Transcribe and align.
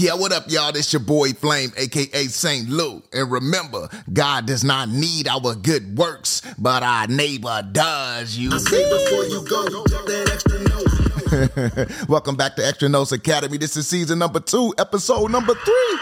Yeah, 0.00 0.14
what 0.14 0.32
up, 0.32 0.44
y'all? 0.48 0.72
This 0.72 0.94
your 0.94 1.00
boy 1.00 1.34
Flame, 1.34 1.72
aka 1.76 2.24
St. 2.24 2.70
Lou. 2.70 3.02
And 3.12 3.30
remember, 3.30 3.86
God 4.10 4.46
does 4.46 4.64
not 4.64 4.88
need 4.88 5.28
our 5.28 5.54
good 5.54 5.98
works, 5.98 6.40
but 6.56 6.82
our 6.82 7.06
neighbor 7.06 7.62
does. 7.70 8.34
You 8.34 8.48
I 8.50 8.56
see? 8.56 8.82
before 8.82 9.24
you 9.24 9.46
go, 9.46 9.62
that 10.06 10.30
extra 10.32 11.84
note. 11.84 12.08
Welcome 12.08 12.34
back 12.34 12.56
to 12.56 12.66
Extra 12.66 12.88
Nos 12.88 13.12
Academy. 13.12 13.58
This 13.58 13.76
is 13.76 13.86
season 13.86 14.18
number 14.18 14.40
two, 14.40 14.72
episode 14.78 15.30
number 15.30 15.52
three. 15.54 15.98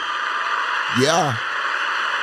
Yeah, 1.00 1.36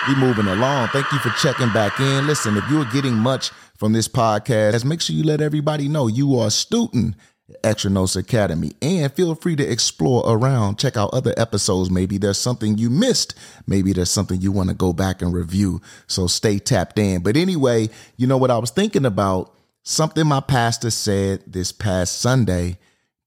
we 0.07 0.16
moving 0.16 0.48
along. 0.48 0.88
Thank 0.94 1.12
you 1.12 1.20
for 1.20 1.32
checking 1.32 1.73
back 1.73 2.00
in. 2.00 2.26
Listen, 2.26 2.55
if 2.55 2.64
you're 2.70 2.86
getting 2.86 3.16
much 3.16 3.50
from 3.76 3.92
this 3.92 4.07
podcast, 4.07 4.86
make 4.86 5.02
sure 5.02 5.14
you 5.14 5.26
let 5.26 5.42
everybody 5.42 5.89
know 5.89 6.07
you 6.07 6.39
are 6.39 6.48
a 6.48 6.52
student 6.52 7.16
at 7.50 7.55
Extra 7.64 7.91
Nos 7.91 8.16
Academy. 8.16 8.73
And 8.82 9.11
feel 9.14 9.36
free 9.36 9.55
to 9.55 9.64
explore 9.64 10.23
around, 10.25 10.80
check 10.80 10.98
out 10.98 11.14
other 11.14 11.34
episodes. 11.38 11.91
Maybe 11.91 12.18
there's 12.18 12.38
something 12.38 12.78
you 12.78 12.89
missed. 12.89 13.36
Maybe 13.68 13.93
there's 13.93 14.11
something 14.11 14.42
you 14.42 14.52
want 14.52 14.69
to 14.69 14.75
go 14.75 14.93
back 14.93 15.21
and 15.21 15.33
review. 15.33 15.82
So 16.07 16.28
stay 16.28 16.60
tapped 16.60 16.97
in. 16.97 17.21
But 17.21 17.38
anyway, 17.38 17.89
you 18.18 18.28
know 18.28 18.38
what 18.38 18.52
I 18.52 18.57
was 18.57 18.71
thinking 18.71 19.05
about? 19.05 19.54
Something 19.83 20.28
my 20.28 20.39
pastor 20.39 20.89
said 20.89 21.43
this 21.46 21.71
past 21.71 22.19
Sunday 22.19 22.79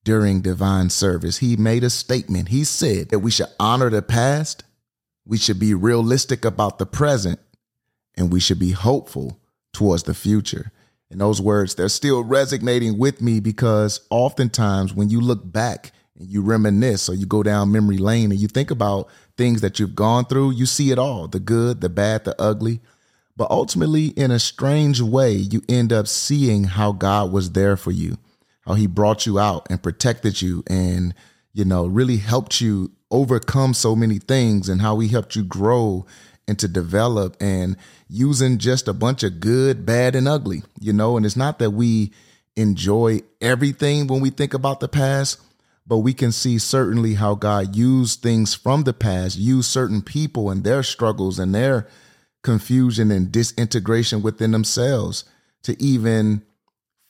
during 0.05 0.41
divine 0.41 0.91
service. 0.91 1.39
He 1.39 1.56
made 1.56 1.84
a 1.84 1.91
statement. 1.91 2.48
He 2.48 2.64
said 2.64 3.11
that 3.11 3.20
we 3.20 3.30
should 3.30 3.48
honor 3.61 3.91
the 3.91 4.03
past, 4.03 4.64
we 5.25 5.39
should 5.39 5.59
be 5.59 5.75
realistic 5.75 6.45
about 6.45 6.78
the 6.78 6.87
present, 6.87 7.39
and 8.16 8.33
we 8.33 8.41
should 8.41 8.59
be 8.59 8.73
hopeful 8.73 9.39
towards 9.73 10.05
the 10.05 10.14
future. 10.14 10.73
And 11.11 11.21
those 11.21 11.41
words, 11.41 11.75
they're 11.75 11.89
still 11.89 12.23
resonating 12.23 12.98
with 12.98 13.23
me 13.23 13.41
because 13.41 14.01
oftentimes 14.11 14.93
when 14.93 15.09
you 15.09 15.21
look 15.21 15.51
back 15.51 15.93
and 16.19 16.29
you 16.29 16.43
reminisce 16.43 17.09
or 17.09 17.15
you 17.15 17.25
go 17.25 17.43
down 17.43 17.73
memory 17.73 17.98
lane 17.98 18.31
and 18.31 18.41
you 18.41 18.48
think 18.48 18.71
about 18.71 19.09
things 19.37 19.61
that 19.62 19.79
you've 19.79 19.95
gone 19.95 20.27
through, 20.27 20.51
you 20.51 20.67
see 20.67 20.91
it 20.91 20.98
all 20.98 21.27
the 21.27 21.41
good, 21.41 21.81
the 21.81 21.89
bad, 21.89 22.25
the 22.25 22.41
ugly. 22.41 22.81
But 23.37 23.50
ultimately, 23.50 24.09
in 24.09 24.31
a 24.31 24.39
strange 24.39 25.00
way, 25.00 25.33
you 25.33 25.62
end 25.69 25.92
up 25.92 26.09
seeing 26.09 26.65
how 26.65 26.92
God 26.92 27.33
was 27.33 27.53
there 27.53 27.77
for 27.77 27.93
you, 27.93 28.19
how 28.62 28.75
he 28.75 28.87
brought 28.87 29.27
you 29.27 29.39
out 29.39 29.67
and 29.70 29.83
protected 29.83 30.43
you 30.43 30.65
and, 30.69 31.15
you 31.55 31.65
know, 31.65 31.87
really 31.87 32.17
helped 32.17 32.61
you 32.61 32.91
overcome 33.11 33.72
so 33.72 33.97
many 33.97 34.19
things 34.19 34.69
and 34.69 34.83
how 34.83 34.98
he 34.98 35.09
helped 35.09 35.37
you 35.37 35.45
grow 35.45 36.05
and 36.48 36.58
to 36.58 36.66
develop 36.66 37.36
and 37.41 37.77
using 38.08 38.58
just 38.58 38.88
a 38.88 38.92
bunch 38.92 39.22
of 39.22 39.38
good, 39.38 39.86
bad, 39.86 40.16
and 40.16 40.27
ugly, 40.27 40.62
you 40.80 40.92
know. 40.92 41.16
And 41.16 41.24
it's 41.24 41.36
not 41.36 41.58
that 41.60 41.70
we 41.70 42.12
enjoy 42.56 43.20
everything 43.41 44.08
when 44.08 44.20
we 44.20 44.30
think 44.30 44.54
about 44.54 44.80
the 44.80 44.88
past, 44.88 45.41
but 45.86 45.98
we 45.98 46.14
can 46.14 46.32
see 46.32 46.58
certainly 46.58 47.14
how 47.14 47.34
God 47.34 47.76
used 47.76 48.22
things 48.22 48.54
from 48.54 48.82
the 48.82 48.92
past, 48.92 49.36
used 49.38 49.70
certain 49.70 50.02
people 50.02 50.50
and 50.50 50.64
their 50.64 50.82
struggles 50.82 51.38
and 51.38 51.54
their 51.54 51.86
confusion 52.42 53.10
and 53.10 53.30
disintegration 53.30 54.22
within 54.22 54.50
themselves 54.50 55.24
to 55.62 55.80
even 55.82 56.42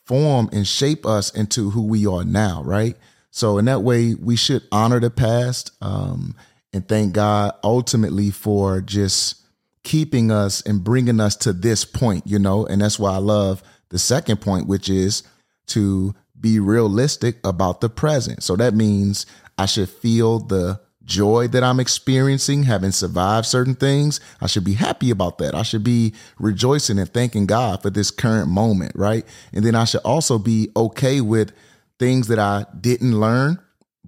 form 0.05 0.48
and 0.53 0.66
shape 0.66 1.06
us 1.06 1.31
into 1.31 1.70
who 1.70 1.83
we 1.83 2.06
are 2.06 2.25
now, 2.25 2.62
right? 2.64 2.97
So 3.31 3.59
in 3.59 3.66
that 3.66 3.83
way, 3.83 4.14
we 4.14 4.36
should 4.36 4.62
honor 4.72 5.00
the 5.00 5.11
past 5.11 5.70
um, 5.81 6.34
and 6.73 6.87
thank 6.87 7.15
God 7.15 7.55
ultimately 7.65 8.31
for 8.31 8.81
just 8.81 9.43
keeping 9.85 10.31
us 10.31 10.61
and 10.63 10.85
bringing 10.85 11.21
us 11.21 11.35
to 11.37 11.53
this 11.53 11.85
point, 11.85 12.27
you 12.27 12.39
know. 12.39 12.67
And 12.67 12.83
that's 12.83 12.99
why 12.99 13.13
I 13.15 13.19
love 13.19 13.63
the 13.89 13.99
second 13.99 14.41
point, 14.41 14.67
which 14.67 14.89
is 14.89 15.23
to 15.69 16.15
be 16.39 16.61
realistic 16.61 17.37
about 17.45 17.81
the 17.81 17.89
present. 17.89 18.43
So 18.43 18.57
that 18.57 18.75
means 18.75 19.27
I 19.57 19.67
should 19.67 19.89
feel 19.89 20.39
the 20.39 20.81
joy 21.05 21.49
that 21.49 21.65
I'm 21.65 21.81
experiencing, 21.81 22.65
having 22.65 22.93
survived 22.93 23.47
certain 23.47 23.75
things. 23.75 24.21
I 24.41 24.47
should 24.47 24.65
be 24.65 24.75
happy 24.75 25.11
about 25.11 25.39
that. 25.39 25.55
I 25.55 25.63
should 25.63 25.83
be 25.83 26.15
rejoicing 26.39 26.99
and 26.99 27.13
thanking 27.13 27.47
God 27.47 27.83
for 27.83 27.91
this 27.91 28.11
current 28.11 28.51
moment, 28.51 28.93
right? 28.95 29.25
And 29.53 29.65
then 29.65 29.75
I 29.75 29.84
should 29.84 30.03
also 30.03 30.39
be 30.39 30.69
okay 30.77 31.21
with 31.23 31.53
things 31.99 32.28
that 32.28 32.39
I 32.39 32.67
didn't 32.78 33.19
learn, 33.19 33.59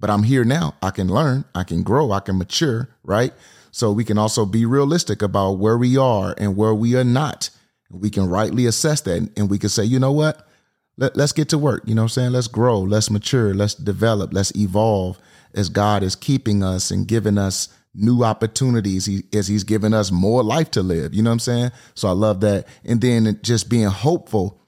but 0.01 0.09
I'm 0.09 0.23
here 0.23 0.43
now. 0.43 0.73
I 0.81 0.89
can 0.89 1.07
learn, 1.07 1.45
I 1.55 1.63
can 1.63 1.83
grow, 1.83 2.11
I 2.11 2.19
can 2.19 2.37
mature, 2.37 2.89
right? 3.03 3.33
So 3.69 3.91
we 3.91 4.03
can 4.03 4.17
also 4.17 4.45
be 4.45 4.65
realistic 4.65 5.21
about 5.21 5.53
where 5.53 5.77
we 5.77 5.95
are 5.95 6.35
and 6.37 6.57
where 6.57 6.73
we 6.73 6.95
are 6.95 7.05
not. 7.05 7.51
We 7.89 8.09
can 8.09 8.27
rightly 8.27 8.65
assess 8.65 9.01
that 9.01 9.29
and 9.37 9.49
we 9.49 9.59
can 9.59 9.69
say, 9.69 9.85
you 9.85 9.99
know 9.99 10.11
what? 10.11 10.45
Let, 10.97 11.15
let's 11.15 11.31
get 11.31 11.49
to 11.49 11.57
work. 11.57 11.83
You 11.85 11.95
know 11.95 12.01
what 12.01 12.05
I'm 12.05 12.09
saying? 12.09 12.31
Let's 12.31 12.47
grow, 12.47 12.79
let's 12.81 13.09
mature, 13.09 13.53
let's 13.53 13.75
develop, 13.75 14.33
let's 14.33 14.53
evolve 14.55 15.19
as 15.53 15.69
God 15.69 16.03
is 16.03 16.15
keeping 16.15 16.63
us 16.63 16.91
and 16.91 17.07
giving 17.07 17.37
us 17.37 17.69
new 17.93 18.23
opportunities 18.23 19.05
he, 19.05 19.23
as 19.33 19.47
he's 19.47 19.63
giving 19.63 19.93
us 19.93 20.11
more 20.11 20.43
life 20.43 20.71
to 20.71 20.81
live. 20.81 21.13
You 21.13 21.21
know 21.21 21.29
what 21.29 21.35
I'm 21.35 21.39
saying? 21.39 21.71
So 21.93 22.07
I 22.07 22.11
love 22.11 22.41
that. 22.41 22.67
And 22.83 23.01
then 23.01 23.39
just 23.43 23.69
being 23.69 23.87
hopeful 23.87 24.59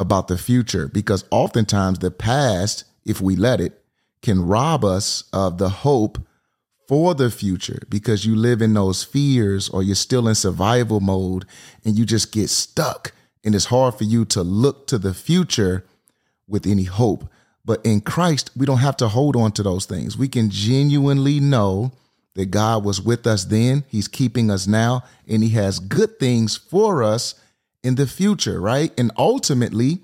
about 0.00 0.28
the 0.28 0.38
future 0.38 0.88
because 0.88 1.24
oftentimes 1.30 2.00
the 2.00 2.10
past, 2.10 2.84
if 3.04 3.20
we 3.20 3.36
let 3.36 3.60
it, 3.60 3.81
can 4.22 4.46
rob 4.46 4.84
us 4.84 5.24
of 5.32 5.58
the 5.58 5.68
hope 5.68 6.18
for 6.88 7.14
the 7.14 7.30
future 7.30 7.82
because 7.88 8.24
you 8.24 8.34
live 8.34 8.62
in 8.62 8.74
those 8.74 9.04
fears 9.04 9.68
or 9.68 9.82
you're 9.82 9.94
still 9.94 10.28
in 10.28 10.34
survival 10.34 11.00
mode 11.00 11.44
and 11.84 11.98
you 11.98 12.04
just 12.04 12.32
get 12.32 12.48
stuck 12.48 13.12
and 13.44 13.54
it's 13.54 13.66
hard 13.66 13.94
for 13.94 14.04
you 14.04 14.24
to 14.26 14.42
look 14.42 14.86
to 14.86 14.98
the 14.98 15.14
future 15.14 15.84
with 16.46 16.66
any 16.66 16.84
hope. 16.84 17.28
But 17.64 17.84
in 17.84 18.00
Christ, 18.00 18.50
we 18.56 18.66
don't 18.66 18.78
have 18.78 18.96
to 18.98 19.08
hold 19.08 19.36
on 19.36 19.52
to 19.52 19.62
those 19.62 19.86
things. 19.86 20.16
We 20.16 20.28
can 20.28 20.50
genuinely 20.50 21.40
know 21.40 21.92
that 22.34 22.46
God 22.46 22.84
was 22.84 23.00
with 23.00 23.26
us 23.26 23.44
then, 23.44 23.84
He's 23.88 24.08
keeping 24.08 24.50
us 24.50 24.66
now, 24.66 25.02
and 25.28 25.42
He 25.42 25.50
has 25.50 25.78
good 25.78 26.18
things 26.18 26.56
for 26.56 27.02
us 27.02 27.34
in 27.82 27.96
the 27.96 28.06
future, 28.06 28.60
right? 28.60 28.92
And 28.98 29.12
ultimately, 29.16 30.00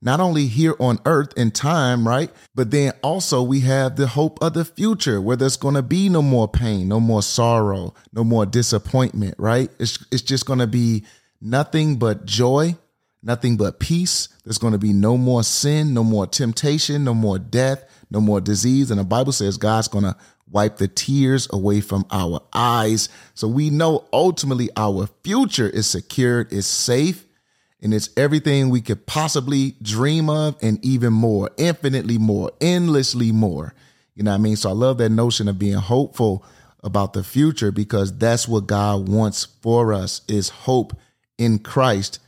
not 0.00 0.20
only 0.20 0.46
here 0.46 0.74
on 0.78 0.98
earth 1.04 1.32
in 1.36 1.50
time, 1.50 2.06
right? 2.06 2.30
But 2.54 2.70
then 2.70 2.92
also 3.02 3.42
we 3.42 3.60
have 3.60 3.96
the 3.96 4.06
hope 4.06 4.38
of 4.42 4.54
the 4.54 4.64
future 4.64 5.20
where 5.20 5.36
there's 5.36 5.56
going 5.56 5.74
to 5.74 5.82
be 5.82 6.08
no 6.08 6.22
more 6.22 6.48
pain, 6.48 6.88
no 6.88 7.00
more 7.00 7.22
sorrow, 7.22 7.94
no 8.12 8.24
more 8.24 8.46
disappointment, 8.46 9.34
right? 9.38 9.70
It's, 9.78 10.04
it's 10.12 10.22
just 10.22 10.46
going 10.46 10.60
to 10.60 10.66
be 10.66 11.04
nothing 11.40 11.96
but 11.96 12.24
joy, 12.24 12.76
nothing 13.22 13.56
but 13.56 13.80
peace. 13.80 14.28
There's 14.44 14.58
going 14.58 14.72
to 14.72 14.78
be 14.78 14.92
no 14.92 15.16
more 15.16 15.42
sin, 15.42 15.94
no 15.94 16.04
more 16.04 16.26
temptation, 16.26 17.04
no 17.04 17.14
more 17.14 17.38
death, 17.38 17.84
no 18.10 18.20
more 18.20 18.40
disease. 18.40 18.90
And 18.90 19.00
the 19.00 19.04
Bible 19.04 19.32
says 19.32 19.56
God's 19.56 19.88
going 19.88 20.04
to 20.04 20.16
wipe 20.50 20.76
the 20.78 20.88
tears 20.88 21.48
away 21.50 21.80
from 21.80 22.06
our 22.10 22.40
eyes. 22.52 23.08
So 23.34 23.48
we 23.48 23.70
know 23.70 24.06
ultimately 24.12 24.70
our 24.76 25.08
future 25.22 25.68
is 25.68 25.86
secured, 25.86 26.52
is 26.52 26.66
safe, 26.66 27.27
and 27.80 27.94
it's 27.94 28.10
everything 28.16 28.70
we 28.70 28.80
could 28.80 29.06
possibly 29.06 29.76
dream 29.82 30.28
of 30.28 30.56
and 30.62 30.84
even 30.84 31.12
more, 31.12 31.50
infinitely 31.56 32.18
more, 32.18 32.50
endlessly 32.60 33.30
more. 33.32 33.74
You 34.14 34.24
know 34.24 34.32
what 34.32 34.38
I 34.38 34.40
mean? 34.40 34.56
So 34.56 34.70
I 34.70 34.72
love 34.72 34.98
that 34.98 35.10
notion 35.10 35.48
of 35.48 35.58
being 35.58 35.74
hopeful 35.74 36.44
about 36.82 37.12
the 37.12 37.22
future 37.22 37.70
because 37.70 38.16
that's 38.16 38.48
what 38.48 38.66
God 38.66 39.08
wants 39.08 39.44
for 39.44 39.92
us 39.92 40.22
is 40.28 40.48
hope 40.48 40.96
in 41.38 41.60
Christ 41.60 42.18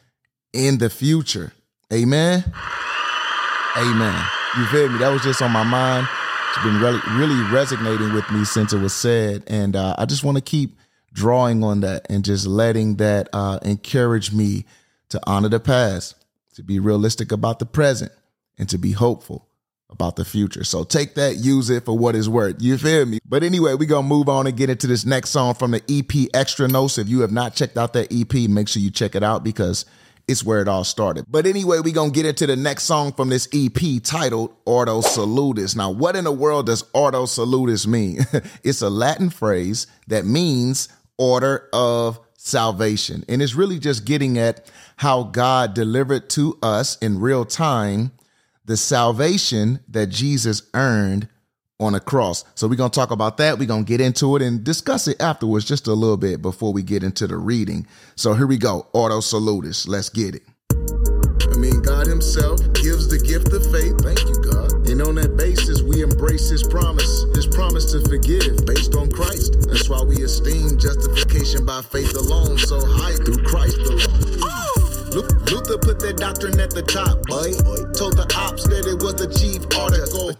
in 0.52 0.78
the 0.78 0.90
future. 0.90 1.52
Amen. 1.92 2.44
Amen. 3.76 4.24
You 4.56 4.66
feel 4.66 4.88
me? 4.88 4.98
That 4.98 5.10
was 5.12 5.22
just 5.22 5.42
on 5.42 5.50
my 5.50 5.64
mind. 5.64 6.06
It's 6.48 6.64
been 6.64 6.80
really, 6.80 7.00
really 7.10 7.42
resonating 7.52 8.12
with 8.12 8.28
me 8.30 8.44
since 8.44 8.72
it 8.72 8.78
was 8.78 8.92
said. 8.92 9.44
And 9.46 9.76
uh, 9.76 9.94
I 9.98 10.04
just 10.04 10.24
want 10.24 10.36
to 10.36 10.42
keep 10.42 10.76
drawing 11.12 11.62
on 11.62 11.80
that 11.80 12.06
and 12.10 12.24
just 12.24 12.46
letting 12.46 12.96
that 12.96 13.28
uh, 13.32 13.58
encourage 13.62 14.32
me 14.32 14.64
to 15.10 15.20
honor 15.26 15.48
the 15.48 15.60
past, 15.60 16.16
to 16.54 16.62
be 16.62 16.78
realistic 16.78 17.30
about 17.30 17.58
the 17.58 17.66
present, 17.66 18.12
and 18.58 18.68
to 18.68 18.78
be 18.78 18.92
hopeful 18.92 19.48
about 19.90 20.16
the 20.16 20.24
future. 20.24 20.64
So 20.64 20.84
take 20.84 21.14
that, 21.16 21.36
use 21.36 21.68
it 21.68 21.84
for 21.84 21.98
what 21.98 22.14
it's 22.14 22.28
worth. 22.28 22.56
You 22.60 22.78
feel 22.78 23.06
me? 23.06 23.18
But 23.26 23.42
anyway, 23.42 23.74
we're 23.74 23.88
going 23.88 24.04
to 24.04 24.08
move 24.08 24.28
on 24.28 24.46
and 24.46 24.56
get 24.56 24.70
into 24.70 24.86
this 24.86 25.04
next 25.04 25.30
song 25.30 25.54
from 25.54 25.72
the 25.72 25.82
EP 25.88 26.28
Extra 26.32 26.68
Nos. 26.68 26.96
If 26.98 27.08
you 27.08 27.20
have 27.20 27.32
not 27.32 27.54
checked 27.54 27.76
out 27.76 27.92
that 27.94 28.12
EP, 28.12 28.48
make 28.48 28.68
sure 28.68 28.80
you 28.80 28.90
check 28.90 29.14
it 29.14 29.22
out 29.22 29.42
because 29.42 29.84
it's 30.28 30.44
where 30.44 30.60
it 30.62 30.68
all 30.68 30.84
started. 30.84 31.24
But 31.28 31.46
anyway, 31.46 31.80
we're 31.80 31.92
going 31.92 32.12
to 32.12 32.14
get 32.14 32.26
into 32.26 32.46
the 32.46 32.56
next 32.56 32.84
song 32.84 33.12
from 33.12 33.30
this 33.30 33.48
EP 33.52 34.02
titled 34.02 34.54
Ordo 34.64 35.00
Salutis. 35.00 35.74
Now, 35.74 35.90
what 35.90 36.14
in 36.14 36.24
the 36.24 36.32
world 36.32 36.66
does 36.66 36.84
Ordo 36.94 37.26
Salutis 37.26 37.86
mean? 37.86 38.20
it's 38.62 38.82
a 38.82 38.90
Latin 38.90 39.28
phrase 39.28 39.88
that 40.06 40.24
means 40.24 40.88
order 41.18 41.68
of 41.72 42.20
salvation. 42.36 43.24
And 43.28 43.42
it's 43.42 43.54
really 43.54 43.78
just 43.78 44.04
getting 44.04 44.38
at 44.38 44.70
how 45.00 45.22
God 45.22 45.72
delivered 45.72 46.28
to 46.28 46.58
us 46.62 46.98
in 46.98 47.20
real 47.20 47.46
time 47.46 48.12
the 48.66 48.76
salvation 48.76 49.80
that 49.88 50.08
Jesus 50.08 50.64
earned 50.74 51.26
on 51.80 51.94
a 51.94 52.00
cross. 52.00 52.44
So 52.54 52.68
we're 52.68 52.76
going 52.76 52.90
to 52.90 52.94
talk 52.94 53.10
about 53.10 53.38
that. 53.38 53.58
We're 53.58 53.66
going 53.66 53.86
to 53.86 53.88
get 53.88 54.02
into 54.02 54.36
it 54.36 54.42
and 54.42 54.62
discuss 54.62 55.08
it 55.08 55.18
afterwards 55.18 55.64
just 55.64 55.86
a 55.86 55.94
little 55.94 56.18
bit 56.18 56.42
before 56.42 56.74
we 56.74 56.82
get 56.82 57.02
into 57.02 57.26
the 57.26 57.38
reading. 57.38 57.86
So 58.14 58.34
here 58.34 58.46
we 58.46 58.58
go. 58.58 58.88
Ordo 58.92 59.20
Salutis. 59.20 59.88
Let's 59.88 60.10
get 60.10 60.34
it. 60.34 60.42
I 60.70 61.56
mean, 61.56 61.80
God 61.80 62.06
Himself 62.06 62.60
gives 62.74 63.08
the 63.08 63.18
gift 63.24 63.48
of 63.56 63.64
faith. 63.72 63.96
Thank 64.04 64.20
you, 64.28 64.52
God. 64.52 64.86
And 64.86 65.00
on 65.00 65.14
that 65.14 65.34
basis, 65.34 65.80
we 65.80 66.02
embrace 66.02 66.50
His 66.50 66.62
promise, 66.62 67.24
His 67.34 67.46
promise 67.46 67.90
to 67.92 68.02
forgive 68.06 68.66
based 68.66 68.94
on 68.94 69.10
Christ. 69.10 69.56
That's 69.64 69.88
why 69.88 70.02
we 70.02 70.22
esteem 70.24 70.76
justification 70.76 71.64
by 71.64 71.80
faith 71.80 72.14
alone. 72.16 72.58
So 72.58 72.84
high 72.84 73.16
through 73.16 73.42
Christ 73.44 73.78
alone. 73.78 74.19
Luther 75.12 75.78
put 75.78 75.98
that 76.00 76.16
doctrine 76.16 76.58
at 76.60 76.70
the 76.70 76.82
top, 76.82 77.20
boy. 77.26 77.50
Told 77.98 78.16
the 78.16 78.26
ops 78.38 78.64
that 78.68 78.86
it 78.86 79.02
was 79.02 79.16
the 79.18 79.26
chief 79.26 79.66
article. 79.76 80.30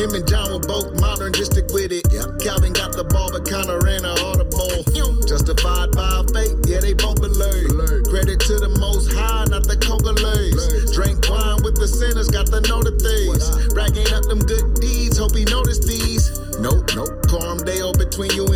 Him 0.00 0.14
and 0.14 0.26
John 0.26 0.48
were 0.48 0.64
both 0.64 0.96
modern, 1.00 1.32
just 1.32 1.52
monergistic 1.52 1.74
with 1.74 1.92
it. 1.92 2.08
Calvin 2.40 2.72
got 2.72 2.96
the 2.96 3.04
ball, 3.04 3.28
but 3.30 3.44
kinda 3.44 3.78
ran 3.84 4.04
a 4.04 4.14
audible. 4.24 4.80
Justified 5.26 5.92
by 5.92 6.24
faith, 6.32 6.56
yeah, 6.66 6.80
they 6.80 6.94
both 6.94 7.20
believe. 7.20 7.68
Credit 8.08 8.40
to 8.40 8.58
the 8.58 8.72
most 8.80 9.12
high, 9.12 9.44
not 9.46 9.68
the 9.68 9.76
Congolese. 9.76 10.90
Drink 10.94 11.22
wine 11.28 11.62
with 11.62 11.76
the 11.76 11.86
sinners, 11.86 12.28
got 12.28 12.46
to 12.48 12.60
know 12.66 12.82
the 12.82 12.96
things. 12.96 13.44
Bragging 13.74 14.08
up 14.14 14.24
them 14.24 14.40
good 14.40 14.74
deeds, 14.80 15.18
hope 15.18 15.36
he 15.36 15.44
noticed 15.44 15.86
these. 15.86 16.40
Nope, 16.58 16.90
nope. 16.96 17.14
Coram 17.30 17.62
Deo 17.62 17.92
between 17.92 18.30
you 18.34 18.49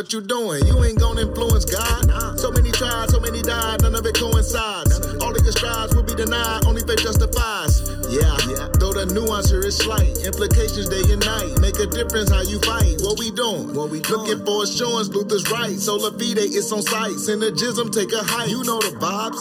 What 0.00 0.14
you 0.14 0.22
doing? 0.22 0.66
You 0.66 0.82
ain't 0.82 0.98
gonna 0.98 1.28
influence 1.28 1.66
God. 1.66 2.40
So 2.40 2.50
many 2.50 2.72
tried, 2.72 3.10
so 3.10 3.20
many 3.20 3.42
died, 3.42 3.82
none 3.82 3.94
of 3.94 4.06
it 4.06 4.16
coincides. 4.16 4.98
All 5.20 5.28
of 5.28 5.44
your 5.44 5.52
strides 5.52 5.94
will 5.94 6.02
be 6.02 6.14
denied, 6.14 6.64
only 6.64 6.80
faith 6.80 7.04
justifies. 7.04 7.84
Yeah, 8.08 8.32
though 8.80 8.96
the 8.96 9.12
nuance 9.12 9.50
here 9.50 9.60
is 9.60 9.76
slight, 9.76 10.24
implications 10.24 10.88
day 10.88 11.04
and 11.12 11.20
night 11.20 11.60
make 11.60 11.76
a 11.76 11.84
difference 11.84 12.32
how 12.32 12.40
you 12.40 12.58
fight. 12.60 12.96
What 13.04 13.18
we 13.18 13.30
doing? 13.30 13.74
What 13.76 13.90
we 13.90 14.00
doing? 14.00 14.24
looking 14.24 14.40
for 14.46 14.64
assurance? 14.64 15.10
Luther's 15.10 15.44
right. 15.52 15.76
Sola 15.76 16.10
fide, 16.12 16.48
it's 16.48 16.72
on 16.72 16.80
site. 16.80 17.20
Synergism, 17.20 17.92
take 17.92 18.10
a 18.16 18.24
hike. 18.24 18.48
You 18.48 18.64
know 18.64 18.80
the 18.80 18.96
vibes. 18.96 19.36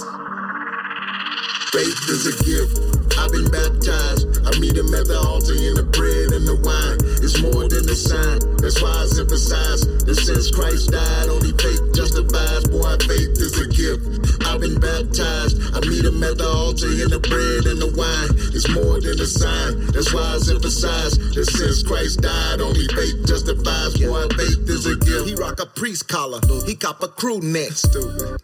Faith 1.71 2.03
is 2.11 2.27
a 2.27 2.35
gift. 2.44 2.99
I've 3.19 3.36
been 3.36 3.51
baptized. 3.51 4.24
I 4.48 4.56
meet 4.63 4.80
him 4.80 4.95
at 4.95 5.12
the 5.12 5.19
altar 5.19 5.51
in 5.51 5.75
the 5.75 5.83
bread 5.83 6.31
and 6.31 6.48
the 6.48 6.56
wine. 6.63 7.04
It's 7.19 7.36
more 7.44 7.68
than 7.68 7.83
a 7.83 7.98
sign. 8.00 8.39
That's 8.63 8.80
why 8.80 8.95
I 8.95 9.04
emphasize 9.19 9.83
that 10.07 10.16
since 10.16 10.48
Christ 10.56 10.95
died, 10.95 11.27
only 11.27 11.51
faith 11.60 11.83
justifies. 11.92 12.63
Boy, 12.71 12.95
faith 13.04 13.36
is 13.36 13.60
a 13.60 13.68
gift. 13.68 14.07
I've 14.48 14.63
been 14.63 14.80
baptized. 14.80 15.60
I 15.75 15.83
meet 15.83 16.07
him 16.07 16.24
at 16.24 16.39
the 16.39 16.48
altar 16.48 16.88
in 16.88 17.12
the 17.12 17.19
bread 17.19 17.68
and 17.68 17.83
the 17.83 17.92
wine. 17.92 18.31
It's 18.56 18.71
more 18.71 19.04
than 19.04 19.19
a 19.19 19.27
sign. 19.27 19.92
That's 19.92 20.16
why 20.16 20.24
I 20.24 20.39
emphasize 20.39 21.19
that 21.36 21.48
since 21.51 21.83
Christ 21.83 22.24
died, 22.24 22.63
only 22.63 22.88
faith 22.95 23.19
justifies. 23.27 24.00
Boy, 24.00 24.31
faith 24.31 24.63
is 24.71 24.88
a 24.88 24.95
gift. 24.95 25.27
He 25.27 25.36
rock 25.36 25.60
a 25.60 25.68
priest 25.68 26.07
collar. 26.07 26.39
He 26.63 26.74
cop 26.74 27.04
a 27.04 27.12
crew 27.12 27.44
neck. 27.44 27.75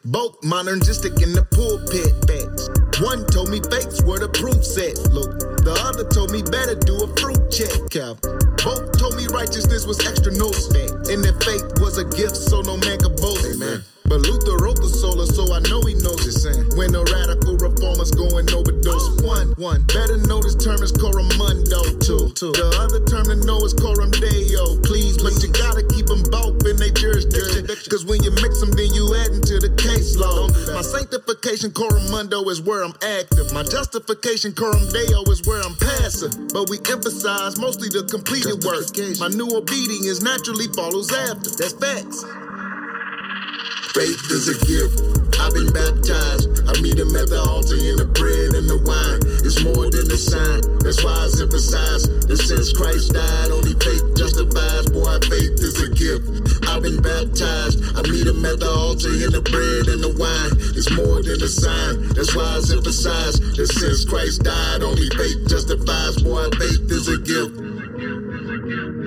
Both 0.03 0.43
monergistic 0.43 1.23
in 1.23 1.31
the 1.31 1.47
pulpit. 1.47 2.11
Facts. 2.27 2.84
One 3.01 3.25
told 3.25 3.49
me 3.49 3.59
fakes 3.59 4.01
were 4.03 4.19
the 4.19 4.29
proof 4.29 4.63
set. 4.63 4.95
Look, 5.11 5.37
the 5.65 5.73
other 5.83 6.05
told 6.05 6.31
me 6.31 6.41
better 6.43 6.75
do 6.75 7.03
a 7.03 7.07
fruit 7.19 7.51
check. 7.51 7.89
Cap. 7.91 8.54
Both 8.65 8.97
told 8.97 9.15
me 9.15 9.27
righteousness 9.27 9.85
was 9.85 10.01
extra 10.07 10.33
no 10.33 10.49
spec. 10.49 10.89
And 11.13 11.21
that 11.21 11.37
faith 11.45 11.61
was 11.77 11.99
a 11.99 12.05
gift, 12.17 12.35
so 12.35 12.61
no 12.61 12.77
man 12.77 12.97
could 12.97 13.15
boast. 13.15 13.45
Amen. 13.45 13.85
But 14.05 14.21
Luther 14.21 14.61
wrote 14.61 14.77
the 14.77 14.89
sola, 14.89 15.25
so 15.25 15.49
I 15.49 15.59
know 15.65 15.81
he 15.81 15.97
knows 15.97 16.21
it. 16.45 16.77
When 16.77 16.93
the 16.93 17.01
radical 17.09 17.57
reformers 17.57 18.13
going 18.13 18.45
overdose. 18.53 19.17
One, 19.25 19.57
one. 19.57 19.81
Better 19.89 20.21
know 20.29 20.37
this 20.45 20.53
term 20.53 20.77
is 20.85 20.93
coram 20.93 21.25
mundo. 21.41 21.81
Two, 22.05 22.29
two. 22.37 22.53
The 22.53 22.69
other 22.77 23.01
term 23.09 23.33
to 23.33 23.37
know 23.41 23.57
is 23.65 23.73
coram 23.73 24.13
deo. 24.13 24.77
Please, 24.85 25.17
but 25.17 25.33
you 25.41 25.49
gotta 25.49 25.81
keep 25.89 26.05
them 26.05 26.21
both 26.29 26.61
in 26.69 26.77
their 26.77 26.93
jurisdiction. 26.93 27.65
Cause 27.89 28.05
when 28.05 28.21
you 28.21 28.29
mix 28.45 28.61
them, 28.61 28.69
then 28.77 28.93
you 28.93 29.09
add 29.17 29.33
into 29.33 29.57
the 29.57 29.73
case 29.73 30.13
law. 30.21 30.53
My 30.77 30.85
sanctification 30.85 31.73
coram 31.73 32.05
mundo 32.13 32.45
is 32.53 32.61
where 32.61 32.85
I'm 32.85 32.93
active. 33.01 33.49
My 33.57 33.65
justification 33.65 34.53
coram 34.53 34.85
deo 34.93 35.25
is 35.33 35.41
where 35.49 35.65
I'm 35.65 35.73
passive. 35.81 36.29
But 36.53 36.69
we 36.69 36.77
emphasize 36.93 37.57
mostly 37.57 37.89
the 37.89 38.05
completed 38.05 38.54
work. 38.63 38.87
My 39.19 39.27
new 39.29 39.49
obedience 39.57 40.21
naturally 40.21 40.67
follows 40.67 41.11
after. 41.11 41.49
That's 41.51 41.73
facts. 41.73 42.44
Faith 43.95 44.27
is 44.27 44.51
a 44.51 44.59
gift. 44.67 44.99
I've 45.39 45.55
been 45.55 45.71
baptized. 45.71 46.51
I 46.67 46.75
meet 46.83 46.99
him 46.99 47.15
at 47.15 47.31
the 47.31 47.39
altar 47.39 47.79
in 47.79 47.95
the 47.95 48.03
bread 48.03 48.51
and 48.51 48.67
the 48.67 48.75
wine. 48.83 49.23
It's 49.39 49.63
more 49.63 49.87
than 49.87 50.03
a 50.11 50.19
sign. 50.19 50.59
That's 50.83 50.99
why 50.99 51.15
I 51.15 51.31
emphasize 51.39 52.03
that 52.27 52.35
since 52.43 52.75
Christ 52.75 53.15
died, 53.15 53.55
only 53.55 53.71
faith 53.79 54.03
justifies. 54.19 54.91
Boy, 54.91 55.15
faith 55.31 55.63
is 55.63 55.79
a 55.79 55.87
gift. 55.95 56.27
I've 56.67 56.83
been 56.83 56.99
baptized. 56.99 57.79
I 57.95 58.03
meet 58.11 58.27
him 58.27 58.43
at 58.43 58.59
the 58.59 58.67
altar 58.67 59.15
in 59.15 59.31
the 59.31 59.39
bread 59.39 59.87
and 59.87 60.03
the 60.03 60.11
wine. 60.19 60.59
It's 60.75 60.91
more 60.91 61.23
than 61.23 61.39
a 61.39 61.47
sign. 61.47 62.11
That's 62.19 62.35
why 62.35 62.43
I 62.43 62.59
emphasize 62.67 63.39
that 63.39 63.71
since 63.79 64.03
Christ 64.03 64.43
died, 64.43 64.83
only 64.83 65.07
faith 65.15 65.47
justifies. 65.47 66.19
Boy, 66.19 66.51
faith 66.59 66.83
is 66.91 67.07
a 67.07 67.15
gift. 67.15 67.55
Faith 67.95 69.04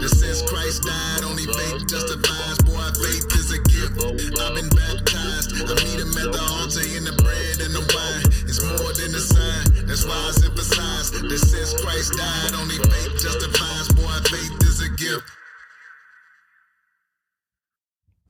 that 0.00 0.12
since 0.12 0.42
Christ 0.42 0.82
died, 0.82 1.24
only 1.24 1.46
faith 1.46 1.86
justifies. 1.88 2.58
Boy, 2.64 2.88
faith 3.00 3.26
is 3.36 3.50
a 3.52 3.60
gift. 3.68 3.96
I've 4.40 4.54
been 4.54 4.68
baptized. 4.70 5.52
I 5.56 5.74
meet 5.84 6.00
him 6.00 6.12
at 6.16 6.30
the 6.32 6.42
altar 6.60 6.84
in 6.96 7.04
the 7.04 7.14
bread 7.20 7.56
and 7.64 7.72
the 7.74 7.84
wine. 7.84 8.26
It's 8.46 8.62
more 8.62 8.92
than 8.94 9.14
a 9.14 9.22
sign. 9.22 9.86
That's 9.86 10.04
why 10.04 10.16
I 10.16 10.32
emphasize 10.44 11.10
that 11.10 11.38
since 11.38 11.72
Christ 11.80 12.12
died, 12.14 12.52
only 12.54 12.76
faith 12.76 13.12
justifies. 13.20 13.88
Boy, 13.94 14.16
faith 14.28 14.56
is 14.62 14.80
a 14.84 14.90
gift. 14.96 15.26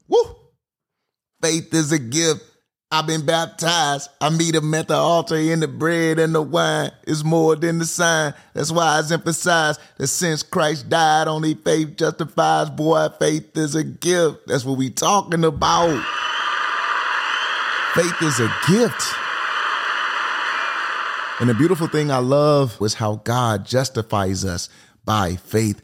Woo! 0.09 0.37
Faith 1.43 1.75
is 1.75 1.93
a 1.93 1.99
gift. 1.99 2.56
I've 2.91 3.07
been 3.07 3.27
baptized. 3.27 4.11
I 4.21 4.31
meet 4.31 4.55
him 4.55 4.73
at 4.75 4.87
the 4.87 4.95
altar 4.95 5.35
in 5.35 5.59
the 5.59 5.67
bread 5.67 6.21
and 6.21 6.33
the 6.33 6.41
wine. 6.41 6.93
It's 7.05 7.25
more 7.25 7.57
than 7.57 7.79
the 7.79 7.85
sign. 7.85 8.33
That's 8.55 8.71
why 8.71 9.01
I 9.01 9.13
emphasize 9.13 9.79
that 9.99 10.07
since 10.07 10.45
Christ 10.45 10.89
died, 10.89 11.27
only 11.27 11.55
faith 11.55 11.97
justifies. 11.97 12.71
Boy, 12.71 13.09
faith 13.19 13.57
is 13.57 13.75
a 13.75 13.83
gift. 13.83 14.47
That's 14.47 14.65
what 14.65 14.79
we 14.79 14.91
talking 14.91 15.45
about. 15.45 16.01
Faith 17.95 18.23
is 18.23 18.39
a 18.39 18.55
gift. 18.69 19.03
And 21.41 21.51
the 21.51 21.55
beautiful 21.55 21.89
thing 21.89 22.13
I 22.13 22.19
love 22.19 22.81
was 22.81 22.95
how 22.95 23.17
God 23.17 23.67
justifies 23.67 24.45
us 24.45 24.69
by 25.05 25.35
faith 25.35 25.83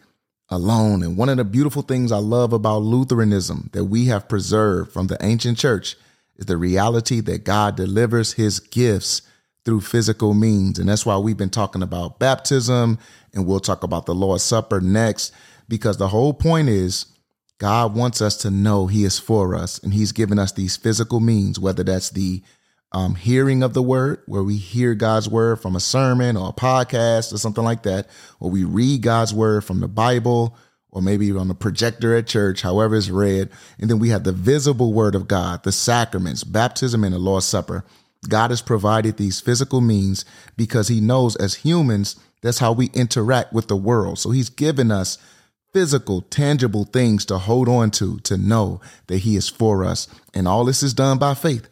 alone. 0.49 1.03
And 1.03 1.17
one 1.17 1.29
of 1.29 1.37
the 1.37 1.45
beautiful 1.45 1.83
things 1.83 2.13
I 2.13 2.19
love 2.19 2.53
about 2.53 2.83
Lutheranism 2.83 3.71
that 3.73 3.87
we 3.87 4.07
have 4.07 4.29
preserved 4.29 4.93
from 4.93 5.09
the 5.09 5.19
ancient 5.21 5.59
church 5.59 5.97
is 6.43 6.47
the 6.47 6.57
reality 6.57 7.21
that 7.21 7.45
God 7.45 7.77
delivers 7.77 8.33
his 8.33 8.59
gifts 8.59 9.23
through 9.65 9.81
physical 9.81 10.35
means. 10.35 10.81
And 10.81 10.89
that's 10.89 11.07
why 11.07 11.17
we've 11.17 11.37
been 11.37 11.51
talking 11.51 11.83
about 11.83 12.19
baptism 12.19 12.99
and 13.33 13.47
we'll 13.47 13.61
talk 13.61 13.85
about 13.85 14.07
the 14.07 14.15
Lord's 14.15 14.43
Supper 14.43 14.81
next, 14.81 15.33
because 15.69 15.99
the 15.99 16.09
whole 16.09 16.35
point 16.35 16.69
is 16.69 17.07
God 17.59 17.95
wants 17.95 18.21
us 18.21 18.37
to 18.39 18.51
know 18.51 18.89
he 18.89 19.05
is 19.05 19.21
for 19.21 19.55
us 19.55 19.79
and 19.79 19.95
he's 19.95 20.11
given 20.11 20.37
us 20.37 20.51
these 20.51 20.77
physical 20.77 21.21
means, 21.21 21.61
whether 21.61 21.85
that's 21.85 22.11
the 22.11 22.43
um, 22.91 23.15
hearing 23.15 23.63
of 23.63 23.73
the 23.73 23.83
word, 23.83 24.21
where 24.27 24.43
we 24.43 24.57
hear 24.57 24.97
God's 24.97 25.29
word 25.29 25.61
from 25.61 25.77
a 25.77 25.81
sermon 25.81 26.37
or 26.37 26.49
a 26.49 26.53
podcast 26.53 27.33
or 27.33 27.39
something 27.39 27.63
like 27.63 27.85
that, 27.85 28.09
or 28.41 28.51
we 28.51 28.65
read 28.65 29.03
God's 29.03 29.33
word 29.33 29.65
from 29.65 29.79
the 29.79 29.89
Bible 29.89 30.57
or 30.93 31.01
maybe 31.01 31.33
on 31.33 31.49
the 31.49 31.55
projector 31.55 32.15
at 32.15 32.27
church, 32.27 32.63
however 32.63 32.95
it's 32.95 33.09
read. 33.09 33.49
And 33.79 33.91
then 33.91 33.99
we 33.99 34.11
have 34.11 34.25
the 34.25 34.33
visible 34.33 34.93
word 34.93 35.15
of 35.15 35.27
God, 35.27 35.65
the 35.65 35.73
sacraments, 35.73 36.45
baptism, 36.45 37.03
and 37.03 37.15
the 37.15 37.19
Lord's 37.19 37.47
Supper. 37.47 37.85
God 38.29 38.51
has 38.51 38.63
provided 38.63 39.17
these 39.17 39.41
physical 39.41 39.81
means 39.81 40.25
because 40.57 40.89
he 40.89 41.01
knows 41.01 41.35
as 41.37 41.55
humans, 41.55 42.17
that's 42.43 42.59
how 42.59 42.73
we 42.73 42.91
interact 42.93 43.53
with 43.53 43.69
the 43.69 43.77
world. 43.77 44.19
So 44.19 44.31
he's 44.31 44.51
given 44.51 44.93
us 44.93 45.19
physical, 45.73 46.21
tangible 46.21 46.85
things 46.85 47.25
to 47.25 47.39
hold 47.39 47.69
on 47.69 47.91
to, 47.93 48.21
to 48.21 48.37
know 48.37 48.81
that 49.07 49.19
he 49.19 49.35
is 49.37 49.49
for 49.49 49.85
us. 49.85 50.07
And 50.35 50.47
all 50.47 50.65
this 50.65 50.83
is 50.83 50.93
done 50.93 51.19
by 51.19 51.35
faith, 51.35 51.69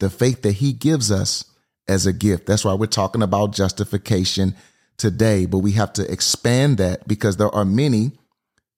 the 0.00 0.08
faith 0.08 0.42
that 0.42 0.52
he 0.52 0.72
gives 0.72 1.12
us 1.12 1.44
as 1.86 2.06
a 2.06 2.12
gift. 2.12 2.46
That's 2.46 2.64
why 2.64 2.74
we're 2.74 2.86
talking 2.86 3.22
about 3.22 3.52
justification 3.52 4.54
today, 4.96 5.44
but 5.44 5.58
we 5.58 5.72
have 5.72 5.92
to 5.94 6.10
expand 6.10 6.78
that 6.78 7.06
because 7.06 7.36
there 7.36 7.54
are 7.54 7.64
many 7.64 8.12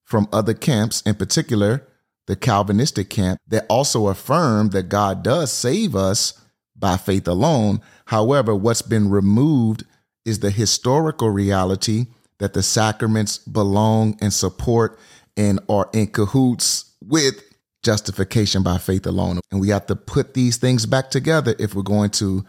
from 0.04 0.28
other 0.32 0.54
camps, 0.54 1.02
in 1.02 1.14
particular 1.14 1.86
the 2.26 2.36
Calvinistic 2.36 3.10
camp, 3.10 3.38
that 3.48 3.66
also 3.68 4.08
affirm 4.08 4.70
that 4.70 4.88
God 4.88 5.22
does 5.22 5.52
save 5.52 5.94
us 5.94 6.40
by 6.76 6.96
faith 6.96 7.28
alone. 7.28 7.80
However, 8.06 8.54
what's 8.54 8.82
been 8.82 9.10
removed 9.10 9.84
is 10.24 10.40
the 10.40 10.50
historical 10.50 11.28
reality 11.28 12.06
that 12.38 12.54
the 12.54 12.62
sacraments 12.62 13.38
belong 13.38 14.16
and 14.20 14.32
support 14.32 14.98
and 15.36 15.60
are 15.68 15.90
in 15.92 16.06
cahoots 16.06 16.94
with 17.02 17.42
justification 17.82 18.62
by 18.62 18.78
faith 18.78 19.06
alone. 19.06 19.40
And 19.50 19.60
we 19.60 19.68
have 19.68 19.86
to 19.86 19.96
put 19.96 20.34
these 20.34 20.56
things 20.56 20.86
back 20.86 21.10
together 21.10 21.54
if 21.58 21.74
we're 21.74 21.82
going 21.82 22.10
to 22.10 22.44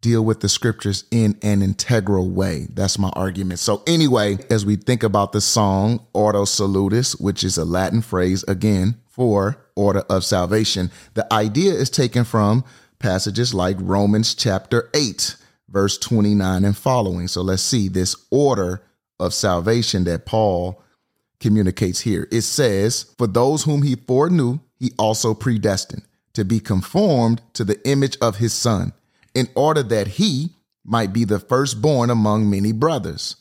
deal 0.00 0.24
with 0.24 0.40
the 0.40 0.48
scriptures 0.48 1.04
in 1.10 1.38
an 1.42 1.62
integral 1.62 2.30
way. 2.30 2.66
That's 2.72 2.98
my 2.98 3.10
argument. 3.10 3.58
So, 3.58 3.82
anyway, 3.86 4.38
as 4.50 4.64
we 4.64 4.76
think 4.76 5.02
about 5.02 5.32
the 5.32 5.40
song 5.40 6.06
Ordo 6.12 6.44
Salutis, 6.44 7.16
which 7.16 7.42
is 7.42 7.58
a 7.58 7.64
Latin 7.64 8.02
phrase 8.02 8.44
again 8.44 8.96
for 9.06 9.56
order 9.74 10.00
of 10.10 10.24
salvation, 10.24 10.90
the 11.14 11.30
idea 11.32 11.72
is 11.72 11.90
taken 11.90 12.24
from 12.24 12.64
passages 12.98 13.54
like 13.54 13.76
Romans 13.80 14.34
chapter 14.34 14.90
8, 14.94 15.36
verse 15.68 15.98
29 15.98 16.64
and 16.64 16.76
following. 16.76 17.28
So, 17.28 17.42
let's 17.42 17.62
see 17.62 17.88
this 17.88 18.14
order 18.30 18.82
of 19.18 19.34
salvation 19.34 20.04
that 20.04 20.26
Paul 20.26 20.82
communicates 21.40 22.00
here. 22.00 22.28
It 22.30 22.42
says, 22.42 23.14
For 23.18 23.26
those 23.26 23.64
whom 23.64 23.82
he 23.82 23.96
foreknew, 23.96 24.60
he 24.78 24.92
also 24.98 25.34
predestined 25.34 26.02
to 26.34 26.44
be 26.44 26.60
conformed 26.60 27.40
to 27.54 27.64
the 27.64 27.80
image 27.88 28.18
of 28.20 28.36
his 28.36 28.52
son 28.52 28.92
in 29.36 29.50
order 29.54 29.82
that 29.82 30.06
he 30.08 30.48
might 30.82 31.12
be 31.12 31.22
the 31.22 31.38
firstborn 31.38 32.08
among 32.08 32.48
many 32.48 32.72
brothers. 32.72 33.36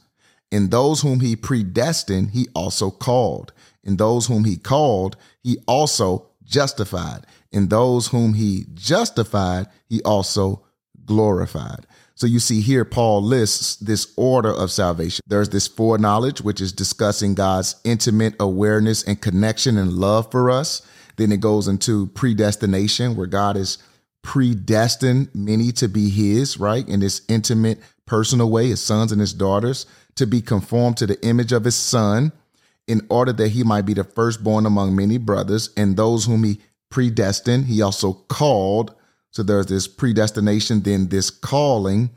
In 0.52 0.70
those 0.70 1.02
whom 1.02 1.22
he 1.22 1.38
predestined, 1.38 2.32
he 2.32 2.50
also 2.54 2.92
called. 2.92 3.54
In 3.82 3.96
those 3.96 4.28
whom 4.28 4.44
he 4.44 4.58
called, 4.58 5.16
he 5.42 5.58
also 5.70 6.28
justified. 6.44 7.26
In 7.54 7.70
those 7.70 8.08
whom 8.08 8.34
he 8.34 8.66
justified, 8.74 9.68
he 9.88 10.02
also 10.04 10.66
glorified. 11.06 11.88
So 12.16 12.28
you 12.28 12.40
see 12.40 12.60
here, 12.60 12.84
Paul 12.84 13.24
lists 13.24 13.78
this 13.78 14.12
order 14.18 14.52
of 14.52 14.72
salvation. 14.72 15.24
There's 15.26 15.50
this 15.50 15.68
foreknowledge, 15.68 16.42
which 16.42 16.60
is 16.60 16.74
discussing 16.74 17.36
God's 17.36 17.78
intimate 17.86 18.36
awareness 18.38 19.02
and 19.04 19.22
connection 19.22 19.78
and 19.78 19.94
love 19.94 20.30
for 20.30 20.52
us. 20.52 20.82
Then 21.16 21.32
it 21.32 21.40
goes 21.40 21.70
into 21.70 22.08
predestination, 22.08 23.16
where 23.16 23.28
God 23.28 23.56
is 23.56 23.78
predestined 24.26 25.30
many 25.36 25.72
to 25.72 25.88
be 25.88 26.10
his, 26.10 26.60
right? 26.60 26.86
In 26.90 27.00
this 27.00 27.22
intimate, 27.30 27.80
personal 28.08 28.50
way, 28.50 28.68
his 28.68 28.82
sons 28.82 29.12
and 29.12 29.22
his 29.22 29.34
daughters, 29.34 29.86
to 30.16 30.26
be 30.26 30.42
conformed 30.42 30.98
to 30.98 31.06
the 31.06 31.24
image 31.24 31.52
of 31.52 31.64
his 31.64 31.76
son, 31.76 32.32
in 32.88 33.06
order 33.10 33.32
that 33.32 33.50
he 33.50 33.64
might 33.64 33.86
be 33.86 33.94
the 33.94 34.04
firstborn 34.04 34.66
among 34.66 34.96
many 34.96 35.20
brothers. 35.20 35.70
And 35.78 35.96
those 35.96 36.26
whom 36.26 36.44
he 36.44 36.60
predestined, 36.90 37.66
he 37.66 37.84
also 37.84 38.14
called. 38.14 38.96
So 39.30 39.44
there's 39.44 39.68
this 39.68 39.88
predestination, 39.88 40.82
then 40.82 41.10
this 41.10 41.30
calling. 41.30 42.10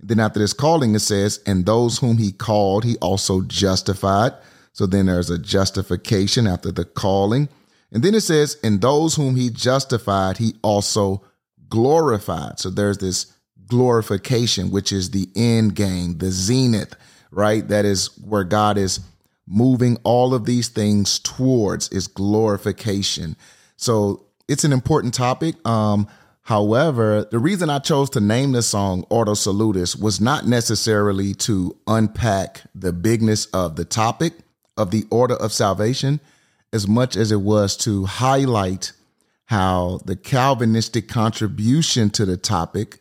Then 0.00 0.18
after 0.18 0.40
this 0.40 0.52
calling, 0.52 0.96
it 0.96 1.00
says, 1.00 1.40
and 1.46 1.64
those 1.64 1.98
whom 1.98 2.18
he 2.18 2.32
called, 2.32 2.84
he 2.84 2.96
also 2.96 3.42
justified. 3.42 4.32
So 4.72 4.86
then 4.86 5.06
there's 5.06 5.30
a 5.30 5.38
justification 5.38 6.48
after 6.48 6.72
the 6.72 6.84
calling. 6.84 7.48
And 7.92 8.02
then 8.02 8.14
it 8.14 8.22
says, 8.22 8.58
and 8.64 8.80
those 8.80 9.14
whom 9.14 9.36
he 9.36 9.48
justified, 9.50 10.38
he 10.38 10.56
also 10.62 11.22
glorified. 11.72 12.60
So 12.60 12.68
there's 12.68 12.98
this 12.98 13.32
glorification, 13.66 14.70
which 14.70 14.92
is 14.92 15.10
the 15.10 15.26
end 15.34 15.74
game, 15.74 16.18
the 16.18 16.30
zenith, 16.30 16.94
right? 17.30 17.66
That 17.66 17.86
is 17.86 18.08
where 18.18 18.44
God 18.44 18.76
is 18.76 19.00
moving 19.46 19.96
all 20.04 20.34
of 20.34 20.44
these 20.44 20.68
things 20.68 21.18
towards 21.18 21.88
is 21.88 22.08
glorification. 22.08 23.36
So 23.78 24.26
it's 24.48 24.64
an 24.64 24.72
important 24.74 25.14
topic. 25.14 25.66
Um, 25.66 26.08
however, 26.42 27.26
the 27.30 27.38
reason 27.38 27.70
I 27.70 27.78
chose 27.78 28.10
to 28.10 28.20
name 28.20 28.52
the 28.52 28.60
song 28.60 29.06
Ordo 29.08 29.32
Salutis 29.32 29.96
was 29.96 30.20
not 30.20 30.46
necessarily 30.46 31.32
to 31.36 31.74
unpack 31.86 32.60
the 32.74 32.92
bigness 32.92 33.46
of 33.46 33.76
the 33.76 33.86
topic 33.86 34.34
of 34.76 34.90
the 34.90 35.06
order 35.10 35.36
of 35.36 35.54
salvation 35.54 36.20
as 36.70 36.86
much 36.86 37.16
as 37.16 37.32
it 37.32 37.40
was 37.40 37.78
to 37.78 38.04
highlight 38.04 38.92
how 39.52 40.00
the 40.06 40.16
Calvinistic 40.16 41.08
contribution 41.08 42.08
to 42.08 42.24
the 42.24 42.38
topic 42.38 43.00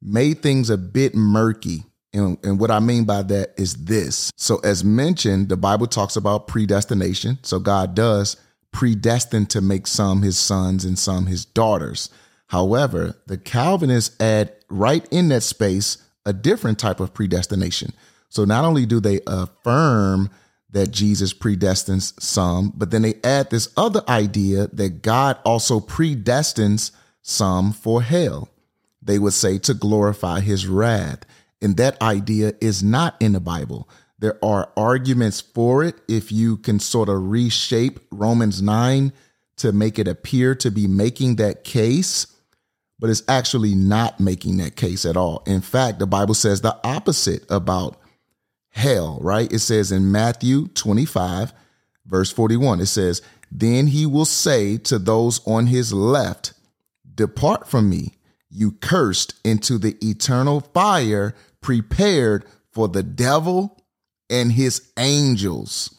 made 0.00 0.40
things 0.40 0.70
a 0.70 0.78
bit 0.78 1.14
murky. 1.14 1.84
And, 2.14 2.38
and, 2.42 2.58
what 2.58 2.70
I 2.70 2.80
mean 2.80 3.04
by 3.04 3.20
that 3.24 3.52
is 3.58 3.84
this. 3.84 4.30
So, 4.38 4.60
as 4.60 4.82
mentioned, 4.82 5.50
the 5.50 5.58
Bible 5.58 5.86
talks 5.86 6.16
about 6.16 6.46
predestination. 6.46 7.38
So, 7.42 7.58
God 7.58 7.94
does 7.94 8.38
predestine 8.72 9.44
to 9.48 9.60
make 9.60 9.86
some 9.86 10.22
his 10.22 10.38
sons 10.38 10.86
and 10.86 10.98
some 10.98 11.26
his 11.26 11.44
daughters. 11.44 12.08
However, 12.46 13.14
the 13.26 13.36
Calvinists 13.36 14.18
add 14.20 14.54
right 14.70 15.06
in 15.10 15.28
that 15.28 15.42
space 15.42 15.98
a 16.24 16.32
different 16.32 16.78
type 16.78 16.98
of 16.98 17.12
predestination. 17.12 17.92
So, 18.30 18.46
not 18.46 18.64
only 18.64 18.86
do 18.86 19.00
they 19.00 19.20
affirm 19.26 20.30
that 20.72 20.90
Jesus 20.90 21.32
predestines 21.34 22.20
some, 22.20 22.72
but 22.74 22.90
then 22.90 23.02
they 23.02 23.14
add 23.22 23.50
this 23.50 23.68
other 23.76 24.02
idea 24.08 24.68
that 24.68 25.02
God 25.02 25.38
also 25.44 25.80
predestines 25.80 26.90
some 27.20 27.72
for 27.72 28.02
hell. 28.02 28.48
They 29.02 29.18
would 29.18 29.34
say 29.34 29.58
to 29.58 29.74
glorify 29.74 30.40
his 30.40 30.66
wrath. 30.66 31.24
And 31.60 31.76
that 31.76 32.00
idea 32.02 32.54
is 32.60 32.82
not 32.82 33.16
in 33.20 33.32
the 33.32 33.40
Bible. 33.40 33.88
There 34.18 34.38
are 34.44 34.70
arguments 34.76 35.40
for 35.40 35.84
it 35.84 35.96
if 36.08 36.32
you 36.32 36.56
can 36.56 36.80
sort 36.80 37.08
of 37.08 37.30
reshape 37.30 38.00
Romans 38.10 38.62
9 38.62 39.12
to 39.56 39.72
make 39.72 39.98
it 39.98 40.08
appear 40.08 40.54
to 40.56 40.70
be 40.70 40.86
making 40.86 41.36
that 41.36 41.64
case, 41.64 42.26
but 42.98 43.10
it's 43.10 43.22
actually 43.28 43.74
not 43.74 44.20
making 44.20 44.56
that 44.56 44.76
case 44.76 45.04
at 45.04 45.16
all. 45.16 45.42
In 45.46 45.60
fact, 45.60 45.98
the 45.98 46.06
Bible 46.06 46.34
says 46.34 46.60
the 46.60 46.78
opposite 46.84 47.44
about 47.50 47.96
hell, 48.72 49.18
right? 49.22 49.52
It 49.52 49.60
says 49.60 49.92
in 49.92 50.10
Matthew 50.10 50.68
25, 50.68 51.52
verse 52.06 52.32
41, 52.32 52.80
it 52.80 52.86
says, 52.86 53.22
Then 53.50 53.88
he 53.88 54.06
will 54.06 54.24
say 54.24 54.76
to 54.78 54.98
those 54.98 55.40
on 55.46 55.66
his 55.66 55.92
left, 55.92 56.54
Depart 57.14 57.68
from 57.68 57.88
me, 57.88 58.14
you 58.50 58.72
cursed, 58.72 59.34
into 59.44 59.78
the 59.78 59.96
eternal 60.02 60.60
fire 60.60 61.34
prepared 61.60 62.44
for 62.70 62.88
the 62.88 63.02
devil 63.02 63.82
and 64.28 64.52
his 64.52 64.90
angels. 64.98 65.94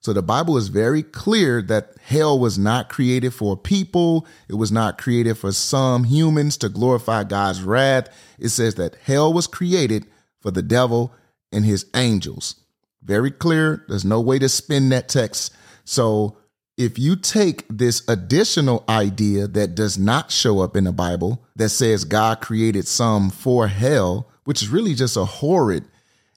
So 0.00 0.12
the 0.12 0.22
Bible 0.22 0.56
is 0.56 0.68
very 0.68 1.02
clear 1.02 1.62
that 1.62 1.94
hell 2.02 2.38
was 2.38 2.58
not 2.58 2.88
created 2.88 3.32
for 3.32 3.56
people. 3.56 4.26
It 4.48 4.54
was 4.54 4.72
not 4.72 4.98
created 4.98 5.38
for 5.38 5.52
some 5.52 6.04
humans 6.04 6.56
to 6.58 6.68
glorify 6.68 7.24
God's 7.24 7.62
wrath. 7.62 8.08
It 8.38 8.48
says 8.48 8.74
that 8.74 8.96
hell 9.04 9.32
was 9.32 9.46
created 9.46 10.06
for 10.40 10.50
the 10.50 10.62
devil 10.62 11.14
and 11.52 11.64
his 11.64 11.86
angels. 11.94 12.56
Very 13.02 13.30
clear. 13.30 13.84
There's 13.88 14.04
no 14.04 14.20
way 14.20 14.38
to 14.38 14.48
spin 14.48 14.88
that 14.90 15.08
text. 15.08 15.54
So 15.84 16.36
if 16.76 16.98
you 16.98 17.16
take 17.16 17.66
this 17.68 18.02
additional 18.08 18.84
idea 18.88 19.46
that 19.46 19.74
does 19.74 19.98
not 19.98 20.30
show 20.30 20.60
up 20.60 20.76
in 20.76 20.84
the 20.84 20.92
Bible 20.92 21.44
that 21.56 21.68
says 21.68 22.04
God 22.04 22.40
created 22.40 22.86
some 22.86 23.30
for 23.30 23.68
hell, 23.68 24.28
which 24.44 24.62
is 24.62 24.68
really 24.68 24.94
just 24.94 25.16
a 25.16 25.24
horrid 25.24 25.84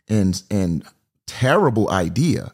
and 0.08 0.42
and 0.52 0.84
terrible 1.26 1.90
idea 1.90 2.52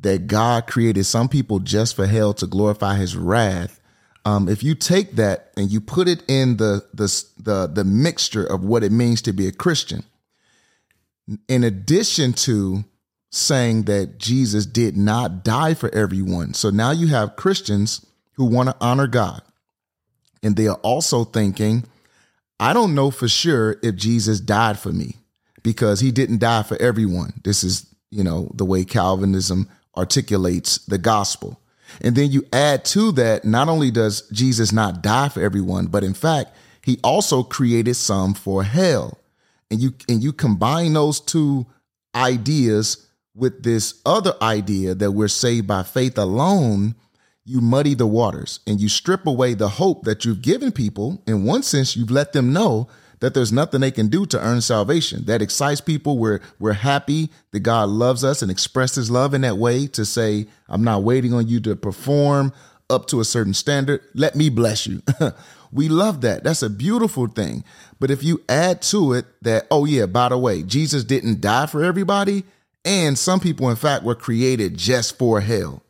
that 0.00 0.26
God 0.26 0.66
created 0.66 1.04
some 1.04 1.28
people 1.28 1.58
just 1.58 1.96
for 1.96 2.06
hell 2.06 2.32
to 2.34 2.46
glorify 2.46 2.96
his 2.96 3.16
wrath. 3.16 3.80
Um, 4.24 4.48
if 4.48 4.62
you 4.62 4.74
take 4.74 5.16
that 5.16 5.50
and 5.56 5.70
you 5.70 5.80
put 5.80 6.08
it 6.08 6.22
in 6.28 6.56
the, 6.56 6.84
the 6.92 7.24
the 7.42 7.66
the 7.66 7.84
mixture 7.84 8.44
of 8.44 8.64
what 8.64 8.84
it 8.84 8.92
means 8.92 9.22
to 9.22 9.32
be 9.32 9.46
a 9.46 9.52
Christian, 9.52 10.04
in 11.48 11.64
addition 11.64 12.32
to 12.32 12.84
saying 13.30 13.82
that 13.84 14.18
Jesus 14.18 14.64
did 14.66 14.96
not 14.96 15.44
die 15.44 15.74
for 15.74 15.94
everyone. 15.94 16.54
So 16.54 16.70
now 16.70 16.90
you 16.90 17.08
have 17.08 17.36
Christians 17.36 18.04
who 18.34 18.46
want 18.46 18.70
to 18.70 18.76
honor 18.80 19.06
God. 19.06 19.42
And 20.42 20.56
they 20.56 20.66
are 20.66 20.78
also 20.82 21.24
thinking, 21.24 21.84
I 22.60 22.72
don't 22.72 22.94
know 22.94 23.10
for 23.10 23.28
sure 23.28 23.76
if 23.82 23.96
Jesus 23.96 24.40
died 24.40 24.78
for 24.78 24.92
me 24.92 25.16
because 25.62 26.00
he 26.00 26.10
didn't 26.10 26.38
die 26.38 26.62
for 26.62 26.80
everyone. 26.80 27.34
This 27.44 27.62
is, 27.64 27.86
you 28.10 28.24
know, 28.24 28.50
the 28.54 28.64
way 28.64 28.84
Calvinism 28.84 29.68
articulates 29.96 30.78
the 30.86 30.98
gospel. 30.98 31.60
And 32.00 32.14
then 32.14 32.30
you 32.30 32.46
add 32.52 32.84
to 32.86 33.12
that, 33.12 33.44
not 33.44 33.68
only 33.68 33.90
does 33.90 34.28
Jesus 34.30 34.72
not 34.72 35.02
die 35.02 35.28
for 35.28 35.42
everyone, 35.42 35.86
but 35.86 36.04
in 36.04 36.14
fact, 36.14 36.54
he 36.84 36.98
also 37.02 37.42
created 37.42 37.94
some 37.94 38.34
for 38.34 38.62
hell 38.62 39.17
and 39.70 39.80
you 39.80 39.94
and 40.08 40.22
you 40.22 40.32
combine 40.32 40.92
those 40.92 41.20
two 41.20 41.66
ideas 42.14 43.06
with 43.34 43.62
this 43.62 44.00
other 44.04 44.34
idea 44.42 44.94
that 44.94 45.12
we're 45.12 45.28
saved 45.28 45.66
by 45.66 45.82
faith 45.82 46.18
alone, 46.18 46.94
you 47.44 47.60
muddy 47.60 47.94
the 47.94 48.06
waters 48.06 48.60
and 48.66 48.80
you 48.80 48.88
strip 48.88 49.26
away 49.26 49.54
the 49.54 49.68
hope 49.68 50.04
that 50.04 50.24
you've 50.24 50.42
given 50.42 50.72
people. 50.72 51.22
In 51.26 51.44
one 51.44 51.62
sense, 51.62 51.96
you've 51.96 52.10
let 52.10 52.32
them 52.32 52.52
know 52.52 52.88
that 53.20 53.34
there's 53.34 53.52
nothing 53.52 53.80
they 53.80 53.90
can 53.90 54.08
do 54.08 54.26
to 54.26 54.40
earn 54.40 54.60
salvation. 54.60 55.24
That 55.26 55.42
excites 55.42 55.80
people. 55.80 56.18
We're 56.18 56.40
we're 56.58 56.72
happy 56.72 57.30
that 57.52 57.60
God 57.60 57.88
loves 57.88 58.24
us 58.24 58.42
and 58.42 58.50
expresses 58.50 59.10
love 59.10 59.34
in 59.34 59.42
that 59.42 59.58
way 59.58 59.86
to 59.88 60.04
say, 60.04 60.46
I'm 60.68 60.84
not 60.84 61.02
waiting 61.02 61.32
on 61.32 61.48
you 61.48 61.60
to 61.60 61.76
perform 61.76 62.52
up 62.90 63.06
to 63.06 63.20
a 63.20 63.24
certain 63.24 63.54
standard. 63.54 64.00
Let 64.14 64.34
me 64.34 64.48
bless 64.48 64.86
you. 64.86 65.02
We 65.72 65.88
love 65.88 66.22
that. 66.22 66.44
That's 66.44 66.62
a 66.62 66.70
beautiful 66.70 67.26
thing. 67.26 67.64
But 68.00 68.10
if 68.10 68.22
you 68.22 68.42
add 68.48 68.82
to 68.82 69.12
it 69.12 69.26
that, 69.42 69.66
oh, 69.70 69.84
yeah, 69.84 70.06
by 70.06 70.28
the 70.28 70.38
way, 70.38 70.62
Jesus 70.62 71.04
didn't 71.04 71.40
die 71.40 71.66
for 71.66 71.82
everybody, 71.82 72.44
and 72.84 73.18
some 73.18 73.40
people, 73.40 73.68
in 73.70 73.76
fact, 73.76 74.04
were 74.04 74.14
created 74.14 74.76
just 74.76 75.18
for 75.18 75.40
hell. 75.40 75.82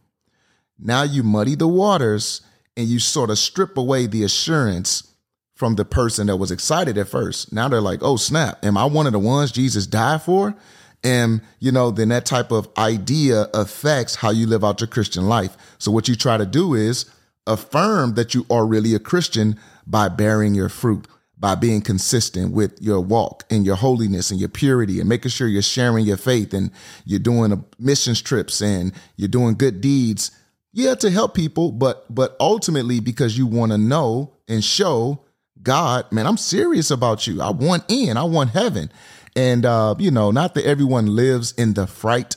Now 0.79 1.03
you 1.03 1.23
muddy 1.23 1.55
the 1.55 1.69
waters 1.69 2.41
and 2.77 2.87
you 2.87 2.99
sort 2.99 3.31
of 3.31 3.39
strip 3.39 3.77
away 3.77 4.07
the 4.07 4.23
assurance 4.23 5.13
from 5.55 5.75
the 5.75 5.85
person 5.85 6.29
that 6.29 6.37
was 6.37 6.53
excited 6.53 6.97
at 6.97 7.09
first. 7.09 7.53
Now 7.53 7.69
they're 7.69 7.81
like, 7.81 7.99
oh, 8.03 8.17
snap. 8.17 8.65
Am 8.65 8.77
I 8.77 8.85
one 8.85 9.07
of 9.07 9.13
the 9.13 9.19
ones 9.19 9.51
Jesus 9.51 9.87
died 9.87 10.23
for? 10.23 10.55
And, 11.03 11.43
you 11.59 11.73
know, 11.73 11.91
then 11.91 12.09
that 12.09 12.27
type 12.27 12.53
of 12.53 12.69
idea 12.79 13.49
affects 13.55 14.17
how 14.17 14.31
you 14.31 14.47
live 14.47 14.65
out 14.65 14.81
your 14.81 14.89
Christian 14.89 15.29
life. 15.29 15.57
So 15.79 15.91
what 15.91 16.09
you 16.09 16.15
try 16.15 16.37
to 16.37 16.47
do 16.47 16.75
is 16.75 17.11
affirm 17.47 18.15
that 18.15 18.35
you 18.35 18.47
are 18.51 18.67
really 18.67 18.95
a 18.95 19.01
Christian 19.01 19.59
by 19.87 20.09
bearing 20.09 20.55
your 20.55 20.69
fruit, 20.69 21.07
by 21.41 21.55
being 21.55 21.81
consistent 21.81 22.53
with 22.53 22.77
your 22.81 23.01
walk 23.01 23.45
and 23.51 23.65
your 23.65 23.77
holiness 23.77 24.31
and 24.31 24.41
your 24.41 24.49
purity 24.49 25.01
and 25.01 25.09
making 25.09 25.31
sure 25.31 25.47
you're 25.47 25.63
sharing 25.63 26.05
your 26.05 26.17
faith 26.17 26.53
and 26.53 26.71
you're 27.05 27.21
doing 27.21 27.65
missions 27.79 28.21
trips 28.21 28.61
and 28.61 28.93
you're 29.17 29.29
doing 29.29 29.55
good 29.55 29.81
deeds. 29.81 30.33
Yeah, 30.73 30.95
to 30.97 31.11
help 31.11 31.35
people, 31.35 31.73
but 31.73 32.13
but 32.15 32.37
ultimately 32.41 33.01
because 33.01 33.39
you 33.39 33.47
want 33.47 33.73
to 33.73 33.79
know 33.79 34.35
and 34.49 34.63
show 34.63 35.25
God, 35.63 36.11
man, 36.13 36.27
I'm 36.27 36.37
serious 36.37 36.91
about 36.91 37.27
you. 37.27 37.43
I 37.43 37.51
want 37.51 37.85
in, 37.89 38.17
I 38.17 38.25
want 38.25 38.51
heaven. 38.51 38.91
And, 39.37 39.65
uh, 39.65 39.95
you 39.99 40.11
know, 40.11 40.31
not 40.31 40.55
that 40.55 40.65
everyone 40.65 41.15
lives 41.15 41.53
in 41.53 41.75
the 41.75 41.87
fright 41.87 42.37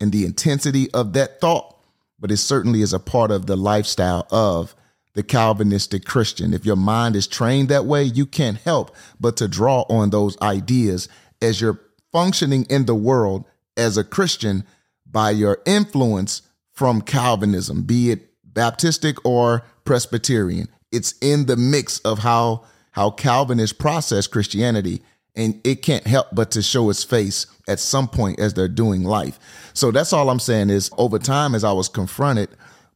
and 0.00 0.12
the 0.12 0.24
intensity 0.24 0.90
of 0.92 1.12
that 1.12 1.40
thought, 1.40 1.76
but 2.18 2.30
it 2.30 2.38
certainly 2.38 2.82
is 2.82 2.92
a 2.92 2.98
part 2.98 3.30
of 3.30 3.46
the 3.46 3.56
lifestyle 3.56 4.26
of 4.30 4.74
the 5.14 5.22
Calvinistic 5.22 6.04
Christian. 6.04 6.54
If 6.54 6.64
your 6.64 6.76
mind 6.76 7.16
is 7.16 7.26
trained 7.26 7.68
that 7.68 7.86
way, 7.86 8.04
you 8.04 8.26
can't 8.26 8.58
help 8.58 8.94
but 9.18 9.36
to 9.38 9.48
draw 9.48 9.82
on 9.88 10.10
those 10.10 10.40
ideas 10.40 11.08
as 11.42 11.60
you're 11.60 11.80
functioning 12.12 12.66
in 12.70 12.86
the 12.86 12.94
world 12.94 13.44
as 13.76 13.96
a 13.96 14.04
Christian 14.04 14.64
by 15.06 15.30
your 15.30 15.58
influence 15.66 16.42
from 16.72 17.02
Calvinism, 17.02 17.82
be 17.82 18.10
it 18.10 18.28
Baptistic 18.52 19.18
or 19.24 19.64
Presbyterian. 19.84 20.68
It's 20.92 21.14
in 21.20 21.46
the 21.46 21.56
mix 21.56 21.98
of 22.00 22.20
how 22.20 22.64
how 22.92 23.10
Calvinists 23.10 23.76
process 23.76 24.26
Christianity 24.26 25.00
and 25.36 25.60
it 25.64 25.82
can't 25.82 26.06
help 26.06 26.26
but 26.32 26.50
to 26.50 26.62
show 26.62 26.90
its 26.90 27.04
face 27.04 27.46
at 27.68 27.78
some 27.78 28.08
point 28.08 28.40
as 28.40 28.54
they're 28.54 28.68
doing 28.68 29.04
life. 29.04 29.38
So 29.74 29.90
that's 29.90 30.12
all 30.12 30.28
I'm 30.28 30.40
saying 30.40 30.70
is 30.70 30.90
over 30.98 31.18
time, 31.18 31.54
as 31.54 31.62
I 31.62 31.72
was 31.72 31.88
confronted 31.88 32.50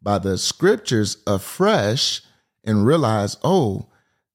by 0.04 0.18
the 0.18 0.38
scriptures 0.38 1.16
afresh 1.26 2.22
and 2.62 2.86
realize, 2.86 3.36
oh, 3.42 3.86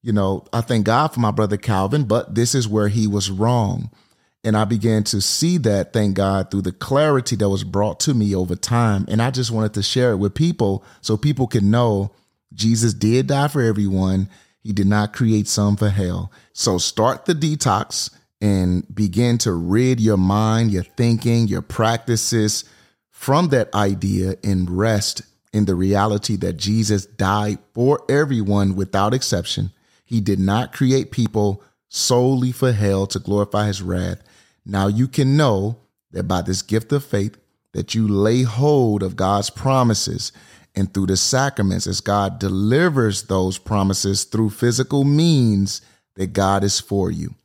you 0.01 0.11
know, 0.11 0.45
I 0.51 0.61
thank 0.61 0.85
God 0.85 1.13
for 1.13 1.19
my 1.19 1.31
brother 1.31 1.57
Calvin, 1.57 2.05
but 2.05 2.35
this 2.35 2.55
is 2.55 2.67
where 2.67 2.87
he 2.87 3.07
was 3.07 3.31
wrong. 3.31 3.91
And 4.43 4.57
I 4.57 4.65
began 4.65 5.03
to 5.05 5.21
see 5.21 5.57
that, 5.59 5.93
thank 5.93 6.15
God, 6.15 6.49
through 6.49 6.61
the 6.61 6.71
clarity 6.71 7.35
that 7.35 7.49
was 7.49 7.63
brought 7.63 7.99
to 8.01 8.13
me 8.13 8.33
over 8.33 8.55
time. 8.55 9.05
And 9.09 9.21
I 9.21 9.31
just 9.31 9.51
wanted 9.51 9.73
to 9.75 9.83
share 9.83 10.11
it 10.11 10.17
with 10.17 10.33
people 10.33 10.83
so 11.01 11.17
people 11.17 11.47
can 11.47 11.69
know 11.69 12.11
Jesus 12.53 12.93
did 12.93 13.27
die 13.27 13.49
for 13.49 13.61
everyone 13.61 14.29
he 14.63 14.73
did 14.73 14.87
not 14.87 15.13
create 15.13 15.47
some 15.47 15.75
for 15.75 15.89
hell. 15.89 16.31
So 16.53 16.77
start 16.77 17.25
the 17.25 17.33
detox 17.33 18.13
and 18.41 18.83
begin 18.93 19.37
to 19.39 19.53
rid 19.53 19.99
your 19.99 20.17
mind, 20.17 20.71
your 20.71 20.83
thinking, 20.83 21.47
your 21.47 21.61
practices 21.61 22.65
from 23.09 23.49
that 23.49 23.73
idea 23.73 24.35
and 24.43 24.69
rest 24.69 25.21
in 25.51 25.65
the 25.65 25.75
reality 25.75 26.35
that 26.37 26.57
Jesus 26.57 27.05
died 27.05 27.57
for 27.73 28.01
everyone 28.09 28.75
without 28.75 29.13
exception. 29.13 29.71
He 30.05 30.21
did 30.21 30.39
not 30.39 30.73
create 30.73 31.11
people 31.11 31.63
solely 31.87 32.51
for 32.51 32.71
hell 32.71 33.07
to 33.07 33.19
glorify 33.19 33.67
his 33.67 33.81
wrath. 33.81 34.21
Now 34.65 34.87
you 34.87 35.07
can 35.07 35.35
know 35.35 35.77
that 36.11 36.23
by 36.23 36.41
this 36.41 36.61
gift 36.61 36.91
of 36.91 37.03
faith 37.03 37.37
that 37.73 37.95
you 37.95 38.07
lay 38.07 38.43
hold 38.43 39.03
of 39.03 39.15
God's 39.15 39.49
promises 39.49 40.31
and 40.75 40.93
through 40.93 41.07
the 41.07 41.17
sacraments 41.17 41.87
as 41.87 42.01
God 42.01 42.39
delivers 42.39 43.23
those 43.23 43.57
promises 43.57 44.23
through 44.23 44.51
physical 44.51 45.03
means 45.03 45.81
that 46.15 46.33
God 46.33 46.63
is 46.63 46.79
for 46.79 47.11
you. 47.11 47.35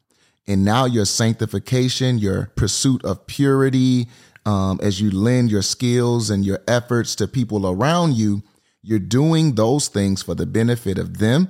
And 0.46 0.64
now 0.64 0.84
your 0.84 1.06
sanctification, 1.06 2.18
your 2.18 2.52
pursuit 2.54 3.04
of 3.04 3.26
purity, 3.26 4.08
um, 4.46 4.78
as 4.82 5.00
you 5.00 5.10
lend 5.10 5.50
your 5.50 5.62
skills 5.62 6.30
and 6.30 6.44
your 6.44 6.60
efforts 6.68 7.14
to 7.16 7.28
people 7.28 7.66
around 7.66 8.16
you, 8.16 8.42
you're 8.82 8.98
doing 8.98 9.54
those 9.54 9.88
things 9.88 10.22
for 10.22 10.34
the 10.34 10.46
benefit 10.46 10.98
of 10.98 11.18
them 11.18 11.48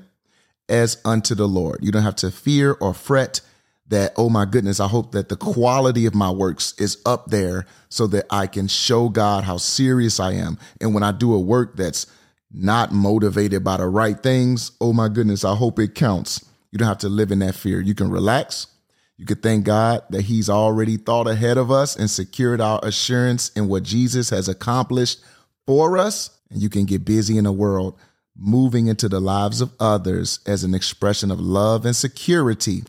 as 0.69 1.01
unto 1.05 1.35
the 1.35 1.49
Lord. 1.49 1.81
You 1.83 1.91
don't 1.93 2.03
have 2.03 2.17
to 2.17 2.31
fear 2.31 2.77
or 2.81 2.95
fret 2.95 3.41
that, 3.89 4.13
oh 4.17 4.31
my 4.31 4.45
goodness, 4.45 4.81
I 4.81 4.89
hope 4.89 5.13
that 5.13 5.29
the 5.29 5.37
quality 5.37 6.07
of 6.07 6.15
my 6.15 6.31
works 6.31 6.75
is 6.79 6.99
up 7.05 7.27
there 7.27 7.67
so 7.89 8.07
that 8.09 8.27
I 8.31 8.47
can 8.47 8.67
show 8.69 9.09
God 9.09 9.45
how 9.45 9.59
serious 9.59 10.19
I 10.19 10.33
am. 10.33 10.59
And 10.81 10.95
when 10.95 11.03
I 11.03 11.13
do 11.13 11.35
a 11.35 11.41
work 11.41 11.77
that's 11.77 12.07
not 12.51 12.93
motivated 12.93 13.63
by 13.63 13.77
the 13.77 13.89
right 13.89 14.19
things, 14.23 14.73
oh 14.81 14.93
my 14.93 15.09
goodness, 15.09 15.45
I 15.45 15.55
hope 15.55 15.79
it 15.79 15.95
counts. 15.95 16.45
You 16.71 16.79
don't 16.79 16.89
have 16.89 16.99
to 16.99 17.09
live 17.09 17.31
in 17.31 17.41
that 17.41 17.55
fear. 17.55 17.81
You 17.81 17.95
can 17.95 18.11
relax. 18.11 18.69
You 19.17 19.27
can 19.27 19.39
thank 19.39 19.65
God 19.65 20.03
that 20.11 20.23
He's 20.23 20.51
already 20.51 20.97
thought 20.97 21.29
ahead 21.29 21.57
of 21.57 21.71
us 21.71 21.97
and 21.97 22.11
secured 22.11 22.61
our 22.61 22.81
assurance 22.83 23.51
in 23.51 23.69
what 23.69 23.85
Jesus 23.85 24.31
has 24.31 24.49
accomplished 24.49 25.21
for 25.67 25.97
us. 25.97 26.31
And 26.51 26.61
you 26.61 26.69
can 26.69 26.85
get 26.85 27.05
busy 27.05 27.39
in 27.39 27.45
the 27.45 27.53
world, 27.53 27.99
moving 28.37 28.89
into 28.89 29.09
the 29.09 29.21
lives 29.21 29.61
of 29.61 29.73
others 29.79 30.41
as 30.47 30.65
an 30.65 30.75
expression 30.75 31.31
of 31.31 31.41
love 31.41 31.87
and 31.87 31.95
security 31.95 32.83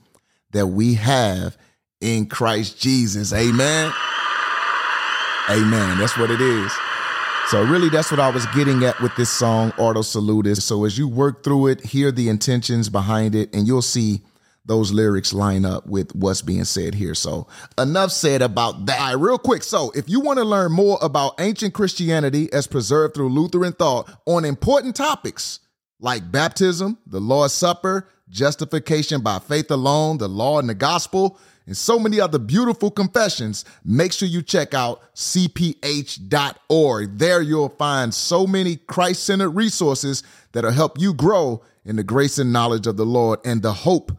that 0.51 0.67
we 0.67 0.95
have 0.95 1.57
in 2.01 2.25
Christ 2.27 2.79
Jesus. 2.79 3.31
Amen. 3.31 3.93
Amen. 5.49 5.97
That's 5.99 6.17
what 6.17 6.31
it 6.31 6.41
is. 6.41 6.71
So 7.49 7.63
really 7.63 7.89
that's 7.89 8.09
what 8.09 8.19
I 8.19 8.31
was 8.31 8.47
getting 8.47 8.83
at 8.83 8.99
with 8.99 9.15
this 9.15 9.29
song, 9.29 9.71
Ordo 9.77 10.01
Salutis. 10.01 10.65
So 10.65 10.85
as 10.85 10.97
you 10.97 11.07
work 11.07 11.43
through 11.43 11.67
it, 11.67 11.81
hear 11.81 12.11
the 12.11 12.29
intentions 12.29 12.89
behind 12.89 13.35
it, 13.35 13.53
and 13.53 13.67
you'll 13.67 13.83
see 13.83 14.21
those 14.65 14.91
lyrics 14.91 15.34
line 15.34 15.65
up 15.65 15.86
with 15.86 16.13
what's 16.15 16.41
being 16.41 16.65
said 16.65 16.95
here. 16.95 17.13
So 17.13 17.47
enough 17.78 18.12
said 18.12 18.41
about 18.41 18.88
that. 18.88 19.17
Real 19.17 19.38
quick. 19.38 19.63
So 19.63 19.91
if 19.91 20.10
you 20.10 20.19
want 20.19 20.39
to 20.39 20.45
learn 20.45 20.71
more 20.71 20.97
about 21.01 21.39
ancient 21.39 21.73
Christianity 21.73 22.51
as 22.51 22.67
preserved 22.67 23.13
through 23.13 23.30
Lutheran 23.30 23.73
thought 23.73 24.10
on 24.25 24.45
important 24.45 24.95
topics 24.95 25.60
like 25.99 26.32
baptism, 26.32 26.97
the 27.06 27.19
Lord's 27.19 27.54
Supper, 27.54 28.10
justification 28.30 29.21
by 29.21 29.39
faith 29.39 29.69
alone, 29.71 30.17
the 30.17 30.28
law 30.28 30.60
and 30.60 30.67
the 30.67 30.75
gospel, 30.75 31.39
and 31.67 31.75
so 31.75 31.97
many 31.97 32.19
other 32.19 32.38
beautiful 32.38 32.91
confessions, 32.91 33.65
make 33.84 34.13
sure 34.13 34.28
you 34.28 34.43
check 34.43 34.73
out 34.73 35.01
cph.org. 35.15 37.17
There 37.17 37.41
you'll 37.41 37.69
find 37.69 38.13
so 38.13 38.45
many 38.45 38.75
Christ 38.75 39.23
centered 39.23 39.51
resources 39.51 40.21
that'll 40.51 40.71
help 40.71 40.99
you 40.99 41.13
grow 41.13 41.63
in 41.84 41.95
the 41.95 42.04
grace 42.04 42.38
and 42.38 42.54
knowledge 42.54 42.88
of 42.88 42.97
the 42.97 43.06
Lord 43.06 43.39
and 43.45 43.62
the 43.62 43.73
hope 43.73 44.12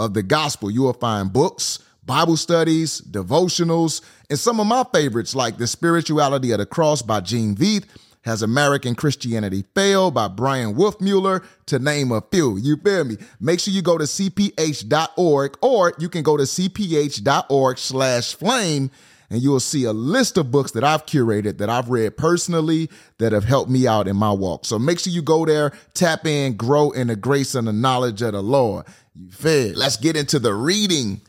of 0.00 0.14
the 0.14 0.22
gospel. 0.22 0.70
You 0.70 0.82
will 0.82 0.92
find 0.92 1.32
books, 1.32 1.78
Bible 2.04 2.36
studies, 2.36 3.00
devotionals, 3.00 4.02
and 4.28 4.38
some 4.38 4.60
of 4.60 4.66
my 4.66 4.84
favorites 4.92 5.34
like 5.34 5.58
The 5.58 5.66
Spirituality 5.66 6.52
of 6.52 6.58
the 6.58 6.66
Cross 6.66 7.02
by 7.02 7.20
Gene 7.20 7.54
Veith 7.54 7.84
has 8.22 8.42
American 8.42 8.94
Christianity 8.94 9.64
Failed 9.74 10.14
by 10.14 10.28
Bryan 10.28 10.74
Wolfmueller, 10.74 11.44
to 11.66 11.78
name 11.78 12.12
a 12.12 12.20
few. 12.20 12.56
You 12.58 12.76
feel 12.76 13.04
me? 13.04 13.16
Make 13.40 13.60
sure 13.60 13.72
you 13.72 13.82
go 13.82 13.96
to 13.96 14.04
cph.org 14.04 15.58
or 15.62 15.94
you 15.98 16.08
can 16.08 16.22
go 16.22 16.36
to 16.36 16.42
cph.org 16.42 17.78
slash 17.78 18.34
flame 18.34 18.90
and 19.30 19.40
you 19.40 19.50
will 19.50 19.60
see 19.60 19.84
a 19.84 19.92
list 19.92 20.36
of 20.36 20.50
books 20.50 20.72
that 20.72 20.82
I've 20.82 21.06
curated 21.06 21.58
that 21.58 21.70
I've 21.70 21.88
read 21.88 22.16
personally 22.16 22.90
that 23.18 23.32
have 23.32 23.44
helped 23.44 23.70
me 23.70 23.86
out 23.86 24.08
in 24.08 24.16
my 24.16 24.32
walk. 24.32 24.64
So 24.64 24.78
make 24.78 24.98
sure 24.98 25.12
you 25.12 25.22
go 25.22 25.46
there, 25.46 25.72
tap 25.94 26.26
in, 26.26 26.56
grow 26.56 26.90
in 26.90 27.06
the 27.06 27.16
grace 27.16 27.54
and 27.54 27.68
the 27.68 27.72
knowledge 27.72 28.22
of 28.22 28.32
the 28.32 28.42
Lord. 28.42 28.86
You 29.14 29.30
fed. 29.30 29.76
Let's 29.76 29.96
get 29.96 30.16
into 30.16 30.38
the 30.38 30.54
reading 30.54 31.20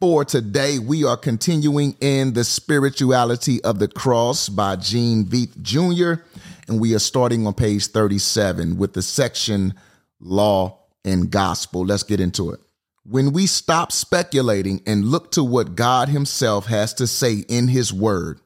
for 0.00 0.24
today. 0.24 0.80
We 0.80 1.04
are 1.04 1.16
continuing 1.16 1.96
in 2.00 2.32
the 2.32 2.42
spirituality 2.42 3.62
of 3.62 3.78
the 3.78 3.86
cross 3.86 4.48
by 4.48 4.76
Gene 4.76 5.24
Veith 5.24 5.60
Jr. 5.62 6.22
And 6.66 6.80
we 6.80 6.94
are 6.94 7.00
starting 7.00 7.46
on 7.46 7.54
page 7.54 7.86
37 7.86 8.78
with 8.78 8.94
the 8.94 9.02
section 9.02 9.74
Law 10.18 10.80
and 11.04 11.30
Gospel. 11.30 11.86
Let's 11.86 12.02
get 12.02 12.18
into 12.18 12.50
it. 12.50 12.60
When 13.04 13.32
we 13.32 13.46
stop 13.46 13.92
speculating 13.92 14.82
and 14.84 15.06
look 15.06 15.30
to 15.32 15.44
what 15.44 15.76
God 15.76 16.08
Himself 16.08 16.66
has 16.66 16.94
to 16.94 17.06
say 17.06 17.44
in 17.48 17.68
His 17.68 17.92
Word, 17.92 18.40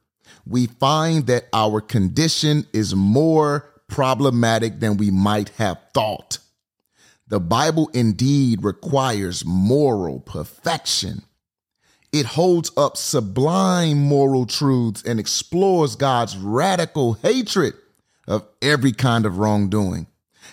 we 0.47 0.67
find 0.67 1.27
that 1.27 1.47
our 1.55 1.81
condition 1.81 2.67
is 2.75 2.95
more 2.95 3.71
problematic 3.89 4.81
than 4.81 4.99
we 4.99 5.11
might 5.11 5.49
have 5.51 5.79
thought. 5.95 6.39
The 7.35 7.41
Bible 7.41 7.91
indeed 7.93 8.63
requires 8.63 9.45
moral 9.45 10.21
perfection 10.21 11.25
it 12.13 12.27
holds 12.27 12.71
up 12.77 12.97
sublime 12.97 13.99
moral 13.99 14.47
truths 14.47 15.03
and 15.03 15.19
explores 15.19 15.97
God's 15.97 16.37
radical 16.37 17.15
hatred 17.15 17.75
of 18.29 18.47
every 18.63 18.93
kind 18.93 19.27
of 19.27 19.39
wrongdoing. 19.39 20.07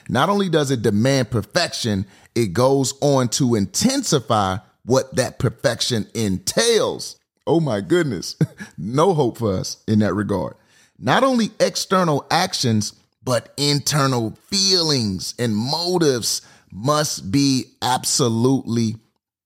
Not 0.09 0.29
only 0.29 0.49
does 0.49 0.71
it 0.71 0.81
demand 0.81 1.29
perfection, 1.29 2.07
it 2.33 2.53
goes 2.53 2.95
on 2.99 3.29
to 3.29 3.53
intensify 3.53 4.57
what 4.85 5.15
that 5.17 5.37
perfection 5.37 6.07
entails. 6.15 7.19
Oh 7.45 7.59
my 7.59 7.81
goodness, 7.81 8.37
no 8.79 9.13
hope 9.13 9.37
for 9.37 9.53
us 9.53 9.83
in 9.87 9.99
that 9.99 10.15
regard. 10.15 10.55
Not 10.97 11.23
only 11.23 11.51
external 11.59 12.25
actions, 12.31 12.95
but 13.23 13.53
internal 13.55 14.31
feelings 14.47 15.35
and 15.37 15.55
motives 15.55 16.41
must 16.71 17.31
be 17.31 17.65
absolutely 17.81 18.95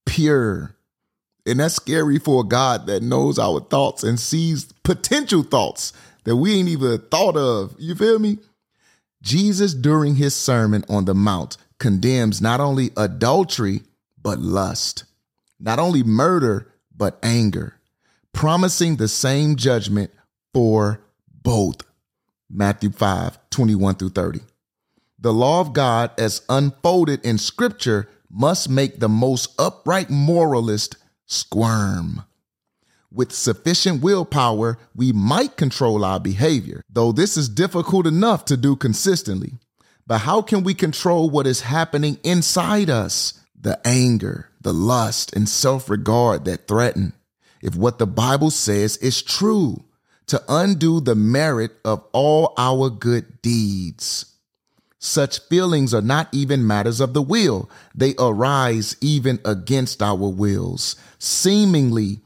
pure. 0.06 0.76
And 1.46 1.60
that's 1.60 1.76
scary 1.76 2.20
for 2.20 2.42
a 2.42 2.48
God 2.48 2.88
that 2.88 3.04
knows 3.04 3.38
our 3.38 3.60
thoughts 3.60 4.04
and 4.04 4.20
sees 4.20 4.72
potential 4.84 5.44
thoughts 5.44 5.94
that 6.24 6.36
we 6.36 6.56
ain't 6.56 6.70
even 6.70 7.00
thought 7.12 7.38
of. 7.38 7.76
You 7.78 7.96
feel 7.96 8.20
me? 8.20 8.40
Jesus, 9.22 9.74
during 9.74 10.16
his 10.16 10.36
Sermon 10.36 10.84
on 10.90 11.06
the 11.06 11.16
Mount, 11.16 11.58
condemns 11.80 12.42
not 12.42 12.60
only 12.60 12.92
adultery, 12.96 13.82
but 14.22 14.40
lust, 14.40 15.06
not 15.60 15.80
only 15.80 16.04
murder, 16.04 16.72
but 16.96 17.20
anger, 17.24 17.80
promising 18.34 18.96
the 18.96 19.08
same 19.08 19.56
judgment 19.56 20.12
for 20.54 21.02
both. 21.44 21.78
Matthew 22.50 22.92
5 22.92 23.40
21 23.50 23.96
through 23.96 24.10
30. 24.10 24.40
The 25.26 25.34
law 25.34 25.60
of 25.60 25.74
God, 25.74 26.12
as 26.20 26.44
unfolded 26.50 27.26
in 27.26 27.40
Scripture, 27.40 28.08
must 28.30 28.70
make 28.70 29.00
the 29.00 29.10
most 29.10 29.60
upright 29.60 30.12
moralist 30.12 30.98
squirm. 31.26 32.22
With 33.12 33.32
sufficient 33.32 34.04
willpower, 34.04 34.78
we 34.94 35.12
might 35.12 35.58
control 35.58 36.06
our 36.06 36.20
behavior, 36.20 36.84
though 36.88 37.12
this 37.12 37.38
is 37.38 37.50
difficult 37.50 38.06
enough 38.06 38.46
to 38.46 38.56
do 38.56 38.76
consistently. 38.76 39.54
But 40.06 40.20
how 40.20 40.44
can 40.44 40.64
we 40.64 40.76
control 40.76 41.32
what 41.32 41.48
is 41.48 41.62
happening 41.62 42.20
inside 42.24 42.92
us? 42.92 43.34
The 43.60 43.80
anger, 43.84 44.52
the 44.62 44.74
lust, 44.76 45.36
and 45.36 45.50
self 45.50 45.90
regard 45.90 46.46
that 46.46 46.68
threaten. 46.68 47.14
If 47.64 47.76
what 47.76 47.98
the 47.98 48.06
Bible 48.06 48.52
says 48.52 48.98
is 48.98 49.24
true, 49.24 49.86
to 50.28 50.44
undo 50.48 51.00
the 51.00 51.16
merit 51.16 51.72
of 51.84 52.06
all 52.14 52.54
our 52.60 52.92
good 52.92 53.42
deeds. 53.42 54.34
Such 55.06 55.40
feelings 55.42 55.94
are 55.94 56.02
not 56.02 56.30
even 56.32 56.66
matters 56.66 57.00
of 57.00 57.14
the 57.14 57.22
will. 57.22 57.70
They 57.94 58.16
arise 58.18 58.98
even 59.02 59.40
against 59.46 60.02
our 60.02 60.16
wills, 60.16 60.96
seemingly 61.20 62.22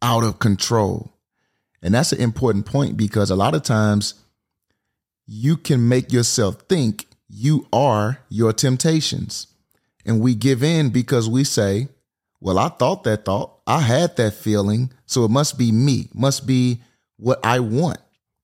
out 0.00 0.24
of 0.24 0.38
control. 0.38 1.12
And 1.82 1.92
that's 1.92 2.10
an 2.12 2.22
important 2.22 2.64
point 2.64 2.96
because 2.96 3.28
a 3.28 3.36
lot 3.36 3.54
of 3.54 3.62
times 3.62 4.14
you 5.26 5.58
can 5.58 5.90
make 5.90 6.10
yourself 6.10 6.62
think 6.70 7.06
you 7.28 7.66
are 7.70 8.20
your 8.30 8.54
temptations. 8.54 9.48
And 10.06 10.18
we 10.18 10.34
give 10.34 10.62
in 10.62 10.88
because 10.88 11.28
we 11.28 11.44
say, 11.44 11.88
well, 12.40 12.58
I 12.58 12.68
thought 12.68 13.04
that 13.04 13.26
thought, 13.26 13.60
I 13.66 13.80
had 13.80 14.16
that 14.16 14.32
feeling, 14.32 14.90
so 15.04 15.26
it 15.26 15.30
must 15.30 15.58
be 15.58 15.70
me, 15.70 16.08
must 16.14 16.46
be 16.46 16.80
what 17.18 17.40
I 17.44 17.60
want. 17.60 17.98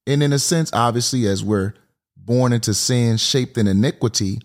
And 0.07 0.23
in 0.23 0.35
a 0.35 0.39
sense, 0.39 0.71
obviously, 0.75 1.27
as 1.27 1.43
we're 1.43 1.73
born 2.29 2.53
into 2.53 2.75
sin, 2.75 3.17
shaped 3.17 3.59
in 3.59 3.67
iniquity, 3.67 4.41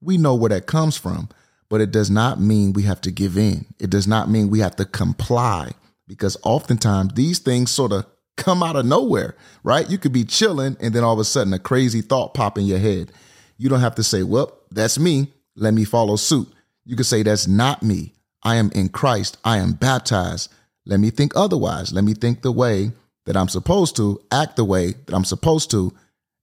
we 0.00 0.16
know 0.16 0.34
where 0.34 0.50
that 0.50 0.66
comes 0.66 0.96
from. 0.96 1.28
But 1.68 1.80
it 1.80 1.90
does 1.90 2.10
not 2.10 2.40
mean 2.40 2.72
we 2.72 2.84
have 2.84 3.00
to 3.02 3.10
give 3.10 3.36
in. 3.36 3.66
It 3.80 3.90
does 3.90 4.06
not 4.06 4.30
mean 4.30 4.48
we 4.48 4.60
have 4.60 4.76
to 4.76 4.84
comply 4.84 5.72
because 6.06 6.36
oftentimes 6.44 7.14
these 7.14 7.40
things 7.40 7.70
sort 7.70 7.90
of 7.90 8.06
come 8.36 8.62
out 8.62 8.76
of 8.76 8.86
nowhere, 8.86 9.34
right? 9.64 9.90
You 9.90 9.98
could 9.98 10.12
be 10.12 10.24
chilling 10.24 10.76
and 10.80 10.94
then 10.94 11.02
all 11.02 11.14
of 11.14 11.18
a 11.18 11.24
sudden 11.24 11.52
a 11.52 11.58
crazy 11.58 12.00
thought 12.00 12.34
pop 12.34 12.58
in 12.58 12.66
your 12.66 12.78
head. 12.78 13.10
You 13.58 13.68
don't 13.68 13.80
have 13.80 13.94
to 13.96 14.02
say, 14.02 14.22
well, 14.22 14.56
that's 14.70 14.98
me. 14.98 15.32
Let 15.56 15.74
me 15.74 15.84
follow 15.84 16.16
suit. 16.16 16.48
You 16.84 16.96
could 16.96 17.06
say, 17.06 17.22
that's 17.22 17.48
not 17.48 17.82
me. 17.82 18.14
I 18.42 18.56
am 18.56 18.70
in 18.72 18.90
Christ. 18.90 19.38
I 19.44 19.58
am 19.58 19.72
baptized. 19.72 20.52
Let 20.86 21.00
me 21.00 21.10
think 21.10 21.32
otherwise. 21.34 21.92
Let 21.92 22.04
me 22.04 22.14
think 22.14 22.42
the 22.42 22.52
way 22.52 22.92
that 23.24 23.36
I'm 23.36 23.48
supposed 23.48 23.96
to, 23.96 24.20
act 24.30 24.56
the 24.56 24.64
way 24.64 24.92
that 25.06 25.14
I'm 25.14 25.24
supposed 25.24 25.70
to, 25.70 25.92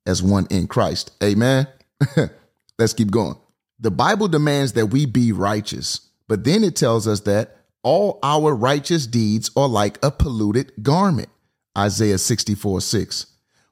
as 0.05 0.23
one 0.23 0.47
in 0.49 0.67
Christ. 0.67 1.11
Amen. 1.23 1.67
Let's 2.79 2.93
keep 2.93 3.11
going. 3.11 3.35
The 3.79 3.91
Bible 3.91 4.27
demands 4.27 4.73
that 4.73 4.87
we 4.87 5.05
be 5.05 5.31
righteous, 5.31 6.09
but 6.27 6.43
then 6.43 6.63
it 6.63 6.75
tells 6.75 7.07
us 7.07 7.21
that 7.21 7.57
all 7.83 8.19
our 8.21 8.53
righteous 8.53 9.07
deeds 9.07 9.49
are 9.55 9.67
like 9.67 9.97
a 10.03 10.11
polluted 10.11 10.71
garment. 10.81 11.29
Isaiah 11.77 12.17
64 12.17 12.81
6. 12.81 13.25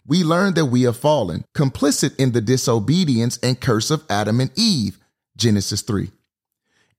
We 0.07 0.23
learn 0.23 0.55
that 0.55 0.65
we 0.65 0.83
have 0.83 0.97
fallen, 0.97 1.45
complicit 1.55 2.15
in 2.17 2.31
the 2.31 2.41
disobedience 2.41 3.37
and 3.43 3.59
curse 3.59 3.91
of 3.91 4.03
Adam 4.09 4.39
and 4.39 4.51
Eve. 4.55 4.97
Genesis 5.37 5.83
3. 5.83 6.09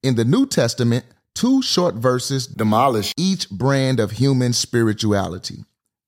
In 0.02 0.14
the 0.14 0.24
New 0.24 0.46
Testament, 0.46 1.04
two 1.34 1.62
short 1.62 1.96
verses 1.96 2.46
demolish 2.46 3.12
each 3.16 3.50
brand 3.50 3.98
of 3.98 4.12
human 4.12 4.52
spirituality. 4.52 5.64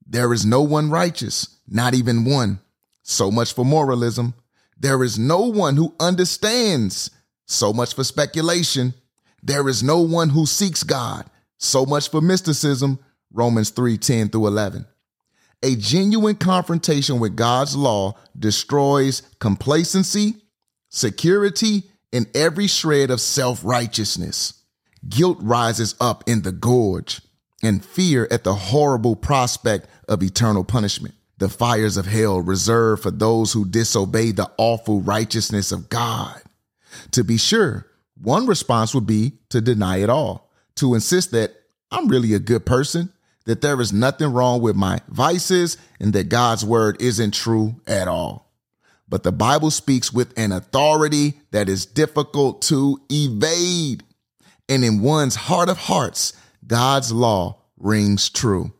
There 0.07 0.33
is 0.33 0.47
no 0.47 0.63
one 0.63 0.91
righteous, 0.91 1.59
not 1.69 1.95
even 1.95 2.25
one. 2.25 2.61
So 3.03 3.31
much 3.31 3.55
for 3.55 3.65
moralism. 3.65 4.35
There 4.79 5.03
is 5.03 5.19
no 5.19 5.41
one 5.41 5.77
who 5.77 5.95
understands. 6.01 7.11
So 7.47 7.73
much 7.73 7.95
for 7.95 8.05
speculation. 8.05 8.95
There 9.43 9.69
is 9.69 9.83
no 9.83 10.01
one 10.01 10.31
who 10.31 10.47
seeks 10.47 10.83
God. 10.83 11.27
So 11.59 11.85
much 11.85 12.11
for 12.11 12.21
mysticism. 12.21 12.99
Romans 13.33 13.71
3 13.71 13.99
10 13.99 14.29
through 14.29 14.47
11. 14.47 14.87
A 15.65 15.77
genuine 15.77 16.37
confrontation 16.37 17.21
with 17.21 17.37
God's 17.37 17.77
law 17.77 18.15
destroys 18.37 19.23
complacency, 19.39 20.43
security, 20.89 21.85
and 22.13 22.27
every 22.35 22.67
shred 22.67 23.11
of 23.11 23.21
self 23.21 23.65
righteousness. 23.65 24.55
Guilt 25.09 25.39
rises 25.41 25.95
up 26.01 26.25
in 26.27 26.43
the 26.43 26.53
gorge 26.53 27.21
and 27.63 27.85
fear 27.85 28.27
at 28.31 28.45
the 28.45 28.55
horrible 28.55 29.17
prospect 29.17 29.89
of 30.09 30.23
eternal 30.23 30.65
punishment 30.65 31.15
the 31.43 31.49
fires 31.49 31.97
of 31.97 32.07
hell 32.07 32.41
reserved 32.41 33.03
for 33.03 33.11
those 33.11 33.53
who 33.53 33.65
disobey 33.65 34.31
the 34.31 34.49
awful 34.59 35.01
righteousness 35.01 35.73
of 35.73 35.89
God. 35.89 36.41
To 37.11 37.25
be 37.25 37.37
sure, 37.37 37.89
one 38.15 38.47
response 38.47 38.95
would 38.95 39.09
be 39.09 39.33
to 39.49 39.61
deny 39.61 39.97
it 39.97 40.09
all, 40.09 40.53
to 40.77 40.95
insist 40.95 41.33
that 41.33 41.53
I'm 41.91 42.07
really 42.07 42.33
a 42.35 42.39
good 42.39 42.65
person, 42.65 43.13
that 43.47 43.61
there 43.61 43.81
is 43.81 43.93
nothing 43.93 44.33
wrong 44.33 44.63
with 44.63 44.77
my 44.77 45.01
vices, 45.09 45.79
and 45.99 46.13
that 46.13 46.29
God's 46.29 46.65
word 46.65 47.03
isn't 47.03 47.35
true 47.35 47.75
at 47.89 48.07
all. 48.07 48.53
But 49.09 49.25
the 49.25 49.33
Bible 49.33 49.73
speaks 49.73 50.13
with 50.13 50.33
an 50.39 50.53
authority 50.53 51.41
that 51.51 51.69
is 51.69 51.87
difficult 51.87 52.63
to 52.63 53.01
evade. 53.11 54.05
And 54.69 54.85
in 54.85 55.03
one's 55.03 55.35
heart 55.35 55.69
of 55.69 55.77
hearts, 55.77 56.35
God's 56.65 57.11
law 57.11 57.59
rings 57.79 58.31
true 58.31 58.73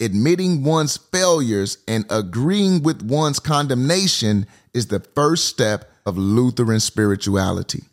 admitting 0.00 0.62
one's 0.62 0.96
failures 0.96 1.78
and 1.88 2.04
agreeing 2.10 2.82
with 2.82 3.02
one's 3.02 3.40
condemnation 3.40 4.46
is 4.72 4.86
the 4.86 5.00
first 5.00 5.46
step 5.46 5.90
of 6.06 6.16
Lutheran 6.16 6.80
spirituality. 6.80 7.84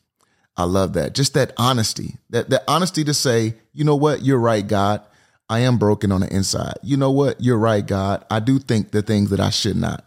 I 0.58 0.64
love 0.64 0.94
that. 0.94 1.14
Just 1.14 1.34
that 1.34 1.54
honesty, 1.58 2.18
that, 2.30 2.50
that 2.50 2.64
honesty 2.68 3.04
to 3.04 3.14
say, 3.14 3.56
you 3.74 3.84
know 3.84 3.96
what, 3.96 4.24
you're 4.24 4.40
right, 4.40 4.66
God. 4.66 5.02
I 5.50 5.60
am 5.60 5.78
broken 5.78 6.12
on 6.12 6.22
the 6.22 6.34
inside. 6.34 6.76
You 6.82 6.98
know 6.98 7.12
what, 7.12 7.42
you're 7.42 7.58
right, 7.58 7.86
God. 7.86 8.26
I 8.32 8.40
do 8.40 8.58
think 8.58 8.92
the 8.92 9.02
things 9.02 9.30
that 9.30 9.40
I 9.40 9.50
should 9.50 9.76
not. 9.76 10.04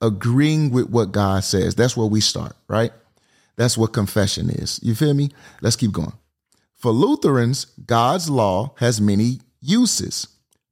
Agreeing 0.00 0.70
with 0.70 0.90
what 0.90 1.12
God 1.12 1.44
says. 1.44 1.74
That's 1.74 1.96
where 1.96 2.06
we 2.06 2.20
start, 2.20 2.56
right? 2.68 2.92
That's 3.56 3.78
what 3.78 3.92
confession 3.92 4.50
is. 4.50 4.80
You 4.82 4.94
feel 4.94 5.14
me? 5.14 5.30
Let's 5.60 5.76
keep 5.76 5.92
going. 5.92 6.12
For 6.76 6.90
Lutherans, 6.90 7.66
God's 7.86 8.28
law 8.28 8.74
has 8.78 9.00
many 9.00 9.40
uses 9.60 10.26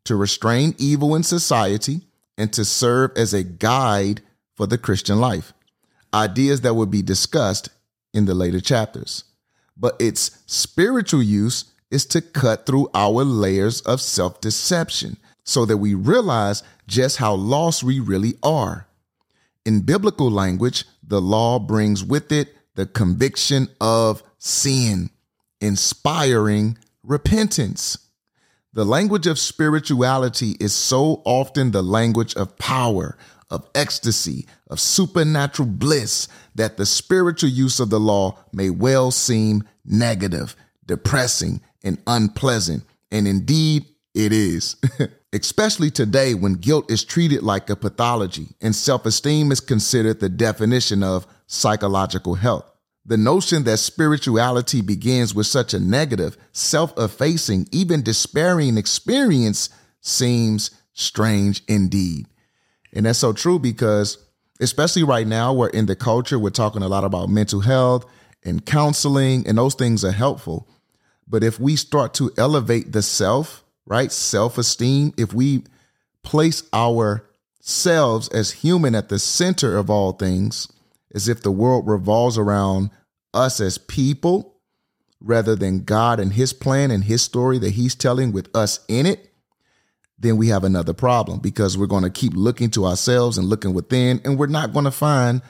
to 0.05 0.17
restrain 0.17 0.75
evil 0.79 1.15
in 1.15 1.23
society, 1.23 2.03
and 2.39 2.53
to 2.53 2.65
serve 2.65 3.11
as 3.17 3.35
a 3.35 3.45
guide 3.45 4.23
for 4.55 4.67
the 4.67 4.79
Christian 4.79 5.21
life. 5.21 5.53
Ideas 6.13 6.63
that 6.63 6.75
will 6.75 6.87
be 6.87 7.03
discussed 7.03 7.69
in 8.13 8.25
the 8.25 8.35
later 8.35 8.61
chapters. 8.61 9.25
But 9.77 9.97
its 10.01 10.43
spiritual 10.47 11.23
use 11.23 11.67
is 11.91 12.07
to 12.07 12.21
cut 12.21 12.67
through 12.67 12.91
our 12.95 13.25
layers 13.25 13.81
of 13.83 14.01
self 14.01 14.41
deception 14.41 15.17
so 15.45 15.65
that 15.65 15.79
we 15.79 15.95
realize 15.95 16.63
just 16.87 17.17
how 17.17 17.35
lost 17.35 17.83
we 17.83 18.01
really 18.01 18.35
are. 18.43 18.87
In 19.65 19.81
biblical 19.81 20.31
language, 20.31 20.85
the 21.03 21.21
law 21.21 21.59
brings 21.59 22.05
with 22.05 22.31
it 22.33 22.55
the 22.75 22.87
conviction 22.87 23.69
of 23.81 24.23
sin, 24.39 25.11
inspiring 25.61 26.79
repentance. 27.03 27.99
The 28.73 28.85
language 28.85 29.27
of 29.27 29.39
spirituality 29.39 30.55
is 30.61 30.73
so 30.73 31.23
often 31.25 31.73
the 31.73 31.83
language 31.83 32.37
of 32.37 32.57
power, 32.57 33.17
of 33.51 33.69
ecstasy, 33.75 34.47
of 34.69 34.79
supernatural 34.79 35.67
bliss 35.67 36.29
that 36.55 36.77
the 36.77 36.87
spiritual 36.87 37.51
use 37.51 37.81
of 37.81 37.91
the 37.91 37.99
law 37.99 38.39
may 38.53 38.71
well 38.71 39.11
seem 39.11 39.65
negative, 39.85 40.55
depressing, 40.87 41.61
and 41.83 41.99
unpleasant. 42.07 42.85
And 43.11 43.27
indeed, 43.27 43.87
it 44.15 44.33
is. 44.33 44.77
Especially 45.33 45.91
today 45.91 46.35
when 46.35 46.55
guilt 46.55 46.89
is 46.89 47.03
treated 47.03 47.43
like 47.43 47.71
a 47.71 47.77
pathology 47.77 48.49
and 48.61 48.75
self 48.75 49.05
esteem 49.05 49.51
is 49.51 49.59
considered 49.59 50.21
the 50.21 50.29
definition 50.29 51.03
of 51.03 51.27
psychological 51.49 52.35
health. 52.35 52.70
The 53.05 53.17
notion 53.17 53.65
that 53.65 53.79
spirituality 53.79 54.83
begins 54.83 55.35
with 55.35 55.47
such 55.47 55.73
a 55.75 55.81
negative, 55.81 56.37
self 56.53 56.93
effacing, 56.99 57.67
even 57.73 58.03
despairing 58.03 58.77
experience 58.77 59.71
seems 60.01 60.71
strange 60.93 61.63
indeed. 61.67 62.27
And 62.93 63.07
that's 63.07 63.19
so 63.19 63.33
true 63.33 63.59
because, 63.59 64.19
especially 64.61 65.03
right 65.03 65.27
now, 65.27 65.53
we're 65.53 65.69
in 65.69 65.87
the 65.87 65.97
culture, 65.97 66.39
we're 66.39 66.51
talking 66.51 66.83
a 66.83 66.89
lot 66.89 67.05
about 67.05 67.29
mental 67.29 67.61
health 67.61 68.05
and 68.45 68.65
counseling, 68.65 69.47
and 69.47 69.59
those 69.59 69.75
things 69.75 70.05
are 70.05 70.13
helpful. 70.13 70.69
But 71.27 71.45
if 71.45 71.61
we 71.61 71.77
start 71.77 72.15
to 72.15 72.33
elevate 72.37 72.93
the 72.93 73.03
self, 73.03 73.65
right, 73.87 74.11
self 74.11 74.59
esteem, 74.59 75.13
if 75.17 75.33
we 75.33 75.65
place 76.23 76.63
ourselves 76.75 78.29
as 78.29 78.51
human 78.51 78.95
at 78.95 79.09
the 79.09 79.19
center 79.19 79.77
of 79.79 79.89
all 79.89 80.13
things, 80.13 80.69
as 81.15 81.29
if 81.29 81.43
the 81.43 81.51
world 81.51 81.87
revolves 81.87 82.39
around 82.39 82.91
us 83.35 83.61
as 83.61 83.79
people 83.79 84.57
rather 85.21 85.55
than 85.55 85.85
God 85.85 86.19
and 86.19 86.33
his 86.33 86.53
plan 86.53 86.91
and 86.91 87.05
his 87.05 87.23
story 87.23 87.59
that 87.59 87.71
he's 87.71 87.95
telling 87.95 88.33
with 88.33 88.49
us 88.55 88.81
in 88.89 89.07
it, 89.07 89.31
then 90.19 90.37
we 90.37 90.49
have 90.49 90.65
another 90.65 90.93
problem 90.93 91.41
because 91.41 91.77
we're 91.77 91.87
going 91.87 92.05
to 92.05 92.11
keep 92.11 92.33
looking 92.35 92.71
to 92.71 92.87
ourselves 92.87 93.39
and 93.39 93.49
looking 93.49 93.75
within, 93.75 94.21
and 94.25 94.39
we're 94.39 94.47
not 94.47 94.73
going 94.73 94.85
to 94.85 94.91
find 94.91 95.43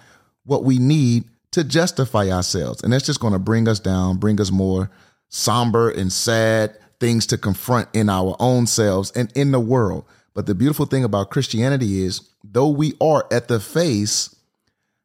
what 0.45 0.65
we 0.65 0.79
need 0.79 1.25
to 1.53 1.65
justify 1.65 2.31
ourselves. 2.31 2.83
And 2.83 2.93
that's 2.93 3.07
just 3.07 3.21
going 3.21 3.33
to 3.33 3.39
bring 3.39 3.69
us 3.69 3.81
down, 3.81 4.19
bring 4.19 4.41
us 4.41 4.51
more 4.51 4.91
somber 5.29 5.91
and 5.91 6.13
sad 6.13 6.77
things 7.01 7.27
to 7.27 7.39
confront 7.39 7.89
in 7.95 8.09
our 8.09 8.37
own 8.39 8.67
selves 8.67 9.11
and 9.13 9.33
in 9.35 9.51
the 9.51 9.61
world. 9.61 10.05
But 10.35 10.47
the 10.47 10.55
beautiful 10.55 10.87
thing 10.87 11.03
about 11.03 11.31
Christianity 11.31 12.05
is, 12.05 12.29
though 12.45 12.69
we 12.69 12.95
are 13.01 13.27
at 13.33 13.49
the 13.49 13.59
face 13.59 14.35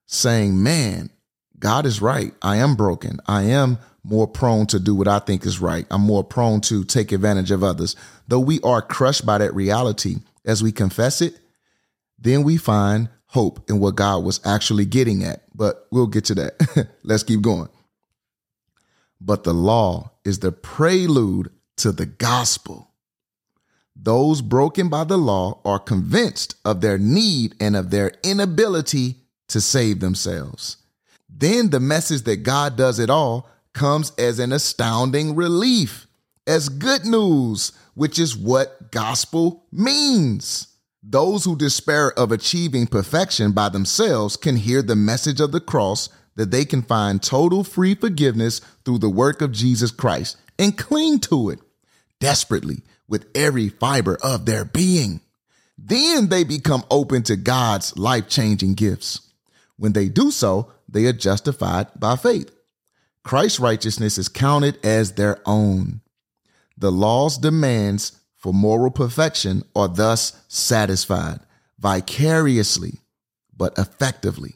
saying, 0.06 0.62
man, 0.62 1.10
God 1.60 1.86
is 1.86 2.02
right. 2.02 2.34
I 2.42 2.58
am 2.58 2.76
broken. 2.76 3.20
I 3.28 3.44
am 3.44 3.80
more 4.04 4.28
prone 4.28 4.68
to 4.68 4.80
do 4.80 4.94
what 4.94 5.08
I 5.08 5.20
think 5.20 5.46
is 5.46 5.60
right. 5.60 5.86
I'm 5.90 6.02
more 6.02 6.24
prone 6.24 6.62
to 6.62 6.84
take 6.84 7.12
advantage 7.12 7.52
of 7.52 7.64
others. 7.64 7.96
Though 8.28 8.40
we 8.40 8.62
are 8.62 8.82
crushed 8.82 9.26
by 9.26 9.40
that 9.40 9.56
reality 9.56 10.18
as 10.46 10.62
we 10.62 10.72
confess 10.72 11.22
it, 11.22 11.40
then 12.20 12.44
we 12.44 12.58
find 12.58 13.10
hope 13.28 13.70
in 13.70 13.80
what 13.80 13.96
God 13.96 14.24
was 14.24 14.40
actually 14.46 14.86
getting 14.86 15.24
at. 15.24 15.44
But 15.56 15.88
we'll 15.92 16.08
get 16.08 16.26
to 16.26 16.36
that. 16.36 16.88
Let's 17.04 17.24
keep 17.24 17.42
going. 17.42 17.70
But 19.20 19.44
the 19.44 19.54
law 19.54 20.12
is 20.24 20.40
the 20.40 20.52
prelude 20.52 21.50
to 21.78 21.92
the 21.92 22.06
gospel. 22.06 22.92
Those 23.96 24.42
broken 24.42 24.90
by 24.90 25.06
the 25.06 25.18
law 25.18 25.62
are 25.66 25.80
convinced 25.80 26.56
of 26.64 26.82
their 26.82 26.98
need 26.98 27.56
and 27.60 27.76
of 27.76 27.90
their 27.90 28.12
inability 28.24 29.25
to 29.50 29.62
save 29.62 30.00
themselves. 30.00 30.78
Then 31.30 31.70
the 31.70 31.80
message 31.80 32.24
that 32.24 32.44
God 32.44 32.78
does 32.78 33.00
it 33.00 33.10
all 33.10 33.50
comes 33.74 34.12
as 34.18 34.40
an 34.40 34.52
astounding 34.52 35.36
relief, 35.36 36.08
as 36.48 36.70
good 36.70 37.06
news, 37.06 37.72
which 37.94 38.18
is 38.18 38.38
what 38.38 38.92
gospel 38.92 39.66
means. 39.72 40.68
Those 41.04 41.46
who 41.46 41.56
despair 41.56 42.12
of 42.18 42.32
achieving 42.32 42.88
perfection 42.88 43.52
by 43.52 43.70
themselves 43.70 44.38
can 44.38 44.56
hear 44.56 44.82
the 44.82 44.96
message 44.96 45.40
of 45.40 45.52
the 45.52 45.60
cross 45.60 46.10
that 46.36 46.52
they 46.52 46.66
can 46.66 46.82
find 46.82 47.22
total 47.22 47.64
free 47.64 47.96
forgiveness 47.96 48.60
through 48.84 49.00
the 49.00 49.10
work 49.10 49.42
of 49.42 49.52
Jesus 49.52 49.92
Christ 49.92 50.38
and 50.58 50.78
cling 50.78 51.20
to 51.20 51.50
it 51.50 51.60
desperately 52.20 52.82
with 53.08 53.28
every 53.36 53.70
fiber 53.70 54.18
of 54.24 54.46
their 54.46 54.66
being. 54.66 55.22
Then 55.78 56.30
they 56.30 56.44
become 56.44 56.84
open 56.90 57.24
to 57.24 57.36
God's 57.36 57.98
life 57.98 58.28
changing 58.28 58.74
gifts. 58.76 59.25
When 59.78 59.94
they 59.94 60.10
do 60.10 60.32
so, 60.32 60.72
they 60.88 61.06
are 61.06 61.14
justified 61.14 61.88
by 62.00 62.16
faith. 62.16 62.52
Christ's 63.24 63.60
righteousness 63.60 64.18
is 64.18 64.30
counted 64.30 64.84
as 64.86 65.14
their 65.14 65.42
own. 65.46 66.02
The 66.78 66.92
law's 66.92 67.38
demands 67.38 68.20
for 68.36 68.54
moral 68.54 68.92
perfection 68.92 69.64
are 69.76 69.88
thus 69.88 70.40
satisfied 70.48 71.40
vicariously, 71.80 73.00
but 73.56 73.78
effectively. 73.78 74.56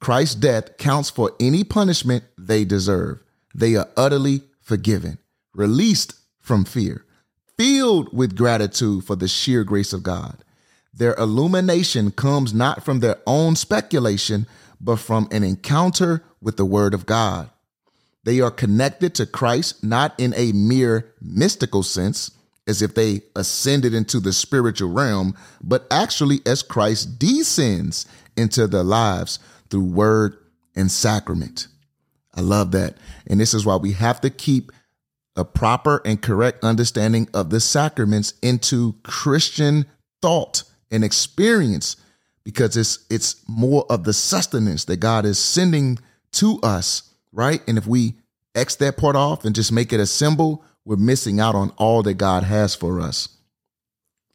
Christ's 0.00 0.34
death 0.34 0.78
counts 0.78 1.10
for 1.10 1.32
any 1.38 1.62
punishment 1.62 2.24
they 2.38 2.64
deserve. 2.64 3.22
They 3.54 3.76
are 3.76 3.88
utterly 3.96 4.42
forgiven, 4.60 5.18
released 5.54 6.14
from 6.38 6.64
fear, 6.64 7.04
filled 7.58 8.16
with 8.16 8.36
gratitude 8.36 9.04
for 9.04 9.16
the 9.16 9.28
sheer 9.28 9.64
grace 9.64 9.92
of 9.92 10.02
God. 10.02 10.44
Their 10.92 11.14
illumination 11.14 12.10
comes 12.10 12.52
not 12.52 12.84
from 12.84 13.00
their 13.00 13.16
own 13.26 13.56
speculation, 13.56 14.46
but 14.80 14.96
from 14.96 15.28
an 15.30 15.44
encounter 15.44 16.24
with 16.40 16.56
the 16.56 16.64
Word 16.64 16.94
of 16.94 17.06
God. 17.06 17.50
They 18.24 18.40
are 18.40 18.50
connected 18.50 19.14
to 19.14 19.26
Christ 19.26 19.82
not 19.82 20.18
in 20.18 20.34
a 20.36 20.52
mere 20.52 21.12
mystical 21.20 21.82
sense, 21.82 22.30
as 22.66 22.82
if 22.82 22.94
they 22.94 23.22
ascended 23.34 23.94
into 23.94 24.20
the 24.20 24.32
spiritual 24.32 24.90
realm, 24.90 25.36
but 25.62 25.86
actually 25.90 26.40
as 26.44 26.62
Christ 26.62 27.18
descends 27.18 28.06
into 28.36 28.66
their 28.66 28.82
lives 28.82 29.38
through 29.70 29.84
word 29.84 30.36
and 30.76 30.90
sacrament. 30.90 31.68
I 32.34 32.42
love 32.42 32.72
that. 32.72 32.96
And 33.26 33.40
this 33.40 33.54
is 33.54 33.64
why 33.66 33.76
we 33.76 33.92
have 33.92 34.20
to 34.20 34.30
keep 34.30 34.70
a 35.36 35.44
proper 35.44 36.02
and 36.04 36.20
correct 36.20 36.64
understanding 36.64 37.28
of 37.32 37.50
the 37.50 37.60
sacraments 37.60 38.34
into 38.42 38.94
Christian 39.02 39.86
thought 40.20 40.64
and 40.90 41.04
experience 41.04 41.96
because 42.44 42.76
it's 42.76 43.04
it's 43.10 43.36
more 43.48 43.84
of 43.90 44.04
the 44.04 44.12
sustenance 44.12 44.84
that 44.86 44.98
God 44.98 45.24
is 45.24 45.38
sending 45.38 45.98
to 46.32 46.58
us, 46.62 47.14
right? 47.32 47.62
And 47.66 47.78
if 47.78 47.86
we 47.86 48.14
X 48.54 48.76
that 48.76 48.96
part 48.96 49.16
off 49.16 49.44
and 49.44 49.54
just 49.54 49.72
make 49.72 49.92
it 49.92 50.00
a 50.00 50.06
symbol, 50.06 50.64
we're 50.84 50.96
missing 50.96 51.40
out 51.40 51.54
on 51.54 51.70
all 51.76 52.02
that 52.02 52.14
God 52.14 52.42
has 52.44 52.74
for 52.74 53.00
us. 53.00 53.28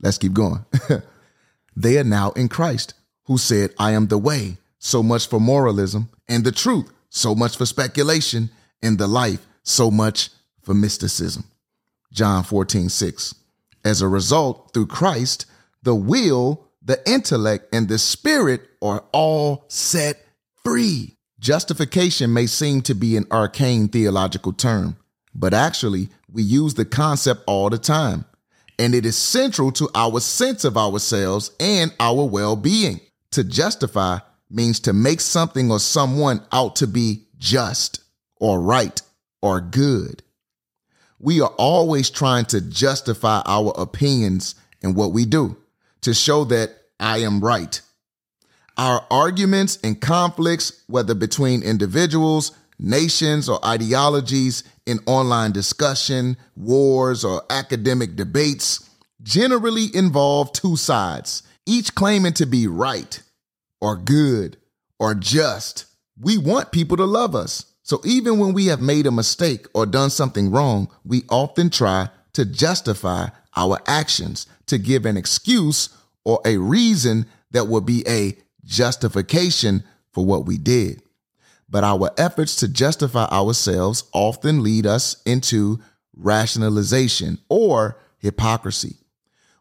Let's 0.02 0.18
keep 0.18 0.34
going. 0.34 0.66
they 1.76 1.98
are 1.98 2.04
now 2.04 2.32
in 2.32 2.50
Christ, 2.50 2.94
who 3.26 3.38
said, 3.38 3.74
I 3.80 3.92
am 3.92 4.08
the 4.08 4.18
way. 4.18 4.58
So 4.78 5.02
much 5.02 5.28
for 5.28 5.40
moralism 5.40 6.10
and 6.28 6.44
the 6.44 6.52
truth, 6.52 6.92
so 7.10 7.34
much 7.34 7.58
for 7.58 7.66
speculation 7.66 8.52
and 8.84 8.98
the 8.98 9.08
life, 9.08 9.46
so 9.64 9.90
much 9.90 10.30
for 10.62 10.74
mysticism. 10.74 11.46
John 12.12 12.44
14, 12.44 12.90
6. 12.90 13.36
As 13.84 14.02
a 14.02 14.08
result, 14.08 14.72
through 14.74 14.88
Christ, 14.88 15.46
the 15.86 15.96
will, 15.96 16.68
the 16.84 17.00
intellect, 17.10 17.74
and 17.74 17.88
the 17.88 17.98
spirit 17.98 18.62
are 18.82 19.06
all 19.14 19.66
set 19.70 20.26
free. 20.64 21.16
Justification 21.40 22.34
may 22.34 22.48
seem 22.48 22.82
to 22.82 22.96
be 22.96 23.16
an 23.16 23.26
arcane 23.32 23.88
theological 23.88 24.52
term, 24.52 24.98
but 25.34 25.54
actually, 25.54 26.10
we 26.30 26.42
use 26.42 26.74
the 26.74 26.86
concept 26.86 27.44
all 27.46 27.70
the 27.70 27.78
time, 27.78 28.26
and 28.80 28.94
it 28.96 29.06
is 29.06 29.16
central 29.16 29.72
to 29.74 29.88
our 29.96 30.20
sense 30.20 30.66
of 30.66 30.76
ourselves 30.76 31.52
and 31.60 31.94
our 32.00 32.26
well 32.26 32.56
being. 32.56 33.00
To 33.32 33.44
justify 33.44 34.20
means 34.50 34.80
to 34.82 34.94
make 34.94 35.22
something 35.22 35.70
or 35.70 35.80
someone 35.80 36.42
out 36.52 36.78
to 36.78 36.88
be 36.88 37.28
just 37.38 38.02
or 38.38 38.60
right 38.60 39.02
or 39.42 39.62
good. 39.62 40.24
We 41.20 41.42
are 41.42 41.54
always 41.58 42.10
trying 42.10 42.46
to 42.46 42.62
justify 42.62 43.42
our 43.46 43.74
opinions 43.78 44.56
and 44.82 44.96
what 44.96 45.12
we 45.12 45.26
do 45.26 45.58
to 46.06 46.14
show 46.14 46.46
that 46.46 46.72
I 47.00 47.20
am 47.20 47.42
right 47.42 47.82
our 48.78 49.06
arguments 49.10 49.80
and 49.84 50.00
conflicts, 50.00 50.84
whether 50.88 51.16
between 51.16 51.64
individuals, 51.64 52.52
nations, 52.78 53.48
or 53.48 53.64
ideologies 53.66 54.64
in 54.86 55.00
online 55.06 55.52
discussion, 55.52 56.38
wars, 56.56 57.24
or 57.24 57.44
academic 57.50 58.16
debates, 58.16 58.90
generally 59.24 59.88
involve 59.96 60.52
two 60.52 60.76
sides, 60.76 61.44
each 61.66 61.96
claiming 61.96 62.34
to 62.34 62.46
be 62.46 62.68
right 62.68 63.22
or 63.82 63.96
good 63.96 64.58
or 65.00 65.16
just. 65.16 65.86
We 66.20 66.38
want 66.38 66.72
people 66.72 66.98
to 66.98 67.06
love 67.06 67.34
us. 67.36 67.66
So 67.84 68.02
even 68.04 68.40
when 68.40 68.54
we 68.54 68.68
have 68.68 68.82
made 68.82 69.06
a 69.06 69.12
mistake 69.12 69.68
or 69.74 69.86
done 69.86 70.10
something 70.10 70.52
wrong, 70.52 70.90
we 71.04 71.24
often 71.30 71.70
try 71.70 72.10
to 72.34 72.46
justify 72.46 73.28
our 73.56 73.80
actions, 73.88 74.48
to 74.68 74.78
give 74.78 75.06
an 75.06 75.18
excuse 75.18 75.90
or 76.24 76.42
a 76.46 76.58
reason 76.58 77.26
that 77.52 77.68
will 77.68 77.82
be 77.82 78.04
a 78.08 78.38
justification 78.64 79.84
for 80.12 80.26
what 80.26 80.46
we 80.46 80.58
did. 80.58 81.02
But 81.70 81.84
our 81.84 82.12
efforts 82.18 82.56
to 82.58 82.68
justify 82.68 83.26
ourselves 83.26 84.04
often 84.14 84.64
lead 84.64 84.86
us 84.86 85.22
into 85.26 85.80
rationalization 86.16 87.40
or 87.50 87.98
hypocrisy. 88.18 88.98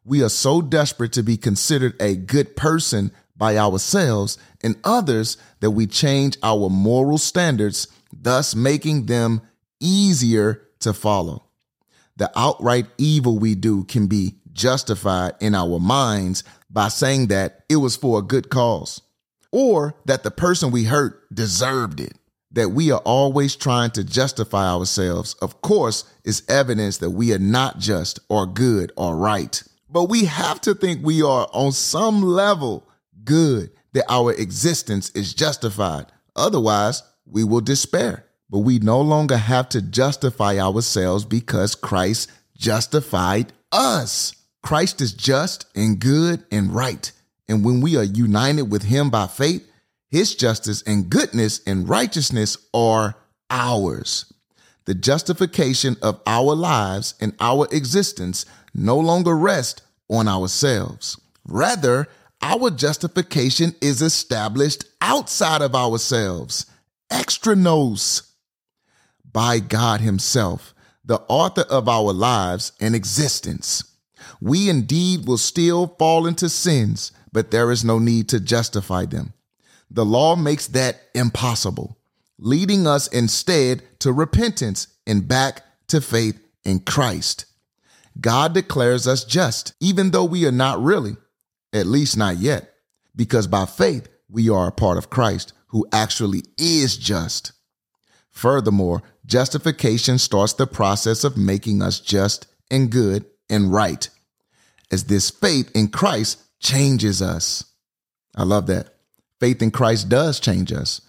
We 0.05 0.23
are 0.23 0.29
so 0.29 0.61
desperate 0.61 1.13
to 1.13 1.23
be 1.23 1.37
considered 1.37 1.95
a 2.01 2.15
good 2.15 2.57
person 2.57 3.11
by 3.37 3.57
ourselves 3.57 4.39
and 4.63 4.77
others 4.85 5.37
that 5.61 5.73
we 5.73 5.87
change 5.87 6.37
our 6.43 6.69
moral 6.69 7.19
standards, 7.19 7.89
thus 8.13 8.55
making 8.55 9.07
them 9.07 9.41
easier 9.81 10.63
to 10.81 10.93
follow. 10.93 11.45
The 12.17 12.31
outright 12.37 12.87
evil 12.97 13.39
we 13.39 13.55
do 13.55 13.85
can 13.85 14.07
be 14.07 14.37
justified 14.55 15.35
in 15.41 15.55
our 15.55 15.79
minds 15.79 16.45
by 16.71 16.89
saying 16.89 17.27
that 17.29 17.65
it 17.69 17.77
was 17.77 17.97
for 17.97 18.19
a 18.19 18.23
good 18.23 18.49
cause 18.49 19.03
or 19.53 19.95
that 20.05 20.25
the 20.25 20.31
person 20.33 20.73
we 20.73 20.85
hurt 20.85 21.33
deserved 21.33 22.01
it. 22.01 22.15
That 22.51 22.71
we 22.71 22.91
are 22.91 23.01
always 23.01 23.57
trying 23.57 23.91
to 23.93 24.05
justify 24.05 24.69
ourselves, 24.69 25.35
of 25.35 25.61
course, 25.61 26.05
is 26.25 26.43
evidence 26.49 26.99
that 26.99 27.11
we 27.11 27.33
are 27.33 27.39
not 27.39 27.79
just 27.79 28.21
or 28.29 28.47
good 28.47 28.93
or 28.97 29.17
right. 29.17 29.63
But 29.89 30.05
we 30.05 30.25
have 30.25 30.61
to 30.63 30.75
think 30.75 31.05
we 31.05 31.23
are 31.23 31.49
on 31.53 31.73
some 31.73 32.23
level 32.23 32.89
good, 33.25 33.71
that 33.93 34.05
our 34.09 34.33
existence 34.33 35.11
is 35.11 35.35
justified. 35.35 36.07
Otherwise, 36.37 37.03
we 37.27 37.45
will 37.45 37.61
despair. 37.61 38.25
But 38.51 38.61
we 38.61 38.79
no 38.79 39.01
longer 39.01 39.37
have 39.37 39.69
to 39.71 39.83
justify 39.83 40.59
ourselves 40.59 41.25
because 41.25 41.75
Christ 41.75 42.31
justified 42.57 43.53
us. 43.73 44.35
Christ 44.65 45.03
is 45.03 45.13
just 45.13 45.67
and 45.77 46.01
good 46.01 46.43
and 46.51 46.75
right. 46.75 47.13
And 47.49 47.63
when 47.63 47.83
we 47.83 47.99
are 47.99 48.03
united 48.03 48.63
with 48.63 48.85
him 48.85 49.11
by 49.11 49.27
faith, 49.27 49.71
his 50.09 50.35
justice 50.35 50.83
and 50.87 51.11
goodness 51.11 51.61
and 51.67 51.87
righteousness 51.87 52.57
are 52.73 53.15
ours. 53.51 54.33
The 54.87 54.95
justification 54.95 55.97
of 56.01 56.19
our 56.27 56.55
lives 56.55 57.15
and 57.21 57.35
our 57.41 57.69
existence 57.73 58.47
no 58.75 58.99
longer 58.99 59.37
rest 59.37 59.83
on 60.09 60.29
ourselves. 60.29 61.21
Rather, 61.47 62.09
our 62.41 62.71
justification 62.71 63.75
is 63.83 64.01
established 64.01 64.87
outside 65.03 65.61
of 65.61 65.75
ourselves, 65.75 66.65
extra 67.11 67.55
nos, 67.55 68.33
by 69.31 69.59
God 69.59 70.01
Himself, 70.01 70.75
the 71.05 71.21
author 71.29 71.67
of 71.69 71.87
our 71.87 72.15
lives 72.15 72.73
and 72.81 72.95
existence. 72.95 73.85
We 74.45 74.69
indeed 74.69 75.27
will 75.27 75.39
still 75.39 75.97
fall 75.99 76.27
into 76.27 76.51
sins, 76.51 77.13
but 77.33 77.51
there 77.51 77.71
is 77.71 77.83
no 77.83 77.99
need 77.99 78.29
to 78.29 78.39
justify 78.39 79.07
them. 79.07 79.33
The 79.91 80.05
law 80.05 80.37
makes 80.37 80.67
that 80.67 81.01
impossible, 81.15 81.97
leading 82.39 82.87
us 82.87 83.07
instead 83.07 83.83
to 84.01 84.13
repentance 84.13 84.89
and 85.07 85.27
back 85.27 85.63
to 85.89 86.03
faith 86.03 86.39
in 86.63 86.81
Christ. 86.81 87.47
God 88.21 88.53
declares 88.53 89.09
us 89.09 89.25
just, 89.25 89.73
even 89.81 90.11
though 90.11 90.27
we 90.27 90.45
are 90.45 90.53
not 90.53 90.83
really 90.83 91.17
at 91.73 91.87
least 91.87 92.19
not 92.19 92.37
yet, 92.37 92.71
because 93.17 93.47
by 93.47 93.65
faith 93.65 94.09
we 94.29 94.51
are 94.51 94.69
a 94.69 94.73
part 94.73 94.99
of 94.99 95.09
Christ 95.09 95.55
who 95.69 95.89
actually 95.91 96.43
is 96.59 96.99
just. 96.99 97.53
Furthermore, 98.29 99.03
justification 99.25 100.19
starts 100.19 100.53
the 100.53 100.67
process 100.67 101.25
of 101.25 101.39
making 101.39 101.81
us 101.81 101.99
just 101.99 102.47
and 102.71 102.91
good 102.91 103.25
and 103.49 103.73
right, 103.73 104.11
as 104.91 105.05
this 105.05 105.31
faith 105.31 105.71
in 105.75 105.89
Christ 105.89 106.43
changes 106.61 107.23
us. 107.23 107.65
I 108.37 108.45
love 108.45 108.67
that. 108.67 108.95
Faith 109.41 109.63
in 109.63 109.71
Christ 109.71 110.09
does 110.09 110.41
change 110.41 110.73
us, 110.73 111.01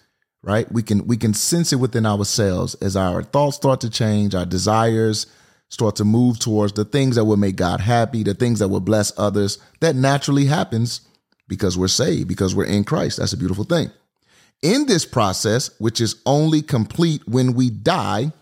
right? 0.42 0.70
We 0.70 0.82
can 0.82 1.06
we 1.06 1.16
can 1.16 1.34
sense 1.34 1.72
it 1.72 1.76
within 1.76 2.06
ourselves 2.06 2.74
as 2.76 2.96
our 2.96 3.22
thoughts 3.22 3.56
start 3.56 3.80
to 3.80 3.90
change, 3.90 4.34
our 4.34 4.46
desires, 4.46 5.26
start 5.68 5.96
to 5.96 6.04
move 6.04 6.38
towards 6.38 6.72
the 6.74 6.84
things 6.84 7.16
that 7.16 7.24
will 7.24 7.36
make 7.36 7.56
God 7.56 7.80
happy, 7.80 8.22
the 8.22 8.34
things 8.34 8.58
that 8.58 8.68
will 8.68 8.80
bless 8.80 9.12
others. 9.18 9.58
That 9.80 9.96
naturally 9.96 10.46
happens 10.46 11.00
because 11.48 11.78
we're 11.78 11.88
saved, 11.88 12.28
because 12.28 12.54
we're 12.54 12.64
in 12.64 12.84
Christ. 12.84 13.18
That's 13.18 13.32
a 13.32 13.38
beautiful 13.38 13.64
thing. 13.64 13.90
In 14.62 14.86
this 14.86 15.04
process, 15.04 15.70
which 15.78 16.00
is 16.00 16.16
only 16.24 16.62
complete 16.62 17.26
when 17.28 17.54
we 17.54 17.70
die, 17.70 18.32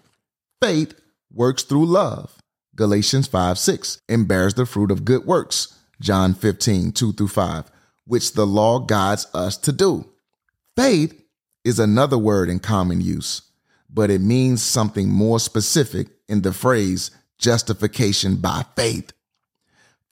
faith 0.62 0.94
works 1.32 1.64
through 1.64 1.86
love. 1.86 2.34
Galatians 2.76 3.26
5 3.26 3.58
6, 3.58 4.00
and 4.08 4.28
bears 4.28 4.54
the 4.54 4.66
fruit 4.66 4.90
of 4.90 5.04
good 5.04 5.24
works. 5.24 5.78
John 6.00 6.34
15 6.34 6.92
2 6.92 7.12
through 7.12 7.28
5, 7.28 7.70
which 8.06 8.32
the 8.32 8.46
law 8.46 8.80
guides 8.80 9.26
us 9.32 9.56
to 9.58 9.72
do. 9.72 10.06
Faith 10.76 11.22
is 11.64 11.78
another 11.78 12.18
word 12.18 12.48
in 12.48 12.58
common 12.58 13.00
use, 13.00 13.42
but 13.88 14.10
it 14.10 14.20
means 14.20 14.62
something 14.62 15.08
more 15.08 15.40
specific 15.40 16.08
in 16.28 16.42
the 16.42 16.52
phrase 16.52 17.10
justification 17.38 18.36
by 18.36 18.64
faith. 18.76 19.12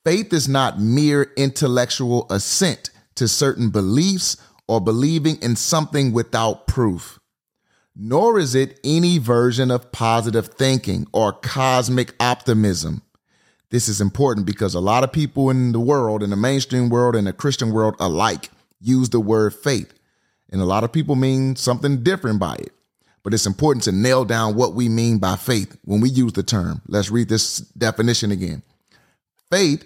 Faith 0.04 0.32
is 0.32 0.48
not 0.48 0.80
mere 0.80 1.32
intellectual 1.36 2.26
assent 2.30 2.90
to 3.14 3.28
certain 3.28 3.70
beliefs 3.70 4.36
or 4.66 4.80
believing 4.80 5.36
in 5.42 5.56
something 5.56 6.12
without 6.12 6.66
proof, 6.66 7.18
nor 7.94 8.38
is 8.38 8.54
it 8.54 8.80
any 8.84 9.18
version 9.18 9.70
of 9.70 9.92
positive 9.92 10.48
thinking 10.48 11.06
or 11.12 11.32
cosmic 11.32 12.14
optimism. 12.20 13.02
This 13.70 13.88
is 13.88 14.00
important 14.00 14.46
because 14.46 14.74
a 14.74 14.80
lot 14.80 15.04
of 15.04 15.12
people 15.12 15.50
in 15.50 15.72
the 15.72 15.80
world, 15.80 16.22
in 16.22 16.30
the 16.30 16.36
mainstream 16.36 16.88
world 16.88 17.16
and 17.16 17.26
the 17.26 17.32
Christian 17.32 17.72
world 17.72 17.96
alike, 17.98 18.50
use 18.80 19.08
the 19.10 19.20
word 19.20 19.54
faith. 19.54 19.92
And 20.50 20.60
a 20.60 20.66
lot 20.66 20.84
of 20.84 20.92
people 20.92 21.16
mean 21.16 21.56
something 21.56 22.02
different 22.02 22.38
by 22.38 22.56
it 22.56 22.72
but 23.22 23.32
it's 23.32 23.46
important 23.46 23.84
to 23.84 23.92
nail 23.92 24.24
down 24.24 24.54
what 24.54 24.74
we 24.74 24.88
mean 24.88 25.18
by 25.18 25.36
faith 25.36 25.76
when 25.84 26.00
we 26.00 26.08
use 26.08 26.32
the 26.32 26.42
term. 26.42 26.82
Let's 26.88 27.10
read 27.10 27.28
this 27.28 27.58
definition 27.58 28.32
again. 28.32 28.62
Faith 29.50 29.84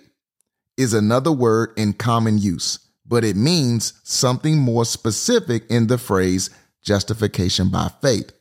is 0.77 0.95
another 0.95 1.33
word 1.33 1.73
in 1.77 1.93
common 1.93 2.39
use, 2.39 2.79
but 3.07 3.25
it 3.25 3.37
means 3.37 3.95
something 4.05 4.59
more 4.59 4.85
specific 4.85 5.65
in 5.69 5.87
the 5.87 5.99
phrase 5.99 6.51
justification 6.87 7.69
by 7.69 7.91
faith. 8.01 8.33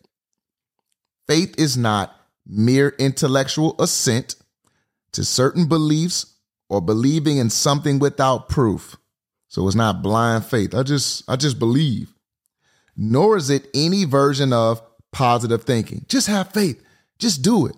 Faith 1.27 1.55
is 1.57 1.75
not 1.75 2.15
mere 2.45 2.95
intellectual 2.99 3.75
assent 3.79 4.35
to 5.11 5.25
certain 5.25 5.67
beliefs 5.67 6.35
or 6.69 6.79
believing 6.79 7.37
in 7.37 7.49
something 7.49 7.99
without 7.99 8.47
proof. 8.47 8.95
So 9.47 9.67
it's 9.67 9.75
not 9.75 10.01
blind 10.01 10.45
faith. 10.45 10.73
I 10.73 10.83
just 10.83 11.29
I 11.29 11.35
just 11.35 11.59
believe 11.59 12.15
nor 12.95 13.37
is 13.37 13.49
it 13.49 13.67
any 13.73 14.05
version 14.05 14.53
of 14.53 14.81
positive 15.11 15.63
thinking. 15.63 16.05
Just 16.07 16.27
have 16.27 16.51
faith, 16.51 16.81
just 17.19 17.41
do 17.41 17.65
it. 17.65 17.75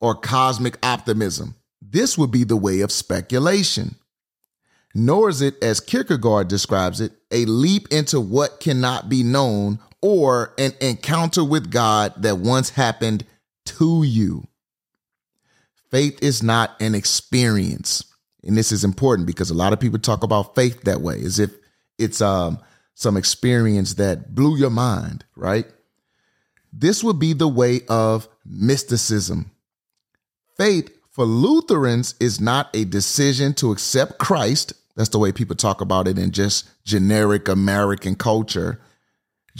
Or 0.00 0.14
cosmic 0.14 0.78
optimism. 0.84 1.56
This 1.82 2.16
would 2.16 2.30
be 2.30 2.44
the 2.44 2.56
way 2.56 2.80
of 2.80 2.90
speculation. 2.90 3.96
Nor 4.94 5.28
is 5.28 5.42
it, 5.42 5.62
as 5.62 5.78
Kierkegaard 5.78 6.48
describes 6.48 7.00
it, 7.00 7.12
a 7.30 7.44
leap 7.44 7.88
into 7.90 8.20
what 8.20 8.60
cannot 8.60 9.08
be 9.08 9.22
known 9.22 9.78
or 10.02 10.54
an 10.58 10.72
encounter 10.80 11.44
with 11.44 11.70
God 11.70 12.14
that 12.22 12.38
once 12.38 12.70
happened 12.70 13.24
to 13.66 14.02
you. 14.02 14.46
Faith 15.90 16.22
is 16.22 16.42
not 16.42 16.80
an 16.80 16.94
experience. 16.94 18.04
And 18.44 18.56
this 18.56 18.72
is 18.72 18.84
important 18.84 19.26
because 19.26 19.50
a 19.50 19.54
lot 19.54 19.72
of 19.72 19.80
people 19.80 19.98
talk 19.98 20.22
about 20.22 20.54
faith 20.54 20.82
that 20.82 21.00
way, 21.00 21.20
as 21.22 21.38
if 21.38 21.50
it's 21.98 22.22
um, 22.22 22.58
some 22.94 23.16
experience 23.16 23.94
that 23.94 24.34
blew 24.34 24.56
your 24.56 24.70
mind, 24.70 25.24
right? 25.36 25.66
This 26.72 27.02
would 27.02 27.18
be 27.18 27.32
the 27.32 27.48
way 27.48 27.80
of 27.88 28.28
mysticism. 28.44 29.50
Faith 30.56 30.90
for 31.10 31.24
Lutherans 31.24 32.14
is 32.20 32.40
not 32.40 32.70
a 32.74 32.84
decision 32.84 33.52
to 33.54 33.72
accept 33.72 34.18
Christ. 34.18 34.72
That's 34.96 35.08
the 35.08 35.18
way 35.18 35.32
people 35.32 35.56
talk 35.56 35.80
about 35.80 36.06
it 36.06 36.18
in 36.18 36.30
just 36.30 36.68
generic 36.84 37.48
American 37.48 38.14
culture, 38.14 38.80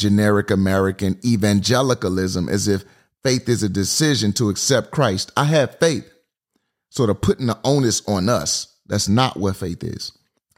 generic 0.00 0.50
American 0.50 1.18
evangelicalism, 1.24 2.48
as 2.48 2.66
if 2.66 2.84
faith 3.22 3.48
is 3.48 3.62
a 3.62 3.68
decision 3.68 4.32
to 4.32 4.48
accept 4.48 4.90
Christ. 4.90 5.30
I 5.36 5.44
have 5.44 5.78
faith. 5.78 6.10
Sort 6.88 7.10
of 7.10 7.20
putting 7.20 7.46
the 7.46 7.58
onus 7.62 8.02
on 8.08 8.28
us. 8.28 8.74
That's 8.86 9.08
not 9.08 9.36
what 9.36 9.56
faith 9.56 9.84
is 9.84 10.12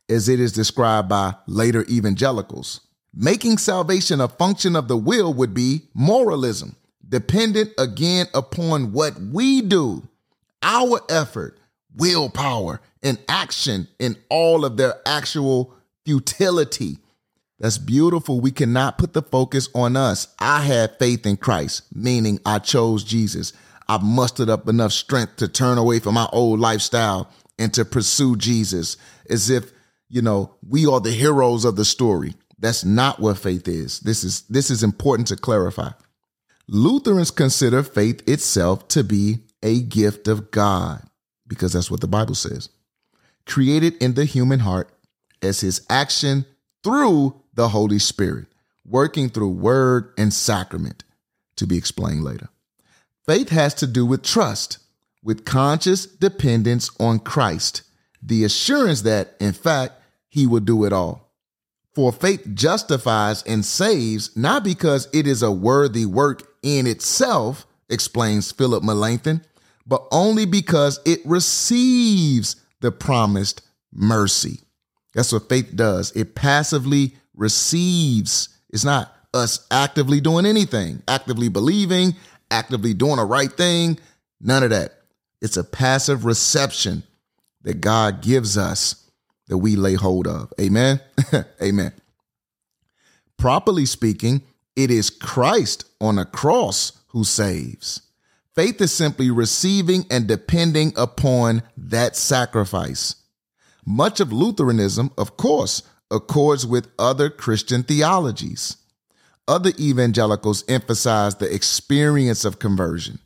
as 0.09 0.29
it 0.29 0.41
is 0.41 0.53
described 0.53 1.09
by 1.09 1.35
later 1.47 1.85
evangelicals. 1.89 2.81
Making 3.15 3.59
salvation 3.59 4.21
a 4.21 4.29
function 4.29 4.77
of 4.77 4.89
the 4.89 4.97
will 4.97 5.33
would 5.35 5.55
be 5.55 5.89
moralism, 5.95 6.77
dependent 7.07 7.73
again 7.79 8.27
upon 8.35 8.93
what 8.93 9.19
we 9.21 9.61
do, 9.61 10.09
our 10.63 11.01
effort, 11.11 11.59
willpower, 11.95 12.81
and 13.03 13.19
action 13.29 13.89
in 13.99 14.17
all 14.31 14.65
of 14.65 14.77
their 14.77 14.95
actual 15.05 15.75
futility. 16.05 16.99
That's 17.63 17.79
beautiful. 17.79 18.41
We 18.41 18.51
cannot 18.51 18.99
put 18.99 19.13
the 19.13 19.23
focus 19.23 19.69
on 19.73 19.97
us. 19.97 20.27
I 20.41 20.63
had 20.63 20.99
faith 20.99 21.25
in 21.25 21.37
Christ, 21.37 21.85
meaning 21.95 22.41
I 22.45 22.59
chose 22.59 23.05
Jesus. 23.05 23.53
I 23.89 23.99
mustered 23.99 24.51
up 24.51 24.69
enough 24.69 24.91
strength 24.91 25.37
to 25.37 25.47
turn 25.47 25.79
away 25.79 26.01
from 26.01 26.15
my 26.15 26.29
old 26.33 26.59
lifestyle 26.59 27.31
and 27.61 27.73
to 27.75 27.85
pursue 27.85 28.35
Jesus 28.35 28.97
as 29.31 29.49
if 29.49 29.73
you 30.09 30.23
know, 30.23 30.57
we 30.69 30.87
are 30.87 31.01
the 31.01 31.13
heroes 31.13 31.65
of 31.65 31.77
the 31.77 31.85
story. 31.85 32.35
That's 32.59 32.85
not 32.85 33.21
what 33.21 33.39
faith 33.39 33.67
is. 33.69 34.01
This 34.01 34.25
is 34.25 34.43
this 34.43 34.71
is 34.71 34.83
important 34.83 35.29
to 35.29 35.37
clarify. 35.37 35.91
Lutherans 36.67 37.31
consider 37.31 37.83
faith 37.85 38.29
itself 38.29 38.89
to 38.89 39.05
be 39.05 39.39
a 39.63 39.81
gift 39.81 40.27
of 40.27 40.51
God 40.51 41.03
because 41.47 41.73
that's 41.73 41.91
what 41.91 42.01
the 42.01 42.09
Bible 42.09 42.35
says. 42.35 42.71
Created 43.47 43.95
in 44.03 44.15
the 44.15 44.25
human 44.25 44.61
heart 44.61 44.91
as 45.41 45.61
his 45.61 45.87
action 45.89 46.45
through 46.83 47.42
the 47.55 47.69
Holy 47.69 47.99
Spirit, 47.99 48.47
working 48.85 49.29
through 49.29 49.51
word 49.51 50.13
and 50.17 50.33
sacrament 50.33 51.05
to 51.57 51.67
be 51.67 51.77
explained 51.77 52.25
later. 52.25 52.49
Faith 53.27 53.51
has 53.51 53.75
to 53.75 53.87
do 53.87 54.05
with 54.05 54.23
trust, 54.23 54.79
with 55.23 55.45
conscious 55.45 56.07
dependence 56.07 56.91
on 56.99 57.19
Christ, 57.19 57.83
the 58.23 58.45
assurance 58.45 59.03
that, 59.03 59.35
in 59.41 59.53
fact, 59.53 59.95
he 60.29 60.47
will 60.47 60.61
do 60.61 60.85
it 60.85 60.93
all. 60.93 61.31
For 61.95 62.11
faith 62.11 62.49
justifies 62.55 63.43
and 63.43 63.65
saves 63.65 64.35
not 64.37 64.65
because 64.65 65.09
it 65.13 65.27
is 65.27 65.43
a 65.43 65.53
worthy 65.53 66.07
work 66.07 66.43
in 66.63 66.87
itself, 66.87 67.67
explains 67.89 68.51
Philip 68.51 68.83
Melanchthon, 68.83 69.45
but 69.87 70.07
only 70.11 70.47
because 70.47 71.01
it 71.05 71.21
receives 71.25 72.57
the 72.81 72.91
promised 72.91 73.63
mercy. 73.93 74.61
That's 75.15 75.33
what 75.33 75.49
faith 75.49 75.77
does. 75.77 76.13
It 76.13 76.35
passively 76.35 77.17
receives. 77.35 78.49
It's 78.71 78.85
not 78.85 79.15
us 79.35 79.67
actively 79.71 80.21
doing 80.21 80.47
anything, 80.47 81.03
actively 81.09 81.49
believing, 81.49 82.17
actively 82.51 82.95
doing 82.95 83.17
the 83.17 83.25
right 83.25 83.53
thing. 83.53 83.99
None 84.41 84.63
of 84.63 84.71
that. 84.71 84.93
It's 85.41 85.57
a 85.57 85.65
passive 85.65 86.25
reception 86.25 87.03
that 87.63 87.81
God 87.81 88.23
gives 88.23 88.57
us 88.59 89.11
that 89.49 89.59
we 89.59 89.77
lay 89.77 89.95
hold 89.95 90.27
of. 90.27 90.53
Amen. 90.61 91.01
Amen. 91.63 91.93
Properly 93.37 93.87
speaking, 93.87 94.43
it 94.77 94.91
is 94.91 95.11
Christ 95.11 95.85
on 96.01 96.19
a 96.19 96.25
cross 96.25 96.93
who 97.09 97.25
saves. 97.25 98.03
Faith 98.55 98.81
is 98.81 98.93
simply 98.93 99.31
receiving 99.31 100.05
and 100.11 100.27
depending 100.27 100.93
upon 100.97 101.63
that 101.77 102.17
sacrifice. 102.17 103.17
Much 103.85 104.21
of 104.21 104.33
Lutheranism, 104.33 105.11
of 105.19 105.37
course, 105.37 105.83
accords 106.13 106.67
with 106.67 106.89
other 106.99 107.31
Christian 107.31 107.83
theologies. 107.83 108.77
Other 109.49 109.73
evangelicals 109.79 110.65
emphasize 110.69 111.35
the 111.37 111.53
experience 111.53 112.45
of 112.45 112.61
conversion. 112.61 113.19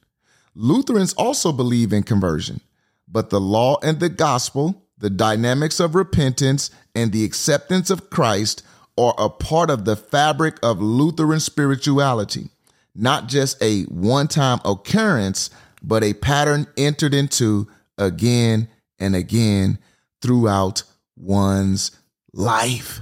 Lutherans 0.55 1.12
also 1.14 1.53
believe 1.53 1.93
in 1.93 2.03
conversion, 2.03 2.62
but 3.07 3.28
the 3.28 3.41
law 3.41 3.78
and 3.82 4.01
the 4.01 4.09
gospel, 4.09 4.82
the 4.97 5.11
dynamics 5.11 5.78
of 5.78 5.95
repentance, 5.95 6.70
and 6.95 7.12
the 7.12 7.24
acceptance 7.24 7.91
of 7.91 8.09
Christ 8.09 8.62
are 8.97 9.14
a 9.18 9.28
part 9.28 9.68
of 9.68 9.84
the 9.84 9.97
fabric 9.97 10.59
of 10.62 10.80
Lutheran 10.80 11.41
spirituality, 11.41 12.49
not 12.95 13.28
just 13.28 13.62
a 13.62 13.82
one 13.84 14.28
time 14.28 14.61
occurrence, 14.64 15.51
but 15.82 16.03
a 16.03 16.14
pattern 16.14 16.66
entered 16.78 17.12
into 17.12 17.68
again 17.99 18.68
and 18.99 19.14
again 19.14 19.78
throughout 20.22 20.82
one's 21.16 21.91
life. 22.37 23.01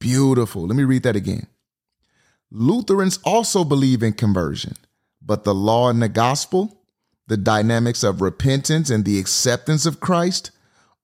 Beautiful. 0.00 0.66
Let 0.66 0.76
me 0.76 0.84
read 0.84 1.02
that 1.02 1.16
again. 1.16 1.48
Lutherans 2.50 3.18
also 3.24 3.64
believe 3.64 4.02
in 4.02 4.12
conversion, 4.12 4.76
but 5.20 5.44
the 5.44 5.54
law 5.54 5.90
and 5.90 6.00
the 6.00 6.08
gospel, 6.08 6.80
the 7.26 7.36
dynamics 7.36 8.04
of 8.04 8.20
repentance 8.20 8.90
and 8.90 9.04
the 9.04 9.18
acceptance 9.18 9.86
of 9.86 9.98
Christ 10.00 10.52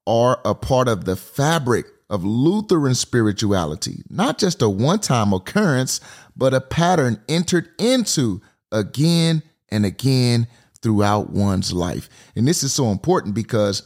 are 0.06 0.40
a 0.44 0.54
part 0.54 0.86
of 0.86 1.04
the 1.04 1.16
fabric 1.16 1.86
of 2.08 2.24
Lutheran 2.24 2.94
spirituality, 2.94 4.02
not 4.08 4.38
just 4.38 4.62
a 4.62 4.68
one 4.68 5.00
time 5.00 5.32
occurrence, 5.32 6.00
but 6.36 6.54
a 6.54 6.60
pattern 6.60 7.20
entered 7.28 7.70
into 7.78 8.40
again 8.70 9.42
and 9.68 9.84
again 9.84 10.46
throughout 10.82 11.30
one's 11.30 11.72
life. 11.72 12.08
And 12.36 12.46
this 12.46 12.62
is 12.62 12.72
so 12.72 12.90
important 12.90 13.34
because 13.34 13.82